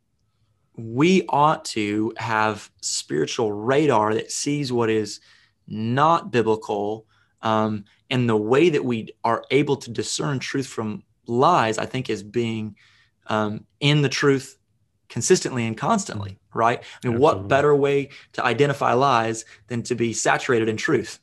we 0.76 1.24
ought 1.30 1.64
to 1.66 2.12
have 2.18 2.70
spiritual 2.82 3.50
radar 3.50 4.12
that 4.14 4.30
sees 4.30 4.72
what 4.72 4.90
is 4.90 5.20
not 5.66 6.30
biblical. 6.30 7.06
Um, 7.40 7.86
and 8.10 8.28
the 8.28 8.36
way 8.36 8.68
that 8.68 8.84
we 8.84 9.14
are 9.24 9.42
able 9.50 9.76
to 9.76 9.90
discern 9.90 10.38
truth 10.38 10.66
from 10.66 11.02
lies, 11.26 11.78
I 11.78 11.86
think, 11.86 12.10
is 12.10 12.22
being 12.22 12.76
um, 13.26 13.64
in 13.80 14.02
the 14.02 14.08
truth 14.08 14.58
consistently 15.08 15.66
and 15.66 15.76
constantly, 15.76 16.30
mm-hmm. 16.30 16.58
right? 16.58 16.78
I 16.78 17.06
mean, 17.06 17.16
Absolutely. 17.16 17.20
what 17.20 17.48
better 17.48 17.74
way 17.74 18.10
to 18.32 18.44
identify 18.44 18.92
lies 18.94 19.44
than 19.68 19.82
to 19.84 19.94
be 19.94 20.12
saturated 20.12 20.68
in 20.68 20.76
truth? 20.76 21.20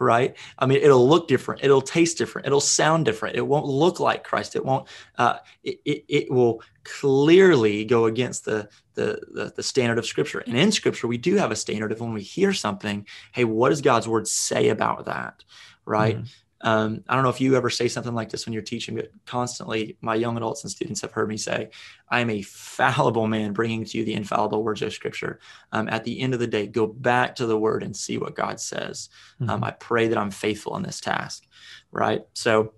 Right. 0.00 0.36
I 0.58 0.66
mean, 0.66 0.78
it'll 0.78 1.08
look 1.08 1.28
different. 1.28 1.62
It'll 1.62 1.82
taste 1.82 2.18
different. 2.18 2.46
It'll 2.46 2.60
sound 2.60 3.04
different. 3.04 3.36
It 3.36 3.46
won't 3.46 3.66
look 3.66 4.00
like 4.00 4.24
Christ. 4.24 4.56
It 4.56 4.64
won't. 4.64 4.88
Uh, 5.16 5.36
it, 5.62 5.80
it, 5.84 6.04
it 6.08 6.30
will 6.30 6.60
clearly 6.82 7.84
go 7.84 8.06
against 8.06 8.44
the, 8.44 8.68
the, 8.94 9.20
the 9.32 9.52
the 9.54 9.62
standard 9.62 9.98
of 9.98 10.06
Scripture. 10.06 10.40
And 10.40 10.56
in 10.56 10.72
Scripture, 10.72 11.06
we 11.06 11.18
do 11.18 11.36
have 11.36 11.52
a 11.52 11.56
standard 11.56 11.92
of 11.92 12.00
when 12.00 12.14
we 12.14 12.22
hear 12.22 12.52
something. 12.52 13.06
Hey, 13.32 13.44
what 13.44 13.68
does 13.68 13.80
God's 13.80 14.08
Word 14.08 14.26
say 14.26 14.70
about 14.70 15.04
that? 15.04 15.44
Right. 15.84 16.16
Mm-hmm. 16.16 16.24
Um, 16.62 17.02
I 17.08 17.14
don't 17.14 17.24
know 17.24 17.30
if 17.30 17.40
you 17.40 17.56
ever 17.56 17.70
say 17.70 17.88
something 17.88 18.14
like 18.14 18.30
this 18.30 18.46
when 18.46 18.52
you're 18.52 18.62
teaching, 18.62 18.94
but 18.94 19.10
constantly 19.26 19.96
my 20.00 20.14
young 20.14 20.36
adults 20.36 20.62
and 20.62 20.70
students 20.70 21.00
have 21.00 21.10
heard 21.10 21.28
me 21.28 21.36
say, 21.36 21.70
I 22.08 22.20
am 22.20 22.30
a 22.30 22.42
fallible 22.42 23.26
man 23.26 23.52
bringing 23.52 23.84
to 23.84 23.98
you 23.98 24.04
the 24.04 24.14
infallible 24.14 24.62
words 24.62 24.80
of 24.82 24.92
Scripture. 24.92 25.40
Um, 25.72 25.88
at 25.88 26.04
the 26.04 26.20
end 26.20 26.34
of 26.34 26.40
the 26.40 26.46
day, 26.46 26.66
go 26.68 26.86
back 26.86 27.34
to 27.36 27.46
the 27.46 27.58
Word 27.58 27.82
and 27.82 27.96
see 27.96 28.16
what 28.16 28.36
God 28.36 28.60
says. 28.60 29.08
Mm-hmm. 29.40 29.50
Um, 29.50 29.64
I 29.64 29.72
pray 29.72 30.08
that 30.08 30.18
I'm 30.18 30.30
faithful 30.30 30.76
in 30.76 30.82
this 30.82 31.00
task, 31.00 31.44
right? 31.90 32.22
So, 32.34 32.74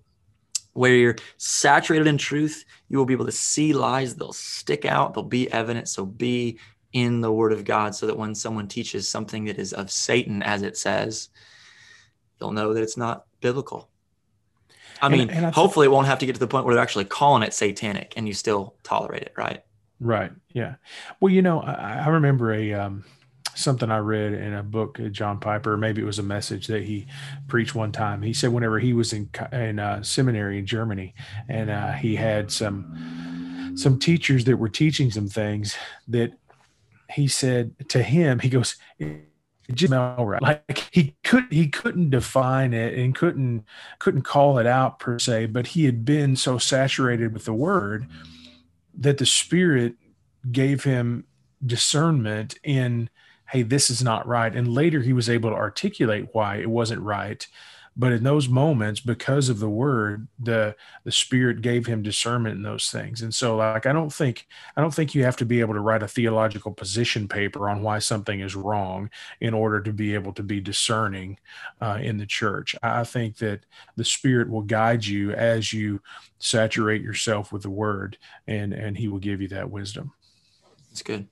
where 0.72 0.94
you're 0.94 1.16
saturated 1.36 2.08
in 2.08 2.18
truth, 2.18 2.64
you 2.88 2.98
will 2.98 3.04
be 3.04 3.14
able 3.14 3.26
to 3.26 3.32
see 3.32 3.72
lies. 3.72 4.16
They'll 4.16 4.32
stick 4.32 4.84
out, 4.84 5.14
they'll 5.14 5.22
be 5.22 5.52
evident. 5.52 5.88
So, 5.88 6.06
be 6.06 6.58
in 6.94 7.20
the 7.20 7.32
Word 7.32 7.52
of 7.52 7.64
God 7.64 7.94
so 7.94 8.06
that 8.06 8.16
when 8.16 8.34
someone 8.34 8.68
teaches 8.68 9.08
something 9.08 9.44
that 9.44 9.58
is 9.58 9.72
of 9.74 9.90
Satan, 9.90 10.42
as 10.42 10.62
it 10.62 10.78
says, 10.78 11.28
they'll 12.38 12.52
know 12.52 12.72
that 12.72 12.82
it's 12.82 12.96
not 12.96 13.26
biblical. 13.44 13.90
I 15.02 15.10
mean, 15.10 15.28
and, 15.28 15.44
and 15.44 15.54
hopefully 15.54 15.84
it 15.86 15.90
won't 15.90 16.06
have 16.06 16.18
to 16.20 16.26
get 16.26 16.32
to 16.32 16.40
the 16.40 16.46
point 16.46 16.64
where 16.64 16.74
they're 16.74 16.82
actually 16.82 17.04
calling 17.04 17.42
it 17.42 17.52
satanic 17.52 18.14
and 18.16 18.26
you 18.26 18.32
still 18.32 18.74
tolerate 18.82 19.20
it, 19.20 19.34
right? 19.36 19.62
Right. 20.00 20.32
Yeah. 20.54 20.76
Well, 21.20 21.30
you 21.30 21.42
know, 21.42 21.60
I, 21.60 22.04
I 22.06 22.08
remember 22.08 22.54
a 22.54 22.72
um, 22.72 23.04
something 23.54 23.90
I 23.90 23.98
read 23.98 24.32
in 24.32 24.54
a 24.54 24.62
book, 24.62 24.98
uh, 24.98 25.08
John 25.08 25.40
Piper. 25.40 25.76
Maybe 25.76 26.00
it 26.00 26.06
was 26.06 26.18
a 26.18 26.22
message 26.22 26.68
that 26.68 26.84
he 26.84 27.06
preached 27.46 27.74
one 27.74 27.92
time. 27.92 28.22
He 28.22 28.32
said 28.32 28.50
whenever 28.50 28.78
he 28.78 28.94
was 28.94 29.12
in 29.12 29.28
in 29.52 29.78
uh, 29.78 30.02
seminary 30.02 30.58
in 30.58 30.64
Germany, 30.64 31.14
and 31.50 31.68
uh, 31.68 31.92
he 31.92 32.16
had 32.16 32.50
some 32.50 33.74
some 33.76 33.98
teachers 33.98 34.44
that 34.44 34.56
were 34.56 34.70
teaching 34.70 35.10
some 35.10 35.28
things 35.28 35.76
that 36.08 36.32
he 37.10 37.28
said 37.28 37.74
to 37.90 38.02
him. 38.02 38.38
He 38.38 38.48
goes, 38.48 38.76
smelled 39.76 40.28
right. 40.28 40.42
Like 40.42 40.88
he 40.90 41.16
could 41.24 41.46
he 41.50 41.68
couldn't 41.68 42.10
define 42.10 42.74
it 42.74 42.98
and 42.98 43.14
couldn't 43.14 43.64
couldn't 43.98 44.22
call 44.22 44.58
it 44.58 44.66
out 44.66 44.98
per 44.98 45.18
se, 45.18 45.46
but 45.46 45.68
he 45.68 45.84
had 45.84 46.04
been 46.04 46.36
so 46.36 46.58
saturated 46.58 47.32
with 47.32 47.44
the 47.44 47.54
word 47.54 48.06
that 48.98 49.18
the 49.18 49.26
spirit 49.26 49.94
gave 50.50 50.84
him 50.84 51.24
discernment 51.64 52.58
in 52.62 53.08
hey 53.50 53.62
this 53.62 53.88
is 53.88 54.02
not 54.02 54.26
right 54.26 54.54
and 54.54 54.68
later 54.68 55.00
he 55.00 55.12
was 55.12 55.30
able 55.30 55.50
to 55.50 55.56
articulate 55.56 56.28
why 56.32 56.56
it 56.56 56.68
wasn't 56.68 57.00
right 57.00 57.46
but 57.96 58.12
in 58.12 58.24
those 58.24 58.48
moments 58.48 59.00
because 59.00 59.48
of 59.48 59.58
the 59.60 59.68
word 59.68 60.26
the 60.38 60.74
the 61.04 61.12
spirit 61.12 61.60
gave 61.60 61.86
him 61.86 62.02
discernment 62.02 62.56
in 62.56 62.62
those 62.62 62.90
things. 62.90 63.22
And 63.22 63.34
so 63.34 63.56
like 63.56 63.86
i 63.86 63.92
don't 63.92 64.12
think 64.12 64.46
i 64.76 64.80
don't 64.80 64.94
think 64.94 65.14
you 65.14 65.24
have 65.24 65.36
to 65.36 65.44
be 65.44 65.60
able 65.60 65.74
to 65.74 65.80
write 65.80 66.02
a 66.02 66.08
theological 66.08 66.72
position 66.72 67.28
paper 67.28 67.68
on 67.68 67.82
why 67.82 67.98
something 67.98 68.40
is 68.40 68.56
wrong 68.56 69.10
in 69.40 69.54
order 69.54 69.80
to 69.80 69.92
be 69.92 70.14
able 70.14 70.32
to 70.32 70.42
be 70.42 70.60
discerning 70.60 71.38
uh, 71.80 71.98
in 72.00 72.18
the 72.18 72.26
church. 72.26 72.74
I 72.82 73.04
think 73.04 73.38
that 73.38 73.60
the 73.96 74.04
spirit 74.04 74.50
will 74.50 74.62
guide 74.62 75.04
you 75.04 75.32
as 75.32 75.72
you 75.72 76.00
saturate 76.38 77.02
yourself 77.02 77.52
with 77.52 77.62
the 77.62 77.70
word 77.70 78.18
and 78.46 78.72
and 78.72 78.96
he 78.96 79.08
will 79.08 79.18
give 79.18 79.40
you 79.40 79.48
that 79.48 79.70
wisdom. 79.70 80.12
It's 80.90 81.02
good. 81.02 81.28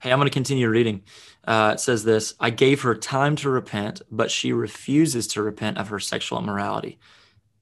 Hey, 0.00 0.12
I'm 0.12 0.18
going 0.18 0.28
to 0.28 0.32
continue 0.32 0.68
reading. 0.68 1.02
Uh, 1.46 1.72
it 1.74 1.80
says 1.80 2.04
this 2.04 2.34
I 2.40 2.50
gave 2.50 2.82
her 2.82 2.94
time 2.94 3.36
to 3.36 3.50
repent, 3.50 4.02
but 4.10 4.30
she 4.30 4.52
refuses 4.52 5.26
to 5.28 5.42
repent 5.42 5.78
of 5.78 5.88
her 5.88 6.00
sexual 6.00 6.38
immorality. 6.38 6.98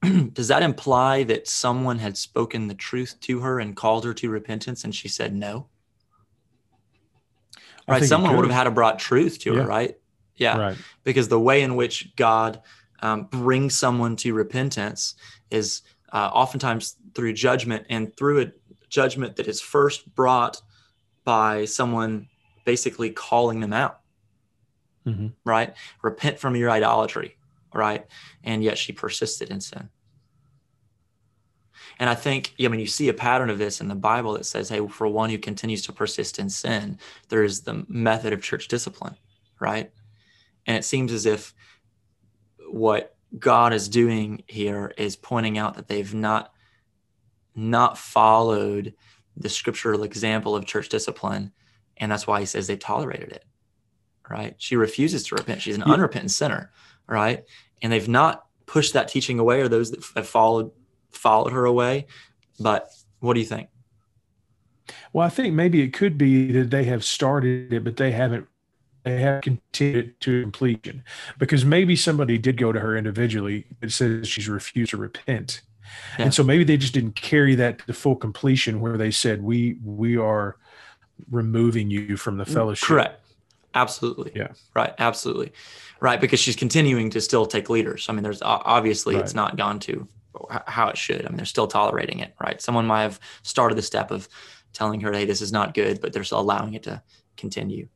Does 0.32 0.48
that 0.48 0.62
imply 0.62 1.24
that 1.24 1.48
someone 1.48 1.98
had 1.98 2.16
spoken 2.16 2.68
the 2.68 2.74
truth 2.74 3.16
to 3.20 3.40
her 3.40 3.60
and 3.60 3.76
called 3.76 4.04
her 4.04 4.14
to 4.14 4.30
repentance 4.30 4.84
and 4.84 4.94
she 4.94 5.08
said 5.08 5.34
no? 5.34 5.66
Right. 7.86 8.02
Someone 8.02 8.34
would 8.36 8.46
have 8.46 8.54
had 8.54 8.64
to 8.64 8.70
brought 8.70 8.98
truth 8.98 9.38
to 9.40 9.52
yeah. 9.52 9.60
her, 9.60 9.66
right? 9.66 9.98
Yeah. 10.36 10.56
Right. 10.56 10.76
Because 11.04 11.28
the 11.28 11.40
way 11.40 11.62
in 11.62 11.76
which 11.76 12.16
God 12.16 12.62
um, 13.00 13.24
brings 13.24 13.76
someone 13.76 14.16
to 14.16 14.32
repentance 14.32 15.14
is 15.50 15.82
uh, 16.12 16.30
oftentimes 16.32 16.96
through 17.14 17.34
judgment 17.34 17.84
and 17.90 18.16
through 18.16 18.40
a 18.40 18.52
judgment 18.88 19.36
that 19.36 19.48
is 19.48 19.60
first 19.60 20.12
brought 20.14 20.62
by 21.24 21.66
someone 21.66 22.28
basically 22.64 23.10
calling 23.10 23.60
them 23.60 23.72
out, 23.72 24.00
mm-hmm. 25.06 25.28
right? 25.44 25.74
Repent 26.02 26.38
from 26.38 26.56
your 26.56 26.70
idolatry, 26.70 27.36
right? 27.72 28.06
And 28.42 28.62
yet 28.62 28.78
she 28.78 28.92
persisted 28.92 29.50
in 29.50 29.60
sin. 29.60 29.88
And 31.98 32.10
I 32.10 32.14
think, 32.14 32.54
I 32.60 32.68
mean, 32.68 32.80
you 32.80 32.86
see 32.86 33.08
a 33.08 33.14
pattern 33.14 33.50
of 33.50 33.58
this 33.58 33.80
in 33.80 33.88
the 33.88 33.94
Bible 33.94 34.32
that 34.32 34.46
says, 34.46 34.68
hey, 34.68 34.86
for 34.88 35.06
one 35.06 35.30
who 35.30 35.38
continues 35.38 35.82
to 35.82 35.92
persist 35.92 36.38
in 36.38 36.50
sin, 36.50 36.98
there 37.28 37.44
is 37.44 37.60
the 37.60 37.84
method 37.88 38.32
of 38.32 38.42
church 38.42 38.68
discipline, 38.68 39.16
right? 39.60 39.92
And 40.66 40.76
it 40.76 40.84
seems 40.84 41.12
as 41.12 41.26
if 41.26 41.54
what 42.68 43.14
God 43.38 43.72
is 43.72 43.88
doing 43.88 44.42
here 44.48 44.92
is 44.96 45.16
pointing 45.16 45.58
out 45.58 45.74
that 45.74 45.88
they've 45.88 46.14
not 46.14 46.50
not 47.56 47.96
followed 47.96 48.94
the 49.36 49.48
scriptural 49.48 50.02
example 50.02 50.56
of 50.56 50.66
church 50.66 50.88
discipline 50.88 51.52
and 51.96 52.10
that's 52.10 52.26
why 52.26 52.40
he 52.40 52.46
says 52.46 52.66
they 52.66 52.76
tolerated 52.76 53.32
it. 53.32 53.44
Right? 54.28 54.54
She 54.58 54.76
refuses 54.76 55.24
to 55.24 55.34
repent. 55.34 55.62
She's 55.62 55.76
an 55.76 55.84
yeah. 55.86 55.92
unrepentant 55.92 56.30
sinner, 56.30 56.70
right? 57.06 57.44
And 57.82 57.92
they've 57.92 58.08
not 58.08 58.46
pushed 58.66 58.94
that 58.94 59.08
teaching 59.08 59.38
away 59.38 59.60
or 59.60 59.68
those 59.68 59.90
that 59.90 60.04
have 60.16 60.28
followed 60.28 60.70
followed 61.10 61.52
her 61.52 61.64
away. 61.64 62.06
But 62.58 62.90
what 63.20 63.34
do 63.34 63.40
you 63.40 63.46
think? 63.46 63.68
Well, 65.12 65.26
I 65.26 65.30
think 65.30 65.54
maybe 65.54 65.82
it 65.82 65.92
could 65.92 66.18
be 66.18 66.52
that 66.52 66.70
they 66.70 66.84
have 66.84 67.04
started 67.04 67.72
it, 67.72 67.84
but 67.84 67.96
they 67.96 68.12
haven't 68.12 68.46
they 69.04 69.20
have 69.20 69.42
continued 69.42 70.18
to 70.20 70.42
completion 70.42 71.04
because 71.38 71.64
maybe 71.64 71.94
somebody 71.94 72.38
did 72.38 72.56
go 72.56 72.72
to 72.72 72.80
her 72.80 72.96
individually 72.96 73.66
that 73.80 73.92
says 73.92 74.26
she's 74.26 74.48
refused 74.48 74.90
to 74.92 74.96
repent. 74.96 75.60
Yeah. 76.18 76.24
And 76.24 76.34
so 76.34 76.42
maybe 76.42 76.64
they 76.64 76.78
just 76.78 76.94
didn't 76.94 77.14
carry 77.14 77.54
that 77.56 77.86
to 77.86 77.92
full 77.92 78.16
completion 78.16 78.80
where 78.80 78.96
they 78.96 79.10
said 79.10 79.42
we 79.42 79.76
we 79.84 80.16
are 80.16 80.56
removing 81.30 81.90
you 81.90 82.16
from 82.16 82.36
the 82.36 82.44
fellowship. 82.44 82.86
Correct. 82.86 83.20
Absolutely. 83.74 84.32
Yeah. 84.34 84.48
Right. 84.74 84.94
Absolutely. 84.98 85.52
Right. 86.00 86.20
Because 86.20 86.40
she's 86.40 86.56
continuing 86.56 87.10
to 87.10 87.20
still 87.20 87.46
take 87.46 87.70
leaders. 87.70 88.06
I 88.08 88.12
mean, 88.12 88.22
there's 88.22 88.42
obviously 88.42 89.16
right. 89.16 89.24
it's 89.24 89.34
not 89.34 89.56
gone 89.56 89.80
to 89.80 90.06
how 90.66 90.88
it 90.88 90.98
should. 90.98 91.24
I 91.24 91.28
mean, 91.28 91.36
they're 91.36 91.46
still 91.46 91.66
tolerating 91.66 92.20
it. 92.20 92.34
Right. 92.40 92.60
Someone 92.60 92.86
might 92.86 93.02
have 93.02 93.20
started 93.42 93.76
the 93.76 93.82
step 93.82 94.10
of 94.10 94.28
telling 94.72 95.00
her, 95.00 95.12
hey, 95.12 95.24
this 95.24 95.40
is 95.40 95.52
not 95.52 95.74
good, 95.74 96.00
but 96.00 96.12
they're 96.12 96.24
still 96.24 96.40
allowing 96.40 96.74
it 96.74 96.84
to 96.84 97.02
continue. 97.36 97.88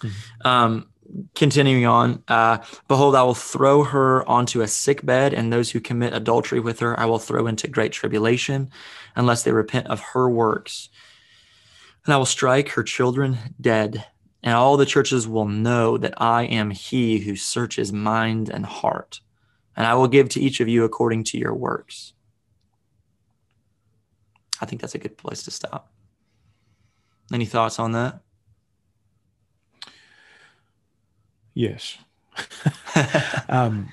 Mm-hmm. 0.00 0.46
Um, 0.46 0.88
continuing 1.34 1.86
on, 1.86 2.22
uh, 2.28 2.58
behold, 2.86 3.14
I 3.14 3.22
will 3.22 3.34
throw 3.34 3.82
her 3.84 4.26
onto 4.28 4.60
a 4.60 4.68
sick 4.68 5.04
bed, 5.04 5.34
and 5.34 5.52
those 5.52 5.70
who 5.70 5.80
commit 5.80 6.12
adultery 6.12 6.60
with 6.60 6.80
her 6.80 6.98
I 6.98 7.06
will 7.06 7.18
throw 7.18 7.46
into 7.46 7.68
great 7.68 7.92
tribulation, 7.92 8.70
unless 9.16 9.42
they 9.42 9.52
repent 9.52 9.88
of 9.88 10.00
her 10.00 10.28
works 10.28 10.90
and 12.08 12.14
I 12.14 12.16
will 12.16 12.24
strike 12.24 12.70
her 12.70 12.82
children 12.82 13.36
dead, 13.60 14.02
and 14.42 14.54
all 14.54 14.78
the 14.78 14.86
churches 14.86 15.28
will 15.28 15.44
know 15.44 15.98
that 15.98 16.14
I 16.16 16.44
am 16.44 16.70
he 16.70 17.18
who 17.18 17.36
searches 17.36 17.92
mind 17.92 18.48
and 18.48 18.64
heart, 18.64 19.20
and 19.76 19.86
I 19.86 19.92
will 19.92 20.08
give 20.08 20.30
to 20.30 20.40
each 20.40 20.60
of 20.60 20.68
you 20.68 20.84
according 20.84 21.24
to 21.24 21.38
your 21.38 21.52
works. 21.52 22.14
I 24.58 24.64
think 24.64 24.80
that's 24.80 24.94
a 24.94 24.98
good 24.98 25.18
place 25.18 25.42
to 25.42 25.50
stop. 25.50 25.92
Any 27.30 27.44
thoughts 27.44 27.78
on 27.78 27.92
that? 27.92 28.22
Yes. 31.52 31.98
um. 33.50 33.90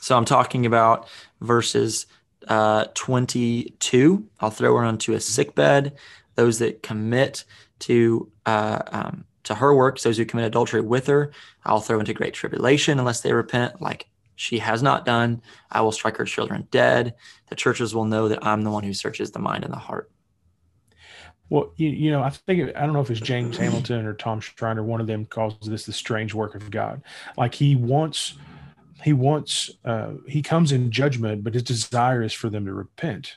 So 0.00 0.16
I'm 0.16 0.24
talking 0.24 0.64
about 0.64 1.06
verses 1.42 2.06
uh, 2.48 2.86
22, 2.94 4.26
I'll 4.40 4.50
throw 4.50 4.76
her 4.76 4.84
onto 4.84 5.12
a 5.12 5.20
sick 5.20 5.54
bed. 5.54 5.96
Those 6.34 6.58
that 6.60 6.82
commit 6.82 7.44
to 7.80 8.30
uh, 8.46 8.82
um, 8.92 9.24
to 9.44 9.54
her 9.54 9.74
works, 9.74 10.02
those 10.02 10.16
who 10.16 10.24
commit 10.24 10.46
adultery 10.46 10.80
with 10.80 11.06
her, 11.06 11.32
I'll 11.64 11.80
throw 11.80 11.98
into 11.98 12.14
great 12.14 12.34
tribulation 12.34 12.98
unless 12.98 13.20
they 13.20 13.32
repent, 13.32 13.80
like 13.80 14.06
she 14.36 14.58
has 14.58 14.82
not 14.82 15.04
done. 15.04 15.42
I 15.70 15.82
will 15.82 15.92
strike 15.92 16.16
her 16.16 16.24
children 16.24 16.66
dead. 16.70 17.14
The 17.48 17.56
churches 17.56 17.94
will 17.94 18.04
know 18.04 18.28
that 18.28 18.44
I'm 18.46 18.62
the 18.62 18.70
one 18.70 18.84
who 18.84 18.94
searches 18.94 19.32
the 19.32 19.38
mind 19.38 19.64
and 19.64 19.72
the 19.72 19.78
heart. 19.78 20.10
Well, 21.50 21.72
you, 21.76 21.88
you 21.88 22.10
know, 22.12 22.22
I 22.22 22.30
think 22.30 22.74
I 22.76 22.86
don't 22.86 22.92
know 22.92 23.00
if 23.00 23.10
it's 23.10 23.20
James 23.20 23.56
Hamilton 23.56 24.06
or 24.06 24.14
Tom 24.14 24.40
Schreiner. 24.40 24.84
One 24.84 25.00
of 25.00 25.08
them 25.08 25.26
calls 25.26 25.56
this 25.62 25.84
the 25.84 25.92
strange 25.92 26.32
work 26.32 26.54
of 26.54 26.70
God. 26.70 27.02
Like 27.36 27.54
he 27.54 27.74
wants, 27.74 28.38
he 29.02 29.12
wants, 29.12 29.70
uh, 29.84 30.12
he 30.26 30.42
comes 30.42 30.72
in 30.72 30.90
judgment, 30.90 31.44
but 31.44 31.54
his 31.54 31.62
desire 31.62 32.22
is 32.22 32.32
for 32.32 32.50
them 32.50 32.66
to 32.66 32.72
repent, 32.72 33.36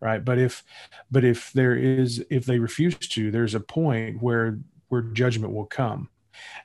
right? 0.00 0.24
But 0.24 0.38
if, 0.38 0.62
but 1.10 1.24
if 1.24 1.52
there 1.52 1.76
is, 1.76 2.24
if 2.30 2.44
they 2.46 2.58
refuse 2.58 2.96
to, 2.96 3.30
there's 3.30 3.54
a 3.54 3.60
point 3.60 4.22
where 4.22 4.58
where 4.88 5.02
judgment 5.02 5.52
will 5.52 5.66
come. 5.66 6.08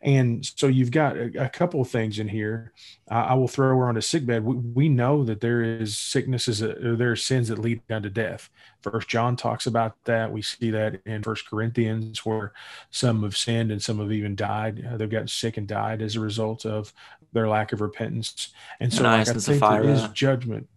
And 0.01 0.45
so 0.45 0.67
you've 0.67 0.91
got 0.91 1.15
a, 1.15 1.45
a 1.45 1.49
couple 1.49 1.81
of 1.81 1.89
things 1.89 2.19
in 2.19 2.27
here. 2.27 2.73
Uh, 3.09 3.25
I 3.29 3.33
will 3.35 3.47
throw 3.47 3.77
her 3.77 3.87
on 3.87 3.97
a 3.97 4.01
sick 4.01 4.25
bed. 4.25 4.43
We, 4.43 4.55
we 4.55 4.89
know 4.89 5.23
that 5.23 5.41
there 5.41 5.61
is 5.61 5.97
sicknesses, 5.97 6.59
that, 6.59 6.97
there 6.97 7.11
are 7.11 7.15
sins 7.15 7.49
that 7.49 7.59
lead 7.59 7.81
unto 7.89 8.09
death. 8.09 8.49
First 8.81 9.07
John 9.07 9.35
talks 9.35 9.67
about 9.67 9.95
that. 10.05 10.31
We 10.31 10.41
see 10.41 10.71
that 10.71 11.01
in 11.05 11.23
First 11.23 11.47
Corinthians, 11.47 12.25
where 12.25 12.53
some 12.89 13.23
have 13.23 13.37
sinned 13.37 13.71
and 13.71 13.81
some 13.81 13.99
have 13.99 14.11
even 14.11 14.35
died. 14.35 14.85
Uh, 14.85 14.97
they've 14.97 15.09
gotten 15.09 15.27
sick 15.27 15.57
and 15.57 15.67
died 15.67 16.01
as 16.01 16.15
a 16.15 16.19
result 16.19 16.65
of 16.65 16.93
their 17.33 17.47
lack 17.47 17.73
of 17.73 17.81
repentance. 17.81 18.49
And 18.79 18.91
so, 18.91 19.03
like, 19.03 19.21
I 19.21 19.33
think 19.33 19.41
Sapphira. 19.41 19.87
is 19.87 20.07
judgment. 20.09 20.67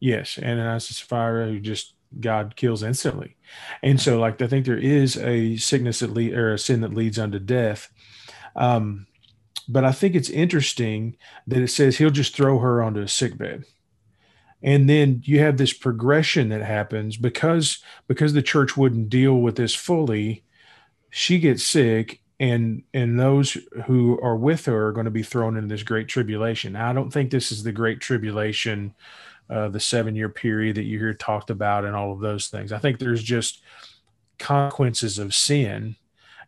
Yes, 0.00 0.38
Ananias 0.38 0.88
and 0.90 0.96
Sapphira, 0.96 1.46
who 1.46 1.60
just 1.60 1.94
God 2.20 2.56
kills 2.56 2.82
instantly. 2.82 3.36
And 3.82 4.00
so, 4.00 4.18
like, 4.18 4.40
I 4.40 4.46
think 4.46 4.66
there 4.66 4.78
is 4.78 5.16
a 5.16 5.56
sickness 5.56 6.00
that 6.00 6.12
lead 6.12 6.34
or 6.34 6.52
a 6.52 6.58
sin 6.58 6.80
that 6.80 6.94
leads 6.94 7.18
unto 7.18 7.38
death. 7.38 7.90
Um, 8.56 9.06
but 9.68 9.84
I 9.84 9.92
think 9.92 10.14
it's 10.14 10.30
interesting 10.30 11.16
that 11.46 11.60
it 11.60 11.68
says 11.68 11.98
he'll 11.98 12.10
just 12.10 12.34
throw 12.34 12.58
her 12.58 12.82
onto 12.82 13.00
a 13.00 13.08
sick 13.08 13.36
bed. 13.36 13.64
And 14.62 14.88
then 14.88 15.22
you 15.24 15.38
have 15.40 15.56
this 15.56 15.72
progression 15.72 16.48
that 16.48 16.62
happens 16.62 17.16
because 17.16 17.82
because 18.08 18.32
the 18.32 18.42
church 18.42 18.76
wouldn't 18.76 19.08
deal 19.08 19.34
with 19.34 19.56
this 19.56 19.74
fully. 19.74 20.44
She 21.10 21.38
gets 21.38 21.62
sick, 21.62 22.20
and 22.40 22.82
and 22.92 23.20
those 23.20 23.56
who 23.86 24.20
are 24.20 24.36
with 24.36 24.66
her 24.66 24.88
are 24.88 24.92
going 24.92 25.04
to 25.04 25.12
be 25.12 25.22
thrown 25.22 25.56
into 25.56 25.68
this 25.68 25.84
great 25.84 26.08
tribulation. 26.08 26.72
Now, 26.72 26.90
I 26.90 26.92
don't 26.92 27.10
think 27.12 27.30
this 27.30 27.52
is 27.52 27.62
the 27.62 27.72
great 27.72 28.00
tribulation 28.00 28.94
uh, 29.50 29.68
the 29.68 29.80
seven 29.80 30.14
year 30.14 30.28
period 30.28 30.76
that 30.76 30.84
you 30.84 30.98
hear 30.98 31.14
talked 31.14 31.50
about 31.50 31.84
and 31.84 31.96
all 31.96 32.12
of 32.12 32.20
those 32.20 32.48
things. 32.48 32.72
I 32.72 32.78
think 32.78 32.98
there's 32.98 33.22
just 33.22 33.62
consequences 34.38 35.18
of 35.18 35.34
sin 35.34 35.96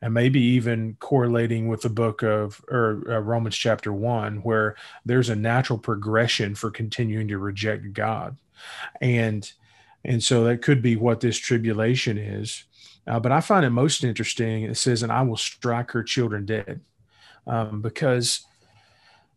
and 0.02 0.14
maybe 0.14 0.40
even 0.40 0.96
correlating 1.00 1.68
with 1.68 1.82
the 1.82 1.90
book 1.90 2.22
of 2.22 2.62
or 2.68 3.02
uh, 3.08 3.18
Romans 3.18 3.56
chapter 3.56 3.92
1 3.92 4.38
where 4.38 4.76
there's 5.04 5.28
a 5.28 5.36
natural 5.36 5.78
progression 5.78 6.54
for 6.54 6.70
continuing 6.70 7.28
to 7.28 7.38
reject 7.38 7.92
God. 7.92 8.36
And 9.00 9.50
and 10.02 10.22
so 10.22 10.44
that 10.44 10.62
could 10.62 10.80
be 10.80 10.96
what 10.96 11.20
this 11.20 11.36
tribulation 11.36 12.16
is. 12.16 12.64
Uh, 13.06 13.20
but 13.20 13.32
I 13.32 13.40
find 13.40 13.66
it 13.66 13.70
most 13.70 14.02
interesting. 14.02 14.62
It 14.62 14.76
says, 14.76 15.02
"And 15.02 15.12
I 15.12 15.22
will 15.22 15.36
strike 15.36 15.90
her 15.90 16.02
children 16.02 16.46
dead," 16.46 16.80
um, 17.46 17.82
because 17.82 18.46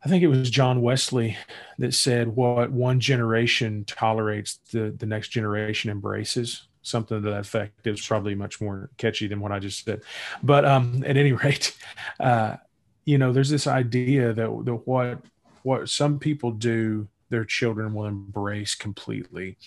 I 0.04 0.10
think 0.10 0.22
it 0.24 0.28
was 0.28 0.50
John 0.50 0.82
Wesley 0.82 1.38
that 1.78 1.94
said, 1.94 2.36
"What 2.36 2.72
one 2.72 3.00
generation 3.00 3.86
tolerates, 3.86 4.60
the 4.72 4.92
the 4.92 5.06
next 5.06 5.30
generation 5.30 5.90
embraces." 5.90 6.68
Something 6.82 7.22
to 7.22 7.30
that 7.30 7.40
effect. 7.40 7.88
It's 7.88 8.06
probably 8.06 8.36
much 8.36 8.60
more 8.60 8.90
catchy 8.98 9.28
than 9.28 9.40
what 9.40 9.54
I 9.54 9.60
just 9.60 9.86
said, 9.86 10.02
but 10.42 10.66
um, 10.66 11.02
at 11.08 11.16
any 11.16 11.32
rate, 11.44 11.78
uh, 12.20 12.58
you 13.06 13.18
know, 13.18 13.32
there's 13.32 13.50
this 13.50 13.68
idea 13.68 14.34
that 14.34 14.66
that 14.66 14.88
what 14.88 15.20
what 15.64 15.88
some 15.88 16.20
people 16.20 16.52
do, 16.52 17.08
their 17.30 17.46
children 17.46 17.94
will 17.94 18.06
embrace 18.06 18.76
completely, 18.76 19.58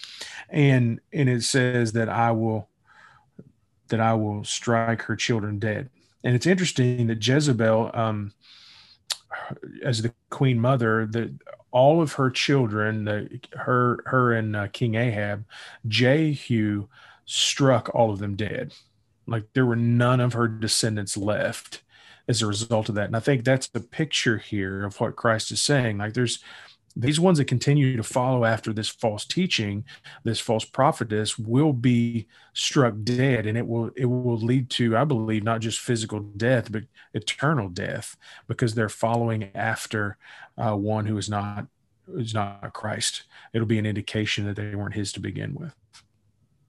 and 0.51 1.01
and 1.13 1.31
it 1.31 1.45
says 1.45 1.93
that 1.93 2.11
I 2.11 2.33
will 2.33 2.69
that 3.89 4.01
I 4.01 4.13
will 4.13 4.45
strike 4.45 5.03
her 5.03 5.17
children 5.17 5.59
dead. 5.59 5.89
And 6.23 6.35
it's 6.35 6.47
interesting 6.47 7.07
that 7.07 7.27
Jezebel. 7.27 7.91
Um, 7.95 8.33
as 9.83 10.03
the 10.03 10.13
queen 10.31 10.61
mother 10.61 11.07
that 11.07 11.33
all 11.71 12.01
of 12.01 12.15
her 12.15 12.31
children 12.31 13.05
the, 13.05 13.41
her 13.53 14.03
her 14.07 14.33
and 14.33 14.57
uh, 14.57 14.67
king 14.69 14.95
ahab 14.95 15.45
jehu 15.87 16.87
struck 17.27 17.91
all 17.95 18.11
of 18.11 18.21
them 18.21 18.37
dead. 18.37 18.73
Like 19.27 19.53
there 19.53 19.67
were 19.67 19.77
none 19.77 20.21
of 20.21 20.33
her 20.33 20.49
descendants 20.49 21.17
left 21.17 21.83
as 22.29 22.41
a 22.41 22.47
result 22.47 22.89
of 22.89 22.95
that. 22.95 23.07
And 23.07 23.17
i 23.17 23.21
think 23.21 23.45
that's 23.45 23.69
the 23.69 23.81
picture 23.81 24.39
here 24.39 24.85
of 24.85 24.99
what 25.01 25.17
christ 25.17 25.51
is 25.51 25.61
saying. 25.61 25.99
Like 25.99 26.15
there's 26.15 26.43
these 26.99 27.21
ones 27.21 27.39
that 27.39 27.45
continue 27.45 27.97
to 27.97 28.03
follow 28.03 28.45
after 28.45 28.73
this 28.73 28.89
false 28.89 29.25
teaching 29.25 29.85
this 30.25 30.41
false 30.41 30.65
prophetess 30.65 31.39
will 31.39 31.73
be 31.73 32.27
struck 32.55 32.95
dead 33.05 33.47
and 33.47 33.59
it 33.59 33.67
will 33.67 33.91
it 33.97 34.07
will 34.07 34.39
lead 34.39 34.71
to 34.71 34.97
i 34.97 35.05
believe 35.05 35.45
not 35.45 35.61
just 35.61 35.79
physical 35.79 36.21
death 36.21 36.73
but 36.73 36.83
eternal 37.13 37.69
death 37.69 38.17
because 38.49 38.75
they're 38.75 38.89
following 38.89 39.51
after 39.55 40.17
uh, 40.59 40.75
one 40.75 41.07
who 41.07 41.17
is 41.19 41.29
not 41.29 41.67
is 42.15 42.35
not 42.35 42.73
christ. 42.73 43.25
It'll 43.53 43.67
be 43.67 43.79
an 43.79 43.87
indication 43.87 44.47
that 44.47 44.57
they 44.57 44.75
weren't 44.75 44.95
his 44.95 45.13
to 45.13 45.21
begin 45.21 45.55
with. 45.55 45.75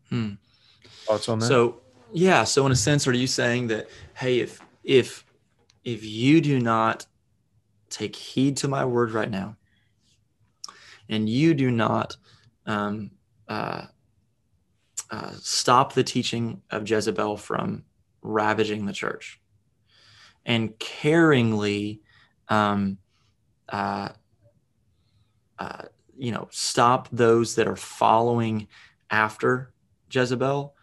Hmm. 0.09 0.33
thoughts 1.05 1.29
on 1.29 1.39
that? 1.39 1.45
So 1.45 1.81
yeah 2.13 2.45
so 2.45 2.65
in 2.65 2.71
a 2.71 2.75
sense 2.75 3.05
are 3.05 3.13
you 3.13 3.27
saying 3.27 3.67
that 3.67 3.89
hey 4.15 4.39
if 4.39 4.61
if 4.83 5.25
if 5.83 6.05
you 6.05 6.39
do 6.39 6.57
not 6.57 7.05
take 7.89 8.15
heed 8.15 8.55
to 8.55 8.67
my 8.67 8.85
word 8.85 9.11
right 9.11 9.29
now 9.29 9.57
and 11.09 11.29
you 11.29 11.53
do 11.53 11.71
not 11.71 12.17
um, 12.65 13.11
uh, 13.47 13.85
uh, 15.09 15.31
stop 15.41 15.93
the 15.93 16.03
teaching 16.03 16.61
of 16.69 16.89
Jezebel 16.89 17.37
from 17.37 17.83
ravaging 18.21 18.85
the 18.85 18.93
church. 18.93 19.39
And 20.45 20.77
caringly 20.79 21.99
um, 22.49 22.97
uh, 23.69 24.09
uh, 25.59 25.83
you 26.17 26.31
know 26.31 26.47
stop 26.51 27.09
those 27.11 27.55
that 27.55 27.67
are 27.67 27.75
following 27.75 28.67
after 29.09 29.71
Jezebel. 30.11 30.73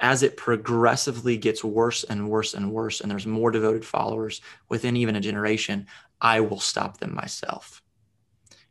As 0.00 0.22
it 0.22 0.36
progressively 0.36 1.36
gets 1.36 1.64
worse 1.64 2.04
and 2.04 2.30
worse 2.30 2.54
and 2.54 2.70
worse 2.70 3.00
and 3.00 3.10
there's 3.10 3.26
more 3.26 3.50
devoted 3.50 3.84
followers 3.84 4.40
within 4.68 4.96
even 4.96 5.16
a 5.16 5.20
generation 5.20 5.86
I 6.20 6.40
will 6.40 6.60
stop 6.60 6.98
them 6.98 7.14
myself 7.14 7.82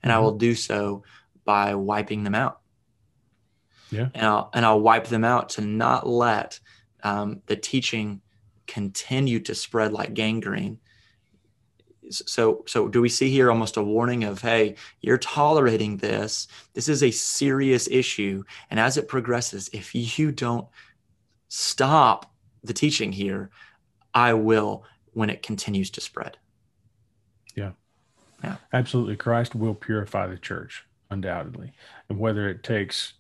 and 0.04 0.12
mm-hmm. 0.12 0.18
I 0.18 0.22
will 0.22 0.38
do 0.38 0.56
so 0.56 1.04
by 1.46 1.76
wiping 1.76 2.24
them 2.24 2.36
out. 2.36 2.60
Yeah. 3.90 4.10
And 4.14 4.26
I'll, 4.26 4.50
and 4.54 4.66
I'll 4.66 4.82
wipe 4.82 5.08
them 5.08 5.24
out 5.24 5.50
to 5.50 5.62
not 5.62 6.08
let 6.08 6.60
um, 7.04 7.42
the 7.46 7.56
teaching 7.56 8.22
continue 8.66 9.40
to 9.40 9.56
spread 9.56 9.94
like 9.94 10.14
gangrene. 10.14 10.80
So, 12.10 12.64
so 12.68 12.88
do 12.88 13.02
we 13.02 13.10
see 13.10 13.30
here 13.30 13.50
almost 13.50 13.78
a 13.78 13.84
warning 13.84 14.24
of, 14.24 14.42
hey, 14.42 14.76
you're 15.02 15.18
tolerating 15.18 15.98
this. 15.98 16.48
This 16.74 16.90
is 16.90 17.04
a 17.04 17.12
serious 17.12 17.88
issue. 17.90 18.44
And 18.70 18.80
as 18.80 18.98
it 18.98 19.08
progresses, 19.08 19.70
if 19.74 19.94
you 19.94 20.32
don't 20.32 20.68
stop 21.50 22.34
the 22.64 22.74
teaching 22.74 23.12
here, 23.12 23.52
I 24.14 24.34
will 24.34 24.84
when 25.14 25.30
it 25.30 25.44
continues 25.44 25.90
to 25.92 26.02
spread. 26.02 26.38
Yeah. 27.56 27.72
Yeah. 28.44 28.58
Absolutely. 28.74 29.16
Christ 29.16 29.56
will 29.56 29.74
purify 29.74 30.28
the 30.28 30.38
church, 30.38 30.86
undoubtedly. 31.10 31.74
And 32.10 32.20
whether 32.20 32.48
it 32.50 32.64
takes, 32.64 33.14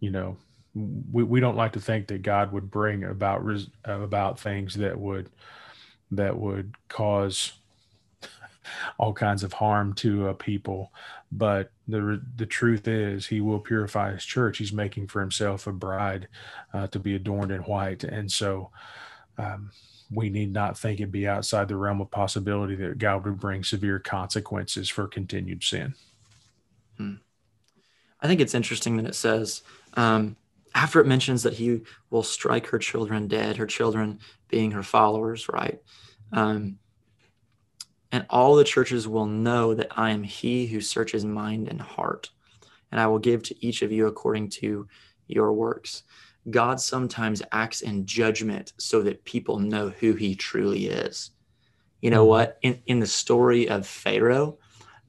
you 0.00 0.10
know, 0.10 0.36
we, 0.74 1.22
we 1.22 1.40
don't 1.40 1.56
like 1.56 1.72
to 1.72 1.80
think 1.80 2.08
that 2.08 2.22
God 2.22 2.52
would 2.52 2.70
bring 2.70 3.04
about 3.04 3.42
about 3.84 4.40
things 4.40 4.74
that 4.74 4.98
would 4.98 5.30
that 6.10 6.36
would 6.36 6.74
cause 6.88 7.52
all 8.98 9.12
kinds 9.12 9.44
of 9.44 9.52
harm 9.52 9.92
to 9.94 10.28
a 10.28 10.34
people 10.34 10.90
but 11.30 11.70
the 11.88 12.20
the 12.36 12.46
truth 12.46 12.88
is 12.88 13.26
he 13.26 13.40
will 13.40 13.58
purify 13.58 14.12
his 14.12 14.24
church 14.24 14.58
he's 14.58 14.72
making 14.72 15.06
for 15.06 15.20
himself 15.20 15.66
a 15.66 15.72
bride 15.72 16.28
uh, 16.72 16.86
to 16.86 16.98
be 16.98 17.14
adorned 17.14 17.52
in 17.52 17.60
white 17.62 18.04
and 18.04 18.30
so 18.30 18.70
um, 19.38 19.70
we 20.14 20.30
need 20.30 20.52
not 20.52 20.78
think 20.78 21.00
it 21.00 21.12
be 21.12 21.26
outside 21.26 21.68
the 21.68 21.76
realm 21.76 22.00
of 22.00 22.10
possibility 22.10 22.74
that 22.76 22.98
God 22.98 23.24
would 23.24 23.40
bring 23.40 23.64
severe 23.64 23.98
consequences 23.98 24.88
for 24.88 25.06
continued 25.06 25.62
sin. 25.62 25.94
Hmm. 26.96 27.14
I 28.20 28.26
think 28.26 28.40
it's 28.40 28.54
interesting 28.54 28.96
that 28.96 29.06
it 29.06 29.14
says, 29.14 29.62
um, 29.94 30.36
after 30.74 31.00
it 31.00 31.06
mentions 31.06 31.42
that 31.42 31.54
he 31.54 31.82
will 32.10 32.22
strike 32.22 32.66
her 32.68 32.78
children 32.78 33.28
dead, 33.28 33.56
her 33.56 33.66
children 33.66 34.18
being 34.48 34.72
her 34.72 34.82
followers, 34.82 35.48
right? 35.48 35.80
Um, 36.32 36.78
and 38.10 38.26
all 38.30 38.54
the 38.54 38.64
churches 38.64 39.06
will 39.06 39.26
know 39.26 39.74
that 39.74 39.88
I 39.96 40.10
am 40.10 40.22
he 40.22 40.66
who 40.66 40.80
searches 40.80 41.24
mind 41.24 41.68
and 41.68 41.80
heart. 41.80 42.30
and 42.94 43.00
I 43.00 43.08
will 43.08 43.18
give 43.18 43.42
to 43.44 43.66
each 43.66 43.82
of 43.82 43.90
you 43.90 44.06
according 44.06 44.50
to 44.50 44.86
your 45.26 45.52
works. 45.52 46.04
God 46.50 46.80
sometimes 46.80 47.42
acts 47.52 47.80
in 47.80 48.06
judgment 48.06 48.72
so 48.78 49.02
that 49.02 49.24
people 49.24 49.58
know 49.58 49.88
who 49.88 50.14
he 50.14 50.34
truly 50.34 50.86
is. 50.86 51.30
You 52.00 52.10
know 52.10 52.22
mm-hmm. 52.22 52.28
what? 52.28 52.58
In, 52.62 52.82
in 52.86 53.00
the 53.00 53.06
story 53.06 53.68
of 53.68 53.86
Pharaoh, 53.86 54.58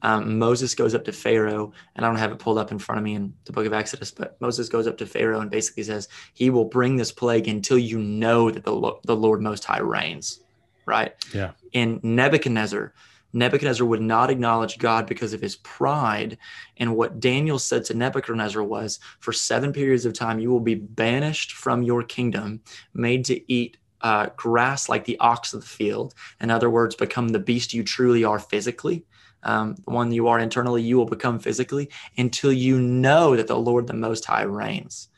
um, 0.02 0.38
Moses 0.38 0.74
goes 0.74 0.94
up 0.94 1.04
to 1.04 1.12
Pharaoh, 1.12 1.72
and 1.94 2.04
I 2.04 2.08
don't 2.08 2.18
have 2.18 2.32
it 2.32 2.38
pulled 2.38 2.58
up 2.58 2.70
in 2.70 2.78
front 2.78 2.98
of 2.98 3.04
me 3.04 3.14
in 3.14 3.34
the 3.44 3.52
book 3.52 3.66
of 3.66 3.72
Exodus, 3.72 4.10
but 4.10 4.40
Moses 4.40 4.68
goes 4.68 4.86
up 4.86 4.98
to 4.98 5.06
Pharaoh 5.06 5.40
and 5.40 5.50
basically 5.50 5.82
says, 5.82 6.08
He 6.34 6.50
will 6.50 6.66
bring 6.66 6.96
this 6.96 7.12
plague 7.12 7.48
until 7.48 7.78
you 7.78 7.98
know 7.98 8.50
that 8.50 8.64
the, 8.64 8.92
the 9.04 9.16
Lord 9.16 9.40
Most 9.40 9.64
High 9.64 9.80
reigns, 9.80 10.40
right? 10.86 11.12
Yeah. 11.34 11.52
In 11.72 12.00
Nebuchadnezzar, 12.02 12.92
Nebuchadnezzar 13.32 13.86
would 13.86 14.00
not 14.00 14.30
acknowledge 14.30 14.78
God 14.78 15.06
because 15.06 15.32
of 15.32 15.40
his 15.40 15.56
pride. 15.56 16.38
And 16.76 16.96
what 16.96 17.20
Daniel 17.20 17.58
said 17.58 17.84
to 17.86 17.94
Nebuchadnezzar 17.94 18.62
was, 18.62 18.98
For 19.20 19.32
seven 19.32 19.72
periods 19.72 20.06
of 20.06 20.14
time, 20.14 20.38
you 20.38 20.50
will 20.50 20.60
be 20.60 20.74
banished 20.74 21.52
from 21.52 21.82
your 21.82 22.02
kingdom, 22.02 22.60
made 22.94 23.24
to 23.26 23.52
eat 23.52 23.76
uh, 24.00 24.28
grass 24.36 24.88
like 24.88 25.04
the 25.04 25.18
ox 25.18 25.52
of 25.52 25.60
the 25.60 25.66
field. 25.66 26.14
In 26.40 26.50
other 26.50 26.70
words, 26.70 26.94
become 26.94 27.28
the 27.28 27.38
beast 27.38 27.74
you 27.74 27.82
truly 27.82 28.24
are 28.24 28.38
physically. 28.38 29.04
Um, 29.42 29.74
the 29.74 29.92
one 29.92 30.12
you 30.12 30.28
are 30.28 30.38
internally, 30.38 30.82
you 30.82 30.96
will 30.96 31.06
become 31.06 31.38
physically 31.38 31.90
until 32.16 32.52
you 32.52 32.80
know 32.80 33.36
that 33.36 33.46
the 33.46 33.58
Lord, 33.58 33.86
the 33.86 33.94
Most 33.94 34.24
High, 34.24 34.42
reigns. 34.42 35.08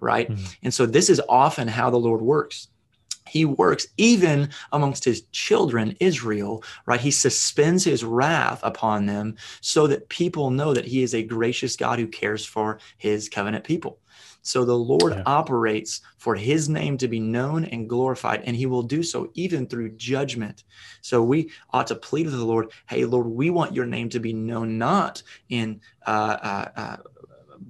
Right. 0.00 0.30
Mm-hmm. 0.30 0.44
And 0.64 0.74
so, 0.74 0.86
this 0.86 1.08
is 1.08 1.20
often 1.28 1.68
how 1.68 1.90
the 1.90 1.98
Lord 1.98 2.20
works 2.20 2.68
he 3.26 3.44
works 3.44 3.86
even 3.96 4.50
amongst 4.72 5.04
his 5.04 5.22
children, 5.32 5.96
Israel, 6.00 6.62
right? 6.86 7.00
He 7.00 7.10
suspends 7.10 7.84
his 7.84 8.04
wrath 8.04 8.60
upon 8.62 9.06
them 9.06 9.36
so 9.60 9.86
that 9.86 10.08
people 10.08 10.50
know 10.50 10.74
that 10.74 10.84
he 10.84 11.02
is 11.02 11.14
a 11.14 11.22
gracious 11.22 11.76
God 11.76 11.98
who 11.98 12.06
cares 12.06 12.44
for 12.44 12.78
his 12.98 13.28
covenant 13.28 13.64
people. 13.64 13.98
So 14.42 14.66
the 14.66 14.76
Lord 14.76 15.14
yeah. 15.14 15.22
operates 15.24 16.02
for 16.18 16.34
his 16.34 16.68
name 16.68 16.98
to 16.98 17.08
be 17.08 17.18
known 17.18 17.64
and 17.64 17.88
glorified, 17.88 18.42
and 18.44 18.54
he 18.54 18.66
will 18.66 18.82
do 18.82 19.02
so 19.02 19.30
even 19.32 19.66
through 19.66 19.96
judgment. 19.96 20.64
So 21.00 21.22
we 21.22 21.50
ought 21.70 21.86
to 21.86 21.94
plead 21.94 22.26
with 22.26 22.36
the 22.36 22.44
Lord, 22.44 22.70
hey, 22.86 23.06
Lord, 23.06 23.26
we 23.26 23.48
want 23.48 23.74
your 23.74 23.86
name 23.86 24.10
to 24.10 24.20
be 24.20 24.34
known 24.34 24.76
not 24.76 25.22
in 25.48 25.80
uh, 26.06 26.36
uh, 26.42 26.68
uh, 26.76 26.96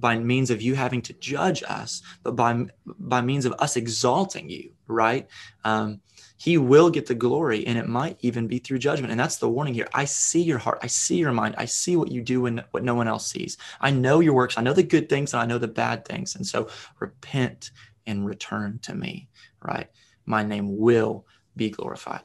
by 0.05 0.19
means 0.19 0.51
of 0.51 0.61
you 0.61 0.75
having 0.75 1.01
to 1.01 1.15
judge 1.15 1.63
us, 1.67 2.03
but 2.23 2.37
by 2.37 2.67
by 2.85 3.23
means 3.23 3.47
of 3.47 3.55
us 3.59 3.75
exalting 3.75 4.51
you, 4.51 4.71
right? 4.87 5.27
Um, 5.65 6.03
he 6.37 6.59
will 6.59 6.91
get 6.91 7.07
the 7.07 7.15
glory, 7.15 7.67
and 7.67 7.79
it 7.79 7.89
might 7.89 8.19
even 8.21 8.47
be 8.47 8.59
through 8.59 8.81
judgment. 8.81 9.13
And 9.13 9.19
that's 9.19 9.39
the 9.39 9.49
warning 9.49 9.73
here. 9.73 9.89
I 9.95 10.05
see 10.05 10.43
your 10.43 10.59
heart, 10.59 10.81
I 10.83 10.89
see 10.89 11.17
your 11.17 11.33
mind, 11.33 11.55
I 11.57 11.65
see 11.65 11.97
what 11.97 12.13
you 12.13 12.21
do 12.21 12.45
and 12.45 12.63
what 12.73 12.85
no 12.85 12.95
one 12.95 13.09
else 13.09 13.27
sees. 13.27 13.57
I 13.81 13.93
know 13.93 14.21
your 14.21 14.35
works, 14.35 14.59
I 14.59 14.63
know 14.63 14.75
the 14.75 14.83
good 14.83 15.09
things, 15.09 15.33
and 15.33 15.41
I 15.41 15.47
know 15.47 15.57
the 15.57 15.69
bad 15.69 16.05
things. 16.05 16.37
And 16.37 16.47
so 16.47 16.69
repent 17.01 17.71
and 18.07 18.27
return 18.27 18.81
to 18.83 18.95
me, 18.95 19.31
right? 19.63 19.89
My 20.27 20.43
name 20.43 20.77
will 20.77 21.25
be 21.57 21.71
glorified. 21.71 22.25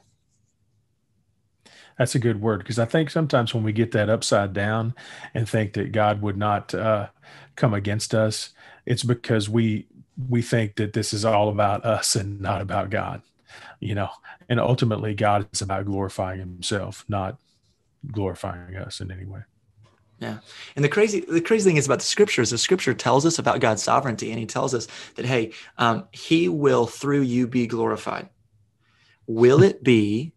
That's 1.96 2.14
a 2.14 2.18
good 2.18 2.42
word 2.42 2.58
because 2.58 2.78
I 2.78 2.84
think 2.84 3.10
sometimes 3.10 3.54
when 3.54 3.62
we 3.62 3.72
get 3.72 3.92
that 3.92 4.10
upside 4.10 4.52
down 4.52 4.94
and 5.34 5.48
think 5.48 5.74
that 5.74 5.92
God 5.92 6.20
would 6.22 6.36
not 6.36 6.74
uh, 6.74 7.08
come 7.60 7.74
against 7.74 8.14
us, 8.14 8.50
it's 8.86 9.04
because 9.04 9.48
we 9.48 9.86
we 10.28 10.42
think 10.42 10.76
that 10.76 10.92
this 10.92 11.12
is 11.12 11.24
all 11.24 11.48
about 11.48 11.84
us 11.84 12.16
and 12.16 12.40
not 12.40 12.60
about 12.60 12.90
God. 12.90 13.22
You 13.78 13.94
know, 13.94 14.10
and 14.48 14.60
ultimately 14.60 15.14
God 15.14 15.46
is 15.52 15.62
about 15.62 15.86
glorifying 15.86 16.38
himself, 16.38 17.04
not 17.08 17.38
glorifying 18.10 18.76
us 18.76 19.00
in 19.00 19.10
any 19.10 19.24
way. 19.24 19.40
Yeah. 20.18 20.38
And 20.76 20.84
the 20.84 20.88
crazy 20.88 21.20
the 21.20 21.40
crazy 21.40 21.68
thing 21.68 21.76
is 21.76 21.86
about 21.86 22.00
the 22.00 22.04
scriptures, 22.04 22.50
the 22.50 22.58
scripture 22.58 22.94
tells 22.94 23.24
us 23.24 23.38
about 23.38 23.60
God's 23.60 23.82
sovereignty 23.82 24.30
and 24.30 24.38
he 24.38 24.46
tells 24.46 24.74
us 24.74 24.86
that 25.16 25.24
hey, 25.24 25.52
um, 25.78 26.06
he 26.12 26.48
will 26.48 26.86
through 26.86 27.22
you 27.22 27.46
be 27.46 27.66
glorified. 27.66 28.28
Will 29.26 29.62
it 29.62 29.82
be 29.82 30.32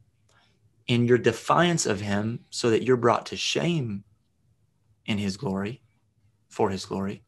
in 0.87 1.05
your 1.05 1.17
defiance 1.17 1.85
of 1.85 2.01
him 2.01 2.41
so 2.49 2.69
that 2.69 2.83
you're 2.83 2.97
brought 2.97 3.27
to 3.27 3.37
shame 3.37 4.03
in 5.05 5.17
his 5.17 5.37
glory 5.37 5.82
for 6.53 6.69
his 6.69 6.85
glory 6.85 7.23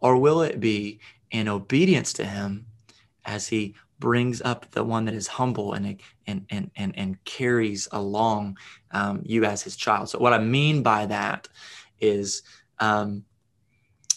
or 0.00 0.16
will 0.16 0.42
it 0.42 0.60
be 0.60 1.00
in 1.30 1.48
obedience 1.48 2.12
to 2.12 2.24
him 2.24 2.66
as 3.24 3.48
he 3.48 3.74
brings 3.98 4.42
up 4.42 4.70
the 4.72 4.84
one 4.84 5.06
that 5.06 5.14
is 5.14 5.26
humble 5.26 5.72
and 5.72 6.00
and 6.26 6.44
and 6.50 6.70
and, 6.76 6.98
and 6.98 7.24
carries 7.24 7.88
along 7.92 8.56
um, 8.90 9.22
you 9.24 9.44
as 9.44 9.62
his 9.62 9.76
child 9.76 10.08
so 10.08 10.18
what 10.18 10.32
i 10.32 10.38
mean 10.38 10.82
by 10.82 11.06
that 11.06 11.48
is 12.00 12.42
um, 12.78 13.24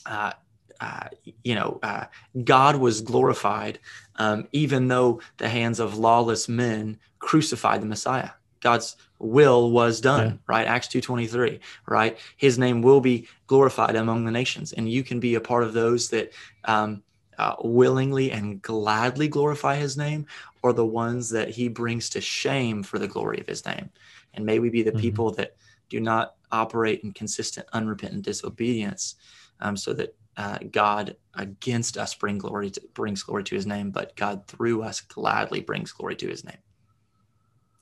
uh, 0.06 0.34
uh, 0.82 1.08
you 1.44 1.56
know, 1.56 1.80
uh, 1.84 2.06
God 2.44 2.78
was 2.78 3.02
glorified, 3.02 3.80
um, 4.16 4.48
even 4.52 4.88
though 4.88 5.22
the 5.38 5.50
hands 5.50 5.80
of 5.80 5.98
lawless 5.98 6.48
men 6.48 6.98
crucified 7.20 7.82
the 7.82 7.86
Messiah. 7.86 8.30
God's 8.62 8.98
will 9.20 9.72
was 9.72 10.02
done, 10.02 10.28
yeah. 10.28 10.38
right? 10.48 10.68
Acts 10.68 10.88
2.23, 10.88 11.60
right? 11.88 12.18
His 12.38 12.58
name 12.58 12.82
will 12.82 13.02
be 13.02 13.28
glorified 13.48 13.96
among 13.96 14.26
the 14.26 14.32
nations. 14.32 14.74
And 14.74 14.90
you 14.90 15.04
can 15.04 15.20
be 15.20 15.36
a 15.36 15.42
part 15.42 15.64
of 15.64 15.74
those 15.74 16.10
that 16.10 16.32
um, 16.66 17.04
uh, 17.38 17.56
willingly 17.64 18.32
and 18.32 18.62
gladly 18.62 19.28
glorify 19.28 19.76
his 19.76 19.98
name 19.98 20.26
or 20.62 20.74
the 20.74 20.86
ones 20.86 21.30
that 21.30 21.50
he 21.50 21.68
brings 21.68 22.10
to 22.10 22.22
shame 22.22 22.84
for 22.84 23.00
the 23.00 23.08
glory 23.08 23.40
of 23.40 23.48
his 23.48 23.66
name. 23.66 23.90
And 24.34 24.46
may 24.46 24.60
we 24.60 24.70
be 24.70 24.84
the 24.84 24.92
mm-hmm. 24.92 25.00
people 25.00 25.32
that 25.32 25.56
do 25.90 26.00
not 26.00 26.36
operate 26.52 27.02
in 27.04 27.12
consistent, 27.14 27.68
unrepentant 27.74 28.24
disobedience 28.24 29.16
um, 29.60 29.76
so 29.76 29.94
that 29.94 30.16
uh, 30.38 30.60
God 30.72 31.18
against 31.34 31.98
us 31.98 32.14
bring 32.14 32.38
glory 32.38 32.72
to, 32.72 32.82
brings 32.94 33.24
glory 33.24 33.44
to 33.46 33.56
his 33.56 33.66
name, 33.66 33.92
but 33.92 34.16
God 34.16 34.48
through 34.48 34.84
us 34.84 35.02
gladly 35.02 35.60
brings 35.60 35.92
glory 35.92 36.16
to 36.18 36.28
his 36.28 36.46
name. 36.46 36.58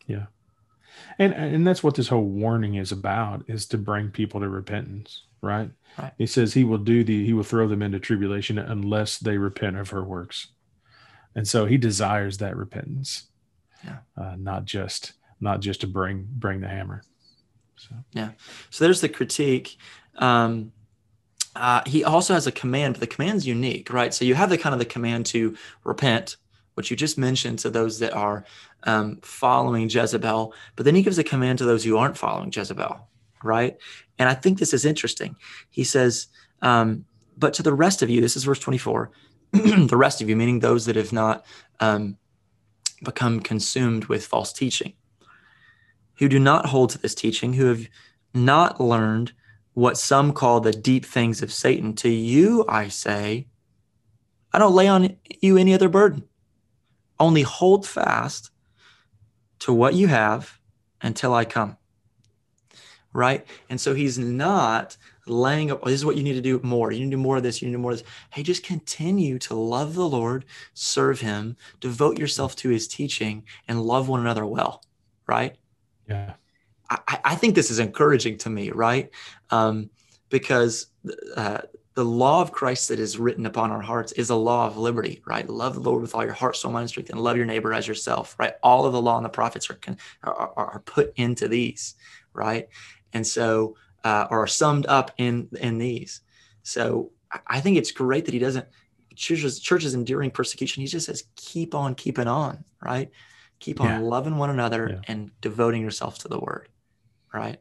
Yeah 0.08 0.26
and 1.20 1.34
and 1.34 1.66
that's 1.66 1.84
what 1.84 1.96
this 1.96 2.08
whole 2.08 2.24
warning 2.24 2.76
is 2.76 2.92
about 2.92 3.44
is 3.48 3.66
to 3.68 3.78
bring 3.78 4.10
people 4.10 4.40
to 4.40 4.50
repentance 4.50 5.24
right, 5.42 5.70
right. 5.98 6.14
he 6.18 6.26
says 6.26 6.54
he 6.54 6.64
will 6.64 6.78
do 6.78 7.04
the 7.04 7.26
he 7.26 7.34
will 7.34 7.44
throw 7.44 7.68
them 7.68 7.82
into 7.82 8.00
tribulation 8.00 8.58
unless 8.58 9.18
they 9.18 9.38
repent 9.38 9.78
of 9.78 9.90
her 9.90 10.04
works. 10.04 10.48
And 11.36 11.48
so 11.48 11.66
he 11.66 11.78
desires 11.78 12.40
that 12.40 12.56
repentance 12.58 13.28
yeah. 13.84 13.98
uh, 14.18 14.36
not 14.38 14.66
just 14.66 15.14
not 15.40 15.60
just 15.60 15.82
to 15.82 15.88
bring 15.88 16.28
bring 16.30 16.62
the 16.62 16.68
hammer. 16.68 17.04
So. 17.76 17.96
Yeah. 18.12 18.32
So 18.70 18.84
there's 18.84 19.02
the 19.02 19.10
critique. 19.10 19.78
Um 20.18 20.72
uh, 21.56 21.82
he 21.88 22.04
also 22.04 22.36
has 22.36 22.46
a 22.46 22.52
command, 22.52 22.94
but 22.94 23.00
the 23.00 23.08
command's 23.08 23.48
unique, 23.48 23.92
right? 23.92 24.14
So 24.14 24.26
you 24.26 24.36
have 24.36 24.52
the 24.52 24.60
kind 24.60 24.74
of 24.74 24.80
the 24.80 24.86
command 24.86 25.26
to 25.28 25.58
repent, 25.84 26.38
which 26.78 26.92
you 26.92 26.96
just 26.96 27.18
mentioned 27.18 27.58
to 27.58 27.72
those 27.72 27.98
that 27.98 28.14
are 28.14 28.46
um, 28.84 29.18
following 29.24 29.90
Jezebel, 29.90 30.54
but 30.76 30.86
then 30.86 30.94
he 30.94 31.02
gives 31.02 31.18
a 31.18 31.24
command 31.24 31.58
to 31.58 31.66
those 31.66 31.84
who 31.84 31.98
aren't 31.98 32.16
following 32.16 32.52
Jezebel, 32.54 33.00
right? 33.44 33.76
And 34.20 34.30
I 34.30 34.36
think 34.36 34.60
this 34.60 34.76
is 34.76 34.86
interesting. 34.86 35.36
He 35.72 35.84
says, 35.84 36.28
um, 36.62 37.04
but 37.36 37.56
to 37.56 37.64
the 37.64 37.74
rest 37.74 38.04
of 38.04 38.12
you, 38.12 38.22
this 38.22 38.36
is 38.36 38.44
verse 38.44 38.60
24, 38.60 39.10
the 39.54 39.98
rest 39.98 40.22
of 40.22 40.30
you, 40.30 40.36
meaning 40.36 40.60
those 40.60 40.86
that 40.86 40.96
have 40.96 41.12
not 41.12 41.48
um, 41.80 42.16
become 43.04 43.40
consumed 43.40 44.06
with 44.06 44.28
false 44.28 44.54
teaching, 44.54 44.94
who 46.20 46.30
do 46.30 46.38
not 46.38 46.68
hold 46.68 46.92
to 46.92 47.00
this 47.00 47.16
teaching, 47.16 47.54
who 47.54 47.66
have 47.66 47.88
not 48.36 48.80
learned 48.80 49.32
what 49.74 49.98
some 49.98 50.32
call 50.32 50.60
the 50.60 50.72
deep 50.72 51.06
things 51.06 51.42
of 51.42 51.52
Satan. 51.52 51.96
To 51.96 52.10
you, 52.10 52.66
I 52.70 52.88
say, 52.88 53.48
I 54.54 54.60
don't 54.60 54.76
lay 54.76 54.88
on 54.88 55.18
you 55.42 55.58
any 55.58 55.74
other 55.74 55.90
burden. 55.90 56.24
Only 57.20 57.42
hold 57.42 57.88
fast 57.88 58.52
to 59.60 59.74
what 59.74 59.94
you 59.94 60.08
have 60.08 60.60
until 61.02 61.34
I 61.34 61.46
come. 61.46 61.78
Right. 63.14 63.46
And 63.70 63.82
so 63.82 63.94
he's 63.96 64.20
not 64.20 64.98
laying 65.26 65.72
up, 65.72 65.80
oh, 65.82 65.90
this 65.90 65.96
is 65.96 66.06
what 66.06 66.18
you 66.18 66.24
need 66.24 66.34
to 66.34 66.42
do 66.42 66.60
more. 66.64 66.92
You 66.92 67.00
need 67.00 67.12
to 67.12 67.18
do 67.18 67.22
more 67.22 67.38
of 67.38 67.44
this. 67.44 67.62
You 67.62 67.68
need 67.68 67.74
to 67.74 67.78
do 67.78 67.82
more 67.82 67.92
of 67.94 68.00
this. 68.00 68.08
Hey, 68.30 68.44
just 68.44 68.64
continue 68.64 69.40
to 69.40 69.56
love 69.56 69.96
the 69.96 70.08
Lord, 70.08 70.46
serve 70.74 71.22
him, 71.22 71.58
devote 71.80 72.20
yourself 72.20 72.56
to 72.58 72.70
his 72.70 72.88
teaching, 72.88 73.44
and 73.68 73.82
love 73.82 74.08
one 74.08 74.20
another 74.20 74.46
well. 74.46 74.84
Right. 75.26 75.58
Yeah. 76.08 76.34
I, 76.90 77.20
I 77.24 77.36
think 77.36 77.56
this 77.56 77.72
is 77.72 77.80
encouraging 77.80 78.38
to 78.40 78.50
me. 78.50 78.72
Right. 78.72 79.10
Um, 79.50 79.90
because 80.30 80.88
uh, 81.36 81.60
the 81.98 82.06
law 82.06 82.44
of 82.44 82.52
Christ 82.52 82.90
that 82.90 83.00
is 83.00 83.18
written 83.18 83.48
upon 83.48 83.72
our 83.72 83.82
hearts 83.82 84.12
is 84.12 84.30
a 84.30 84.36
law 84.36 84.68
of 84.68 84.78
liberty, 84.78 85.24
right? 85.26 85.50
Love 85.50 85.74
the 85.74 85.80
Lord 85.80 86.04
with 86.04 86.14
all 86.14 86.24
your 86.24 86.32
heart, 86.32 86.56
soul, 86.56 86.72
mind, 86.72 86.84
and 86.84 86.90
strength, 86.92 87.10
and 87.10 87.20
love 87.20 87.38
your 87.38 87.48
neighbor 87.48 87.74
as 87.74 87.88
yourself, 87.88 88.36
right? 88.38 88.54
All 88.62 88.86
of 88.86 88.94
the 88.94 89.02
law 89.02 89.18
and 89.18 89.26
the 89.26 89.30
prophets 89.30 89.68
are 89.72 89.80
are, 90.24 90.52
are 90.56 90.84
put 90.86 91.12
into 91.16 91.48
these, 91.48 91.96
right? 92.34 92.68
And 93.14 93.26
so, 93.26 93.78
uh, 94.04 94.28
or 94.30 94.44
are 94.44 94.48
summed 94.48 94.86
up 94.86 95.10
in 95.18 95.50
in 95.60 95.80
these. 95.80 96.22
So, 96.62 97.14
I 97.48 97.62
think 97.62 97.78
it's 97.78 97.92
great 97.92 98.26
that 98.26 98.34
he 98.36 98.40
doesn't 98.40 98.68
churches 99.16 99.60
churches 99.60 99.96
enduring 99.96 100.30
persecution. 100.30 100.82
He 100.82 100.88
just 100.88 101.08
says, 101.08 101.24
keep 101.36 101.74
on 101.74 101.96
keeping 101.96 102.28
on, 102.28 102.64
right? 102.80 103.10
Keep 103.58 103.82
on 103.82 103.88
yeah. 103.88 104.00
loving 104.02 104.38
one 104.38 104.52
another 104.52 104.88
yeah. 104.92 105.00
and 105.08 105.32
devoting 105.42 105.82
yourself 105.82 106.20
to 106.20 106.28
the 106.28 106.40
word, 106.40 106.70
right? 107.34 107.60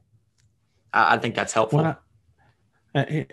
I, 0.92 1.14
I 1.14 1.18
think 1.20 1.36
that's 1.36 1.54
helpful. 1.54 1.78
Well, 1.78 1.98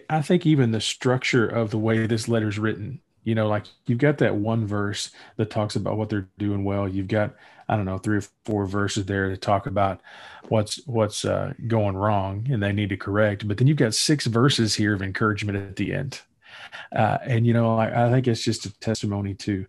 I 0.10 0.22
think 0.22 0.46
even 0.46 0.72
the 0.72 0.82
structure 0.82 1.48
of 1.48 1.72
the 1.72 1.78
way 1.78 2.06
this 2.06 2.28
letter 2.28 2.50
is 2.50 2.60
written, 2.60 3.00
you 3.24 3.34
know, 3.34 3.48
like 3.48 3.66
you've 3.86 4.00
got 4.00 4.18
that 4.18 4.36
one 4.36 4.68
verse 4.68 5.12
that 5.38 5.50
talks 5.50 5.76
about 5.76 5.98
what 5.98 6.10
they're 6.10 6.28
doing 6.38 6.66
well. 6.66 6.88
You've 6.88 7.08
got, 7.08 7.34
I 7.70 7.78
don't 7.78 7.86
know, 7.86 7.98
three 7.98 8.18
or 8.18 8.24
four 8.46 8.66
verses 8.66 9.06
there 9.06 9.30
to 9.30 9.38
talk 9.38 9.66
about 9.66 10.02
what's 10.50 10.86
what's 10.86 11.24
uh, 11.24 11.54
going 11.68 11.96
wrong 11.96 12.46
and 12.52 12.62
they 12.62 12.74
need 12.74 12.90
to 12.90 12.98
correct. 12.98 13.48
But 13.48 13.58
then 13.58 13.68
you've 13.68 13.78
got 13.78 13.94
six 13.94 14.26
verses 14.26 14.76
here 14.76 14.94
of 14.94 15.02
encouragement 15.02 15.58
at 15.58 15.78
the 15.78 15.94
end, 15.94 16.20
uh, 16.94 17.20
and 17.24 17.48
you 17.48 17.54
know, 17.54 17.78
I, 17.78 18.08
I, 18.08 18.12
think 18.12 18.28
it's 18.28 18.44
just 18.44 18.66
a 18.66 18.80
testimony 18.80 19.34
to 19.36 19.66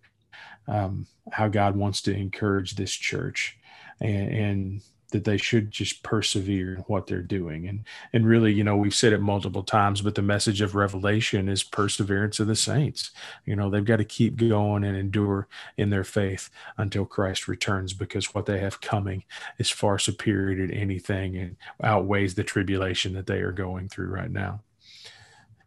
um, 0.66 1.06
how 1.30 1.46
God 1.46 1.76
wants 1.76 2.02
to 2.02 2.14
encourage 2.14 2.74
this 2.74 2.92
church, 2.92 3.56
and, 4.00 4.32
and 4.32 4.82
that 5.14 5.22
they 5.24 5.36
should 5.36 5.70
just 5.70 6.02
persevere 6.02 6.74
in 6.74 6.80
what 6.82 7.06
they're 7.06 7.22
doing. 7.22 7.68
And 7.68 7.84
and 8.12 8.26
really, 8.26 8.52
you 8.52 8.64
know, 8.64 8.76
we've 8.76 8.94
said 8.94 9.12
it 9.12 9.20
multiple 9.20 9.62
times, 9.62 10.02
but 10.02 10.16
the 10.16 10.22
message 10.22 10.60
of 10.60 10.74
Revelation 10.74 11.48
is 11.48 11.62
perseverance 11.62 12.40
of 12.40 12.48
the 12.48 12.56
saints. 12.56 13.12
You 13.46 13.54
know, 13.54 13.70
they've 13.70 13.84
got 13.84 13.98
to 13.98 14.04
keep 14.04 14.36
going 14.36 14.82
and 14.82 14.96
endure 14.96 15.46
in 15.76 15.90
their 15.90 16.02
faith 16.02 16.50
until 16.76 17.04
Christ 17.04 17.46
returns, 17.46 17.92
because 17.92 18.34
what 18.34 18.46
they 18.46 18.58
have 18.58 18.80
coming 18.80 19.22
is 19.56 19.70
far 19.70 20.00
superior 20.00 20.66
to 20.66 20.74
anything 20.74 21.36
and 21.36 21.56
outweighs 21.80 22.34
the 22.34 22.42
tribulation 22.42 23.12
that 23.14 23.28
they 23.28 23.38
are 23.38 23.52
going 23.52 23.88
through 23.88 24.08
right 24.08 24.30
now. 24.30 24.62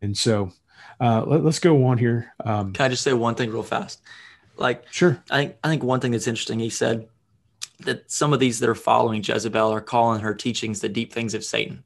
And 0.02 0.18
so 0.18 0.52
uh, 1.00 1.24
let, 1.26 1.46
us 1.46 1.60
go 1.60 1.86
on 1.86 1.98
here. 1.98 2.34
Um, 2.44 2.74
Can 2.74 2.86
I 2.86 2.90
just 2.90 3.04
say 3.04 3.14
one 3.14 3.36
thing 3.36 3.50
real 3.50 3.64
fast? 3.64 4.02
Like, 4.58 4.84
sure. 4.92 5.24
I 5.32 5.38
think 5.38 5.56
I 5.64 5.70
think 5.70 5.84
one 5.84 6.02
thing 6.02 6.12
that's 6.12 6.28
interesting. 6.28 6.60
He 6.60 6.70
said 6.70 7.08
that 7.80 8.10
some 8.12 8.34
of 8.34 8.40
these 8.40 8.60
that 8.60 8.70
are 8.70 8.76
following 8.76 9.24
Jezebel 9.24 9.72
are 9.72 9.82
calling 9.82 10.22
her 10.22 10.34
teachings 10.34 10.80
the 10.80 10.90
deep 10.90 11.14
things 11.14 11.34
of 11.34 11.44
Satan. 11.44 11.84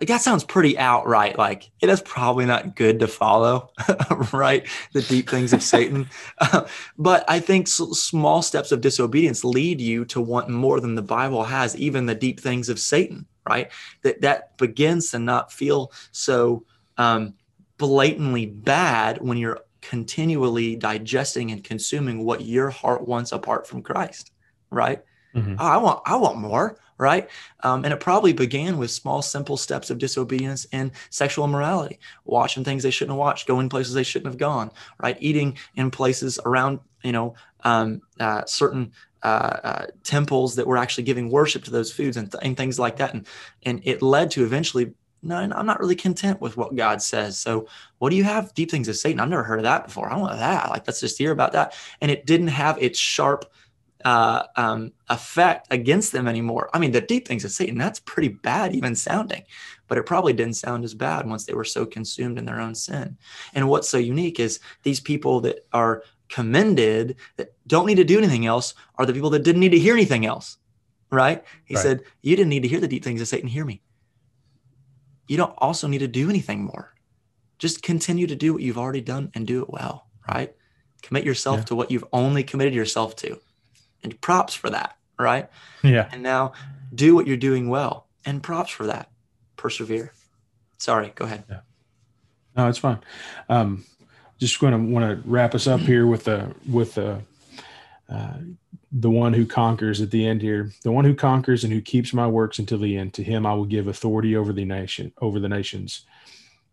Like 0.00 0.08
that 0.08 0.22
sounds 0.22 0.44
pretty 0.44 0.78
outright. 0.78 1.36
Like 1.36 1.70
it 1.80 1.88
is 1.88 2.00
probably 2.02 2.46
not 2.46 2.76
good 2.76 3.00
to 3.00 3.08
follow, 3.08 3.72
right? 4.32 4.66
The 4.92 5.02
deep 5.02 5.28
things 5.28 5.52
of 5.52 5.62
Satan. 5.62 6.08
But 6.96 7.24
I 7.28 7.40
think 7.40 7.66
s- 7.66 7.98
small 7.98 8.42
steps 8.42 8.70
of 8.70 8.80
disobedience 8.80 9.44
lead 9.44 9.80
you 9.80 10.04
to 10.06 10.20
want 10.20 10.48
more 10.48 10.80
than 10.80 10.94
the 10.94 11.02
Bible 11.02 11.44
has, 11.44 11.76
even 11.76 12.06
the 12.06 12.14
deep 12.14 12.40
things 12.40 12.68
of 12.68 12.78
Satan, 12.78 13.26
right? 13.48 13.70
That 14.02 14.20
that 14.20 14.56
begins 14.56 15.10
to 15.10 15.18
not 15.18 15.52
feel 15.52 15.92
so 16.12 16.64
um, 16.96 17.34
blatantly 17.76 18.46
bad 18.46 19.20
when 19.20 19.36
you're 19.36 19.60
continually 19.80 20.76
digesting 20.76 21.50
and 21.50 21.64
consuming 21.64 22.24
what 22.24 22.44
your 22.44 22.70
heart 22.70 23.06
wants 23.06 23.32
apart 23.32 23.66
from 23.66 23.82
Christ 23.82 24.32
right? 24.70 25.02
Mm-hmm. 25.34 25.56
Oh, 25.58 25.64
I 25.64 25.76
want 25.76 26.02
I 26.06 26.16
want 26.16 26.38
more, 26.38 26.78
right? 26.96 27.28
Um, 27.62 27.84
and 27.84 27.92
it 27.92 28.00
probably 28.00 28.32
began 28.32 28.78
with 28.78 28.90
small, 28.90 29.22
simple 29.22 29.56
steps 29.56 29.90
of 29.90 29.98
disobedience 29.98 30.66
and 30.72 30.90
sexual 31.10 31.44
immorality, 31.44 31.98
watching 32.24 32.64
things 32.64 32.82
they 32.82 32.90
shouldn't 32.90 33.12
have 33.12 33.18
watched, 33.18 33.46
going 33.46 33.68
places 33.68 33.94
they 33.94 34.02
shouldn't 34.02 34.32
have 34.32 34.38
gone, 34.38 34.70
right? 35.02 35.16
Eating 35.20 35.56
in 35.76 35.90
places 35.90 36.38
around, 36.44 36.80
you 37.02 37.12
know, 37.12 37.34
um, 37.64 38.00
uh, 38.20 38.44
certain 38.46 38.92
uh, 39.22 39.26
uh, 39.64 39.86
temples 40.02 40.56
that 40.56 40.66
were 40.66 40.76
actually 40.76 41.04
giving 41.04 41.30
worship 41.30 41.64
to 41.64 41.70
those 41.70 41.92
foods 41.92 42.16
and, 42.16 42.30
th- 42.30 42.42
and 42.42 42.56
things 42.56 42.78
like 42.78 42.96
that, 42.96 43.14
and 43.14 43.26
and 43.64 43.80
it 43.84 44.02
led 44.02 44.30
to 44.32 44.44
eventually. 44.44 44.92
No, 45.20 45.34
I'm 45.34 45.66
not 45.66 45.80
really 45.80 45.96
content 45.96 46.40
with 46.40 46.56
what 46.56 46.76
God 46.76 47.02
says. 47.02 47.40
So, 47.40 47.66
what 47.98 48.10
do 48.10 48.16
you 48.16 48.22
have? 48.22 48.54
Deep 48.54 48.70
things 48.70 48.86
of 48.86 48.96
Satan. 48.96 49.18
I've 49.18 49.28
never 49.28 49.42
heard 49.42 49.58
of 49.58 49.64
that 49.64 49.86
before. 49.86 50.08
I 50.08 50.16
want 50.16 50.38
that. 50.38 50.70
Like, 50.70 50.86
let's 50.86 51.00
just 51.00 51.18
hear 51.18 51.32
about 51.32 51.50
that. 51.54 51.74
And 52.00 52.08
it 52.08 52.24
didn't 52.24 52.46
have 52.46 52.80
its 52.80 53.00
sharp 53.00 53.44
uh, 54.04 54.44
um, 54.56 54.92
effect 55.08 55.66
against 55.70 56.12
them 56.12 56.28
anymore. 56.28 56.70
I 56.72 56.78
mean, 56.78 56.92
the 56.92 57.00
deep 57.00 57.26
things 57.26 57.44
of 57.44 57.50
Satan, 57.50 57.78
that's 57.78 58.00
pretty 58.00 58.28
bad, 58.28 58.74
even 58.74 58.94
sounding, 58.94 59.42
but 59.88 59.98
it 59.98 60.06
probably 60.06 60.32
didn't 60.32 60.54
sound 60.54 60.84
as 60.84 60.94
bad 60.94 61.26
once 61.26 61.44
they 61.44 61.54
were 61.54 61.64
so 61.64 61.84
consumed 61.84 62.38
in 62.38 62.44
their 62.44 62.60
own 62.60 62.74
sin. 62.74 63.16
And 63.54 63.68
what's 63.68 63.88
so 63.88 63.98
unique 63.98 64.38
is 64.38 64.60
these 64.82 65.00
people 65.00 65.40
that 65.40 65.66
are 65.72 66.04
commended 66.28 67.16
that 67.36 67.54
don't 67.66 67.86
need 67.86 67.96
to 67.96 68.04
do 68.04 68.18
anything 68.18 68.46
else 68.46 68.74
are 68.96 69.06
the 69.06 69.12
people 69.12 69.30
that 69.30 69.42
didn't 69.42 69.60
need 69.60 69.70
to 69.70 69.78
hear 69.78 69.94
anything 69.94 70.26
else. 70.26 70.58
Right? 71.10 71.42
He 71.64 71.74
right. 71.74 71.82
said, 71.82 72.02
You 72.20 72.36
didn't 72.36 72.50
need 72.50 72.62
to 72.62 72.68
hear 72.68 72.80
the 72.80 72.88
deep 72.88 73.02
things 73.02 73.20
of 73.20 73.28
Satan, 73.28 73.48
hear 73.48 73.64
me. 73.64 73.80
You 75.26 75.38
don't 75.38 75.54
also 75.58 75.88
need 75.88 75.98
to 75.98 76.08
do 76.08 76.28
anything 76.28 76.62
more. 76.62 76.94
Just 77.58 77.82
continue 77.82 78.26
to 78.26 78.36
do 78.36 78.52
what 78.52 78.62
you've 78.62 78.78
already 78.78 79.00
done 79.00 79.30
and 79.34 79.46
do 79.46 79.62
it 79.62 79.70
well, 79.70 80.06
right? 80.30 80.54
Commit 81.02 81.24
yourself 81.24 81.58
yeah. 81.58 81.64
to 81.64 81.74
what 81.74 81.90
you've 81.90 82.04
only 82.12 82.44
committed 82.44 82.74
yourself 82.74 83.16
to 83.16 83.40
and 84.02 84.20
props 84.20 84.54
for 84.54 84.70
that, 84.70 84.96
right? 85.18 85.48
Yeah. 85.82 86.08
And 86.12 86.22
now 86.22 86.52
do 86.94 87.14
what 87.14 87.26
you're 87.26 87.36
doing 87.36 87.68
well 87.68 88.06
and 88.24 88.42
props 88.42 88.70
for 88.70 88.86
that. 88.86 89.10
Persevere. 89.56 90.12
Sorry, 90.78 91.12
go 91.14 91.24
ahead. 91.24 91.44
Yeah. 91.48 91.60
No, 92.56 92.68
it's 92.68 92.78
fine. 92.78 93.00
Um, 93.48 93.84
just 94.38 94.60
going 94.60 94.72
to 94.72 94.92
want 94.92 95.04
to 95.04 95.28
wrap 95.28 95.54
us 95.54 95.66
up 95.66 95.80
here 95.80 96.06
with 96.06 96.24
the 96.24 96.54
with 96.70 96.94
the 96.94 97.20
uh, 98.08 98.38
the 98.90 99.10
one 99.10 99.32
who 99.32 99.44
conquers 99.44 100.00
at 100.00 100.10
the 100.10 100.26
end 100.26 100.40
here. 100.40 100.70
The 100.82 100.92
one 100.92 101.04
who 101.04 101.14
conquers 101.14 101.64
and 101.64 101.72
who 101.72 101.80
keeps 101.80 102.12
my 102.12 102.26
works 102.26 102.58
until 102.58 102.78
the 102.78 102.96
end. 102.96 103.14
To 103.14 103.24
him 103.24 103.44
I 103.44 103.54
will 103.54 103.64
give 103.64 103.88
authority 103.88 104.36
over 104.36 104.52
the 104.52 104.64
nation 104.64 105.12
over 105.20 105.40
the 105.40 105.48
nations, 105.48 106.06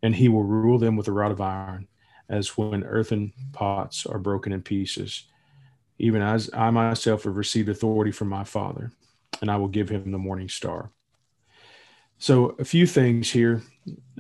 and 0.02 0.16
he 0.16 0.30
will 0.30 0.44
rule 0.44 0.78
them 0.78 0.96
with 0.96 1.08
a 1.08 1.12
rod 1.12 1.32
of 1.32 1.42
iron, 1.42 1.88
as 2.30 2.58
when 2.58 2.84
earthen 2.84 3.34
pots 3.52 4.06
are 4.06 4.20
broken 4.20 4.54
in 4.54 4.62
pieces 4.62 5.24
even 5.98 6.22
as 6.22 6.50
I 6.54 6.70
myself 6.72 7.24
have 7.24 7.38
received 7.38 7.70
authority 7.70 8.12
from 8.12 8.30
my 8.30 8.44
Father, 8.44 8.92
and 9.42 9.50
I 9.50 9.58
will 9.58 9.68
give 9.68 9.90
him 9.90 10.12
the 10.12 10.18
morning 10.18 10.50
star. 10.50 10.92
So, 12.18 12.56
a 12.60 12.66
few 12.66 12.88
things 12.88 13.30
here. 13.30 13.62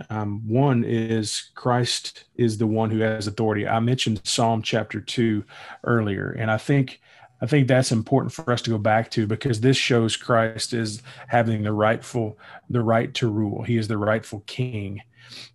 Um, 0.10 0.48
one 0.48 0.84
is 0.84 1.50
Christ 1.56 2.26
is 2.36 2.58
the 2.58 2.68
one 2.68 2.92
who 2.92 3.00
has 3.00 3.26
authority. 3.26 3.68
I 3.68 3.80
mentioned 3.80 4.22
Psalm 4.24 4.62
chapter 4.62 5.00
two 5.00 5.46
earlier, 5.84 6.32
and 6.32 6.52
I 6.52 6.58
think 6.58 7.00
I 7.42 7.48
think 7.48 7.68
that's 7.68 7.92
important 7.92 8.34
for 8.34 8.52
us 8.52 8.62
to 8.64 8.70
go 8.70 8.78
back 8.78 9.12
to 9.12 9.28
because 9.28 9.62
this 9.62 9.78
shows 9.78 10.16
Christ 10.16 10.74
is 10.74 11.02
having 11.28 11.64
the 11.64 11.72
rightful 11.72 12.38
the 12.70 12.82
right 12.82 13.14
to 13.16 13.30
rule. 13.30 13.64
He 13.64 13.78
is 13.78 13.88
the 13.88 13.98
rightful 13.98 14.44
king, 14.46 15.02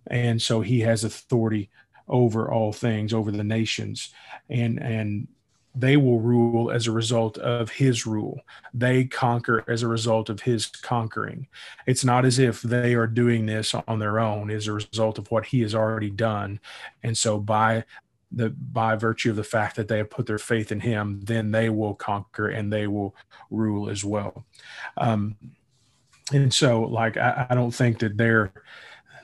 and 0.07 0.41
so 0.41 0.61
he 0.61 0.81
has 0.81 1.03
authority 1.03 1.69
over 2.07 2.51
all 2.51 2.73
things, 2.73 3.13
over 3.13 3.31
the 3.31 3.43
nations, 3.43 4.13
and 4.49 4.81
and 4.81 5.27
they 5.73 5.95
will 5.95 6.19
rule 6.19 6.69
as 6.71 6.87
a 6.87 6.91
result 6.91 7.37
of 7.37 7.71
his 7.71 8.05
rule. 8.05 8.41
They 8.73 9.05
conquer 9.05 9.63
as 9.67 9.83
a 9.83 9.87
result 9.87 10.29
of 10.29 10.41
his 10.41 10.67
conquering. 10.67 11.47
It's 11.87 12.03
not 12.03 12.25
as 12.25 12.39
if 12.39 12.61
they 12.61 12.93
are 12.93 13.07
doing 13.07 13.45
this 13.45 13.73
on 13.73 13.99
their 13.99 14.19
own 14.19 14.51
as 14.51 14.67
a 14.67 14.73
result 14.73 15.17
of 15.17 15.31
what 15.31 15.45
he 15.45 15.61
has 15.61 15.73
already 15.73 16.09
done. 16.09 16.59
And 17.03 17.17
so 17.17 17.39
by 17.39 17.85
the 18.33 18.49
by 18.49 18.95
virtue 18.95 19.29
of 19.29 19.35
the 19.35 19.43
fact 19.43 19.75
that 19.75 19.87
they 19.87 19.97
have 19.97 20.09
put 20.09 20.25
their 20.25 20.37
faith 20.37 20.71
in 20.71 20.79
him, 20.79 21.21
then 21.23 21.51
they 21.51 21.69
will 21.69 21.95
conquer 21.95 22.47
and 22.49 22.71
they 22.71 22.87
will 22.87 23.15
rule 23.49 23.89
as 23.89 24.03
well. 24.03 24.45
Um, 24.97 25.35
and 26.33 26.53
so 26.53 26.81
like 26.81 27.17
I, 27.17 27.47
I 27.49 27.55
don't 27.55 27.73
think 27.73 27.99
that 27.99 28.17
they're 28.17 28.53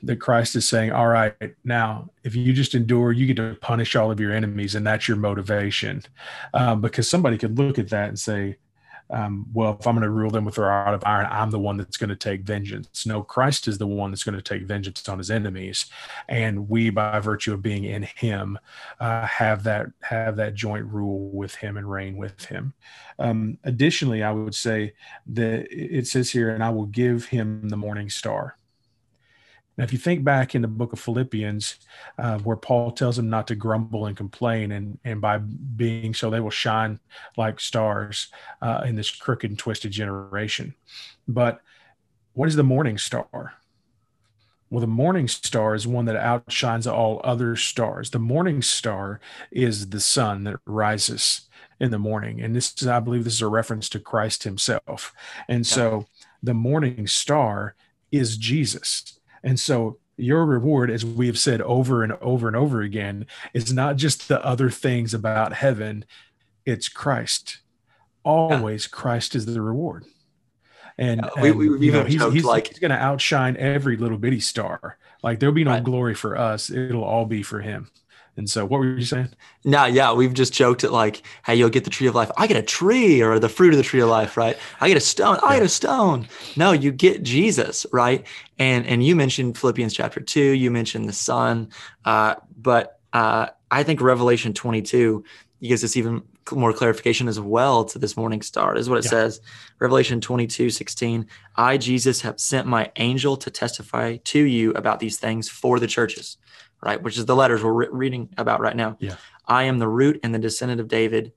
that 0.03 0.17
Christ 0.17 0.55
is 0.55 0.67
saying, 0.67 0.91
all 0.91 1.07
right, 1.07 1.35
now 1.63 2.09
if 2.23 2.35
you 2.35 2.53
just 2.53 2.75
endure, 2.75 3.11
you 3.11 3.25
get 3.25 3.37
to 3.37 3.57
punish 3.61 3.95
all 3.95 4.11
of 4.11 4.19
your 4.19 4.31
enemies, 4.31 4.75
and 4.75 4.85
that's 4.85 5.07
your 5.07 5.17
motivation. 5.17 6.03
Um, 6.53 6.81
because 6.81 7.09
somebody 7.09 7.37
could 7.37 7.57
look 7.57 7.79
at 7.79 7.89
that 7.89 8.09
and 8.09 8.19
say, 8.19 8.57
um, 9.09 9.45
well, 9.53 9.77
if 9.79 9.87
I'm 9.87 9.95
going 9.95 10.03
to 10.03 10.09
rule 10.09 10.31
them 10.31 10.45
with 10.45 10.57
a 10.57 10.61
rod 10.61 10.93
of 10.93 11.03
iron, 11.05 11.27
I'm 11.31 11.49
the 11.49 11.59
one 11.59 11.77
that's 11.77 11.97
going 11.97 12.09
to 12.09 12.15
take 12.15 12.41
vengeance. 12.41 13.05
No, 13.05 13.23
Christ 13.23 13.67
is 13.67 13.77
the 13.77 13.87
one 13.87 14.11
that's 14.11 14.23
going 14.23 14.35
to 14.35 14.41
take 14.41 14.63
vengeance 14.63 15.07
on 15.07 15.17
his 15.17 15.31
enemies, 15.31 15.85
and 16.27 16.67
we, 16.67 16.89
by 16.89 17.19
virtue 17.19 17.53
of 17.53 17.61
being 17.61 17.85
in 17.85 18.03
Him, 18.03 18.59
uh, 18.99 19.25
have 19.25 19.63
that 19.63 19.87
have 20.01 20.35
that 20.37 20.55
joint 20.55 20.85
rule 20.85 21.29
with 21.29 21.55
Him 21.55 21.77
and 21.77 21.89
reign 21.89 22.17
with 22.17 22.45
Him. 22.45 22.73
Um, 23.19 23.57
additionally, 23.63 24.23
I 24.23 24.31
would 24.31 24.55
say 24.55 24.93
that 25.27 25.67
it 25.71 26.07
says 26.07 26.29
here, 26.29 26.49
"And 26.49 26.63
I 26.63 26.69
will 26.69 26.87
give 26.87 27.25
him 27.25 27.69
the 27.69 27.77
morning 27.77 28.09
star." 28.09 28.57
Now, 29.77 29.83
if 29.83 29.93
you 29.93 29.99
think 29.99 30.23
back 30.23 30.55
in 30.55 30.63
the 30.63 30.67
book 30.67 30.91
of 30.91 30.99
Philippians, 30.99 31.75
uh, 32.17 32.39
where 32.39 32.57
Paul 32.57 32.91
tells 32.91 33.15
them 33.15 33.29
not 33.29 33.47
to 33.47 33.55
grumble 33.55 34.07
and 34.07 34.17
complain, 34.17 34.71
and, 34.71 34.97
and 35.05 35.21
by 35.21 35.37
being 35.37 36.13
so, 36.13 36.29
they 36.29 36.39
will 36.39 36.49
shine 36.49 36.99
like 37.37 37.59
stars 37.59 38.29
uh, 38.61 38.81
in 38.85 38.95
this 38.95 39.11
crooked 39.11 39.51
and 39.51 39.59
twisted 39.59 39.91
generation. 39.91 40.73
But 41.27 41.61
what 42.33 42.49
is 42.49 42.55
the 42.55 42.63
morning 42.63 42.97
star? 42.97 43.53
Well, 44.69 44.81
the 44.81 44.87
morning 44.87 45.27
star 45.27 45.75
is 45.75 45.87
one 45.87 46.05
that 46.05 46.17
outshines 46.17 46.87
all 46.87 47.21
other 47.23 47.55
stars. 47.55 48.09
The 48.09 48.19
morning 48.19 48.61
star 48.61 49.21
is 49.51 49.89
the 49.89 50.01
sun 50.01 50.43
that 50.43 50.59
rises 50.65 51.41
in 51.79 51.91
the 51.91 51.99
morning. 51.99 52.41
And 52.41 52.55
this 52.55 52.73
is, 52.81 52.87
I 52.87 52.99
believe, 52.99 53.23
this 53.23 53.35
is 53.35 53.41
a 53.41 53.47
reference 53.47 53.87
to 53.89 53.99
Christ 53.99 54.43
himself. 54.43 55.13
And 55.47 55.65
so 55.65 56.07
the 56.43 56.53
morning 56.53 57.07
star 57.07 57.75
is 58.11 58.35
Jesus 58.35 59.19
and 59.43 59.59
so 59.59 59.97
your 60.17 60.45
reward, 60.45 60.89
as 60.89 61.05
we 61.05 61.27
have 61.27 61.37
said 61.37 61.61
over 61.61 62.03
and 62.03 62.13
over 62.13 62.47
and 62.47 62.55
over 62.55 62.81
again, 62.81 63.27
is 63.53 63.71
not 63.71 63.95
just 63.97 64.27
the 64.27 64.43
other 64.43 64.69
things 64.69 65.13
about 65.13 65.53
heaven, 65.53 66.05
it's 66.65 66.89
Christ. 66.89 67.59
Always 68.23 68.85
yeah. 68.85 68.97
Christ 68.97 69.35
is 69.35 69.45
the 69.45 69.61
reward. 69.61 70.05
And, 70.97 71.21
yeah, 71.35 71.41
we, 71.41 71.51
we, 71.51 71.69
we 71.69 71.85
you 71.85 71.91
know, 71.91 72.03
he's, 72.03 72.23
he's, 72.33 72.43
like 72.43 72.67
he's 72.67 72.79
going 72.79 72.91
to 72.91 72.97
outshine 72.97 73.55
every 73.57 73.95
little 73.97 74.17
bitty 74.17 74.39
star. 74.39 74.97
Like 75.21 75.39
there'll 75.39 75.53
be 75.53 75.63
no 75.63 75.71
Right. 75.71 75.83
glory 75.83 76.15
for 76.15 76.35
us. 76.35 76.71
It'll 76.71 77.03
all 77.03 77.25
be 77.25 77.43
for 77.43 77.61
him. 77.61 77.91
And 78.37 78.47
so 78.49 78.65
what 78.65 78.79
were 78.79 78.97
you 78.97 79.05
saying? 79.05 79.29
Now, 79.65 79.85
yeah, 79.85 80.13
we've 80.13 80.33
just 80.33 80.53
joked 80.53 80.83
at 80.83 80.91
like, 80.91 81.23
hey, 81.45 81.55
you'll 81.55 81.69
get 81.69 81.83
the 81.83 81.89
tree 81.89 82.07
of 82.07 82.13
life. 82.15 82.29
I 82.37 82.45
get 82.45 82.55
a 82.55 82.61
tree 82.61 83.21
or 83.21 83.39
the 83.39 83.49
fruit 83.49 83.73
of 83.73 83.77
the 83.77 83.83
tree 83.83 83.99
of 83.99 84.09
life, 84.09 84.37
right? 84.37 84.57
I 84.79 84.87
get 84.87 84.95
a 84.97 85.01
stone. 85.01 85.39
I 85.43 85.55
get 85.55 85.63
a 85.63 85.69
stone. 85.69 86.27
No, 86.55 86.71
you 86.71 86.91
get 86.91 87.23
Jesus, 87.23 87.85
right? 87.91 88.25
And 88.59 88.85
and 88.85 89.03
you 89.03 89.15
mentioned 89.15 89.57
Philippians 89.57 89.93
chapter 89.93 90.19
two. 90.19 90.51
You 90.51 90.69
mentioned 90.71 91.09
the 91.09 91.13
Son, 91.13 91.69
uh, 92.05 92.35
but 92.55 92.99
uh, 93.11 93.47
I 93.71 93.83
think 93.83 94.01
Revelation 94.01 94.53
22 94.53 95.23
gives 95.61 95.83
us 95.83 95.97
even 95.97 96.21
more 96.51 96.71
clarification 96.71 97.27
as 97.27 97.39
well 97.39 97.83
to 97.85 97.99
this 97.99 98.15
morning 98.15 98.41
star. 98.41 98.77
Is 98.77 98.87
what 98.89 98.99
it 98.99 99.05
Yeah. 99.05 99.09
says. 99.09 99.41
Revelation 99.79 100.21
22, 100.21 100.69
16. 100.69 101.27
I, 101.55 101.77
Jesus, 101.77 102.21
have 102.21 102.39
sent 102.39 102.67
my 102.67 102.91
angel 102.95 103.35
to 103.37 103.49
testify 103.49 104.17
to 104.17 104.39
you 104.39 104.71
about 104.71 104.99
these 104.99 105.17
things 105.17 105.49
for 105.49 105.79
the 105.79 105.87
churches, 105.87 106.37
right? 106.81 107.01
Which 107.01 107.17
is 107.17 107.25
the 107.25 107.35
letters 107.35 107.63
we're 107.63 107.71
re- 107.73 107.87
reading 107.91 108.29
about 108.37 108.59
right 108.59 108.75
now. 108.75 108.97
Yeah. 108.99 109.15
I 109.47 109.63
am 109.63 109.79
the 109.79 109.87
root 109.87 110.19
and 110.23 110.33
the 110.33 110.39
descendant 110.39 110.81
of 110.81 110.87
David, 110.87 111.33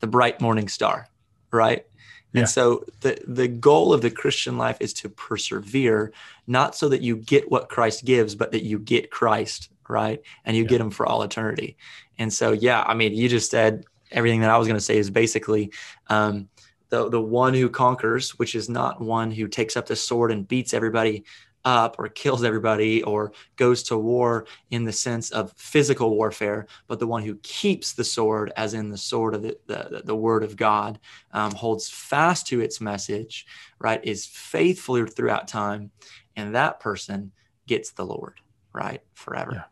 the 0.00 0.06
bright 0.06 0.40
morning 0.40 0.68
star, 0.68 1.08
right? 1.50 1.86
Yeah. 2.32 2.40
And 2.40 2.48
so 2.48 2.84
the 3.00 3.18
the 3.26 3.48
goal 3.48 3.92
of 3.92 4.02
the 4.02 4.10
Christian 4.10 4.58
life 4.58 4.78
is 4.80 4.92
to 4.94 5.08
persevere, 5.08 6.12
not 6.46 6.74
so 6.74 6.88
that 6.88 7.02
you 7.02 7.16
get 7.16 7.50
what 7.50 7.68
Christ 7.68 8.04
gives, 8.04 8.34
but 8.34 8.52
that 8.52 8.64
you 8.64 8.78
get 8.78 9.10
Christ, 9.10 9.70
right? 9.88 10.20
And 10.44 10.56
you 10.56 10.64
Yeah. 10.64 10.68
get 10.70 10.80
him 10.80 10.90
for 10.90 11.06
all 11.06 11.22
eternity. 11.22 11.76
And 12.18 12.32
so 12.32 12.52
yeah, 12.52 12.82
I 12.86 12.94
mean, 12.94 13.14
you 13.14 13.28
just 13.28 13.50
said 13.50 13.84
everything 14.10 14.40
that 14.40 14.50
I 14.50 14.58
was 14.58 14.66
going 14.66 14.78
to 14.78 14.84
say 14.84 14.96
is 14.98 15.10
basically 15.10 15.72
um, 16.08 16.48
the 16.88 17.08
the 17.08 17.20
one 17.20 17.54
who 17.54 17.68
conquers, 17.68 18.38
which 18.38 18.54
is 18.54 18.68
not 18.68 19.00
one 19.00 19.30
who 19.30 19.46
takes 19.48 19.76
up 19.76 19.86
the 19.86 19.96
sword 19.96 20.32
and 20.32 20.46
beats 20.46 20.74
everybody 20.74 21.24
up 21.64 21.96
or 21.98 22.08
kills 22.08 22.44
everybody 22.44 23.02
or 23.02 23.32
goes 23.56 23.82
to 23.84 23.96
war 23.96 24.46
in 24.70 24.84
the 24.84 24.92
sense 24.92 25.30
of 25.30 25.52
physical 25.56 26.14
warfare, 26.16 26.66
but 26.86 26.98
the 26.98 27.06
one 27.06 27.22
who 27.22 27.36
keeps 27.36 27.92
the 27.92 28.04
sword, 28.04 28.52
as 28.56 28.74
in 28.74 28.90
the 28.90 28.98
sword 28.98 29.34
of 29.34 29.42
the, 29.42 29.56
the, 29.66 30.02
the 30.04 30.16
word 30.16 30.42
of 30.42 30.56
God, 30.56 30.98
um, 31.32 31.52
holds 31.52 31.88
fast 31.88 32.46
to 32.48 32.60
its 32.60 32.80
message, 32.80 33.46
right, 33.78 34.04
is 34.04 34.26
faithful 34.26 35.06
throughout 35.06 35.48
time, 35.48 35.90
and 36.36 36.54
that 36.54 36.80
person 36.80 37.32
gets 37.66 37.92
the 37.92 38.04
Lord, 38.04 38.40
right, 38.72 39.02
forever. 39.14 39.52
Yeah. 39.54 39.64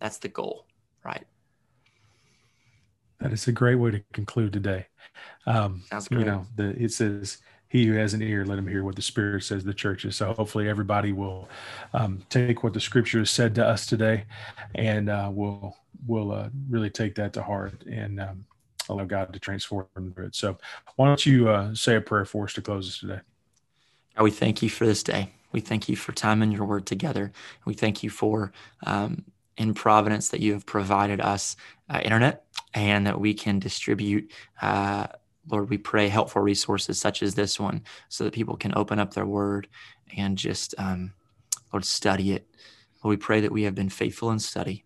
That's 0.00 0.18
the 0.18 0.28
goal, 0.28 0.66
right? 1.04 1.26
That 3.20 3.32
is 3.32 3.46
a 3.48 3.52
great 3.52 3.74
way 3.76 3.90
to 3.90 4.02
conclude 4.12 4.52
today. 4.52 4.86
Um, 5.46 5.82
Sounds 5.90 6.08
you 6.10 6.24
know, 6.24 6.46
the, 6.56 6.70
it 6.82 6.92
says, 6.92 7.38
"He 7.70 7.86
who 7.86 7.94
has 7.94 8.12
an 8.12 8.20
ear, 8.20 8.44
let 8.44 8.58
him 8.58 8.68
hear 8.68 8.84
what 8.84 8.96
the 8.96 9.02
Spirit 9.02 9.44
says." 9.44 9.62
to 9.62 9.68
The 9.68 9.74
churches. 9.74 10.16
So 10.16 10.34
hopefully, 10.34 10.68
everybody 10.68 11.12
will 11.12 11.48
um, 11.94 12.22
take 12.28 12.62
what 12.62 12.74
the 12.74 12.80
Scripture 12.80 13.20
has 13.20 13.30
said 13.30 13.54
to 13.54 13.66
us 13.66 13.86
today, 13.86 14.24
and 14.74 15.08
uh, 15.08 15.30
will 15.32 15.78
will 16.06 16.32
uh, 16.32 16.50
really 16.68 16.90
take 16.90 17.14
that 17.14 17.32
to 17.34 17.42
heart 17.42 17.82
and 17.84 18.20
um, 18.20 18.44
allow 18.90 19.04
God 19.04 19.32
to 19.32 19.38
transform 19.38 19.86
it. 20.18 20.34
So, 20.34 20.58
why 20.96 21.06
don't 21.06 21.24
you 21.24 21.48
uh, 21.48 21.74
say 21.74 21.96
a 21.96 22.00
prayer 22.00 22.24
for 22.24 22.44
us 22.44 22.52
to 22.54 22.62
close 22.62 22.88
us 22.88 22.98
today? 22.98 23.20
We 24.20 24.30
thank 24.30 24.62
you 24.62 24.68
for 24.68 24.86
this 24.86 25.02
day. 25.02 25.32
We 25.52 25.60
thank 25.60 25.88
you 25.88 25.96
for 25.96 26.12
time 26.12 26.42
in 26.42 26.52
your 26.52 26.64
word 26.64 26.86
together. 26.86 27.32
We 27.64 27.74
thank 27.74 28.02
you 28.02 28.10
for 28.10 28.52
um, 28.84 29.24
in 29.56 29.74
providence 29.74 30.28
that 30.30 30.40
you 30.40 30.52
have 30.52 30.66
provided 30.66 31.20
us 31.20 31.56
uh, 31.88 32.00
internet 32.02 32.44
and 32.74 33.06
that 33.06 33.20
we 33.20 33.34
can 33.34 33.58
distribute. 33.58 34.30
Lord, 35.50 35.70
we 35.70 35.78
pray 35.78 36.08
helpful 36.08 36.42
resources 36.42 37.00
such 37.00 37.22
as 37.22 37.34
this 37.34 37.58
one 37.58 37.82
so 38.08 38.24
that 38.24 38.32
people 38.32 38.56
can 38.56 38.72
open 38.76 38.98
up 38.98 39.14
their 39.14 39.26
word 39.26 39.68
and 40.16 40.36
just, 40.36 40.74
um, 40.78 41.12
Lord, 41.72 41.84
study 41.84 42.32
it. 42.32 42.46
Lord, 43.02 43.18
we 43.18 43.22
pray 43.22 43.40
that 43.40 43.52
we 43.52 43.62
have 43.64 43.74
been 43.74 43.88
faithful 43.88 44.30
in 44.30 44.38
study. 44.38 44.84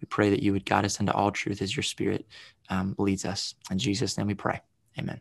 We 0.00 0.06
pray 0.06 0.30
that 0.30 0.42
you 0.42 0.52
would 0.52 0.64
guide 0.64 0.84
us 0.84 1.00
into 1.00 1.12
all 1.12 1.30
truth 1.30 1.62
as 1.62 1.76
your 1.76 1.82
spirit 1.82 2.26
um, 2.70 2.94
leads 2.98 3.24
us. 3.24 3.54
In 3.70 3.78
Jesus' 3.78 4.16
name 4.16 4.26
we 4.26 4.34
pray. 4.34 4.60
Amen. 4.98 5.20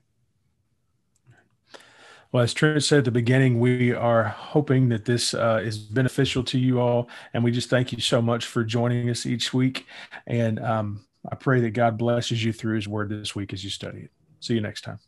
Well, 2.31 2.43
as 2.43 2.53
Trent 2.53 2.83
said 2.83 2.99
at 2.99 3.05
the 3.05 3.11
beginning, 3.11 3.59
we 3.59 3.91
are 3.91 4.23
hoping 4.23 4.89
that 4.89 5.05
this 5.05 5.33
uh, 5.33 5.61
is 5.63 5.79
beneficial 5.79 6.43
to 6.43 6.59
you 6.59 6.79
all. 6.79 7.09
And 7.33 7.43
we 7.43 7.51
just 7.51 7.71
thank 7.71 7.91
you 7.91 7.99
so 7.99 8.21
much 8.21 8.45
for 8.45 8.63
joining 8.63 9.09
us 9.09 9.25
each 9.25 9.51
week. 9.51 9.87
And 10.27 10.59
um, 10.59 11.05
I 11.29 11.35
pray 11.35 11.59
that 11.61 11.71
God 11.71 11.97
blesses 11.97 12.43
you 12.43 12.53
through 12.53 12.75
his 12.75 12.87
word 12.87 13.09
this 13.09 13.35
week 13.35 13.51
as 13.51 13.63
you 13.63 13.71
study 13.71 14.01
it. 14.01 14.11
See 14.39 14.53
you 14.53 14.61
next 14.61 14.81
time. 14.81 14.99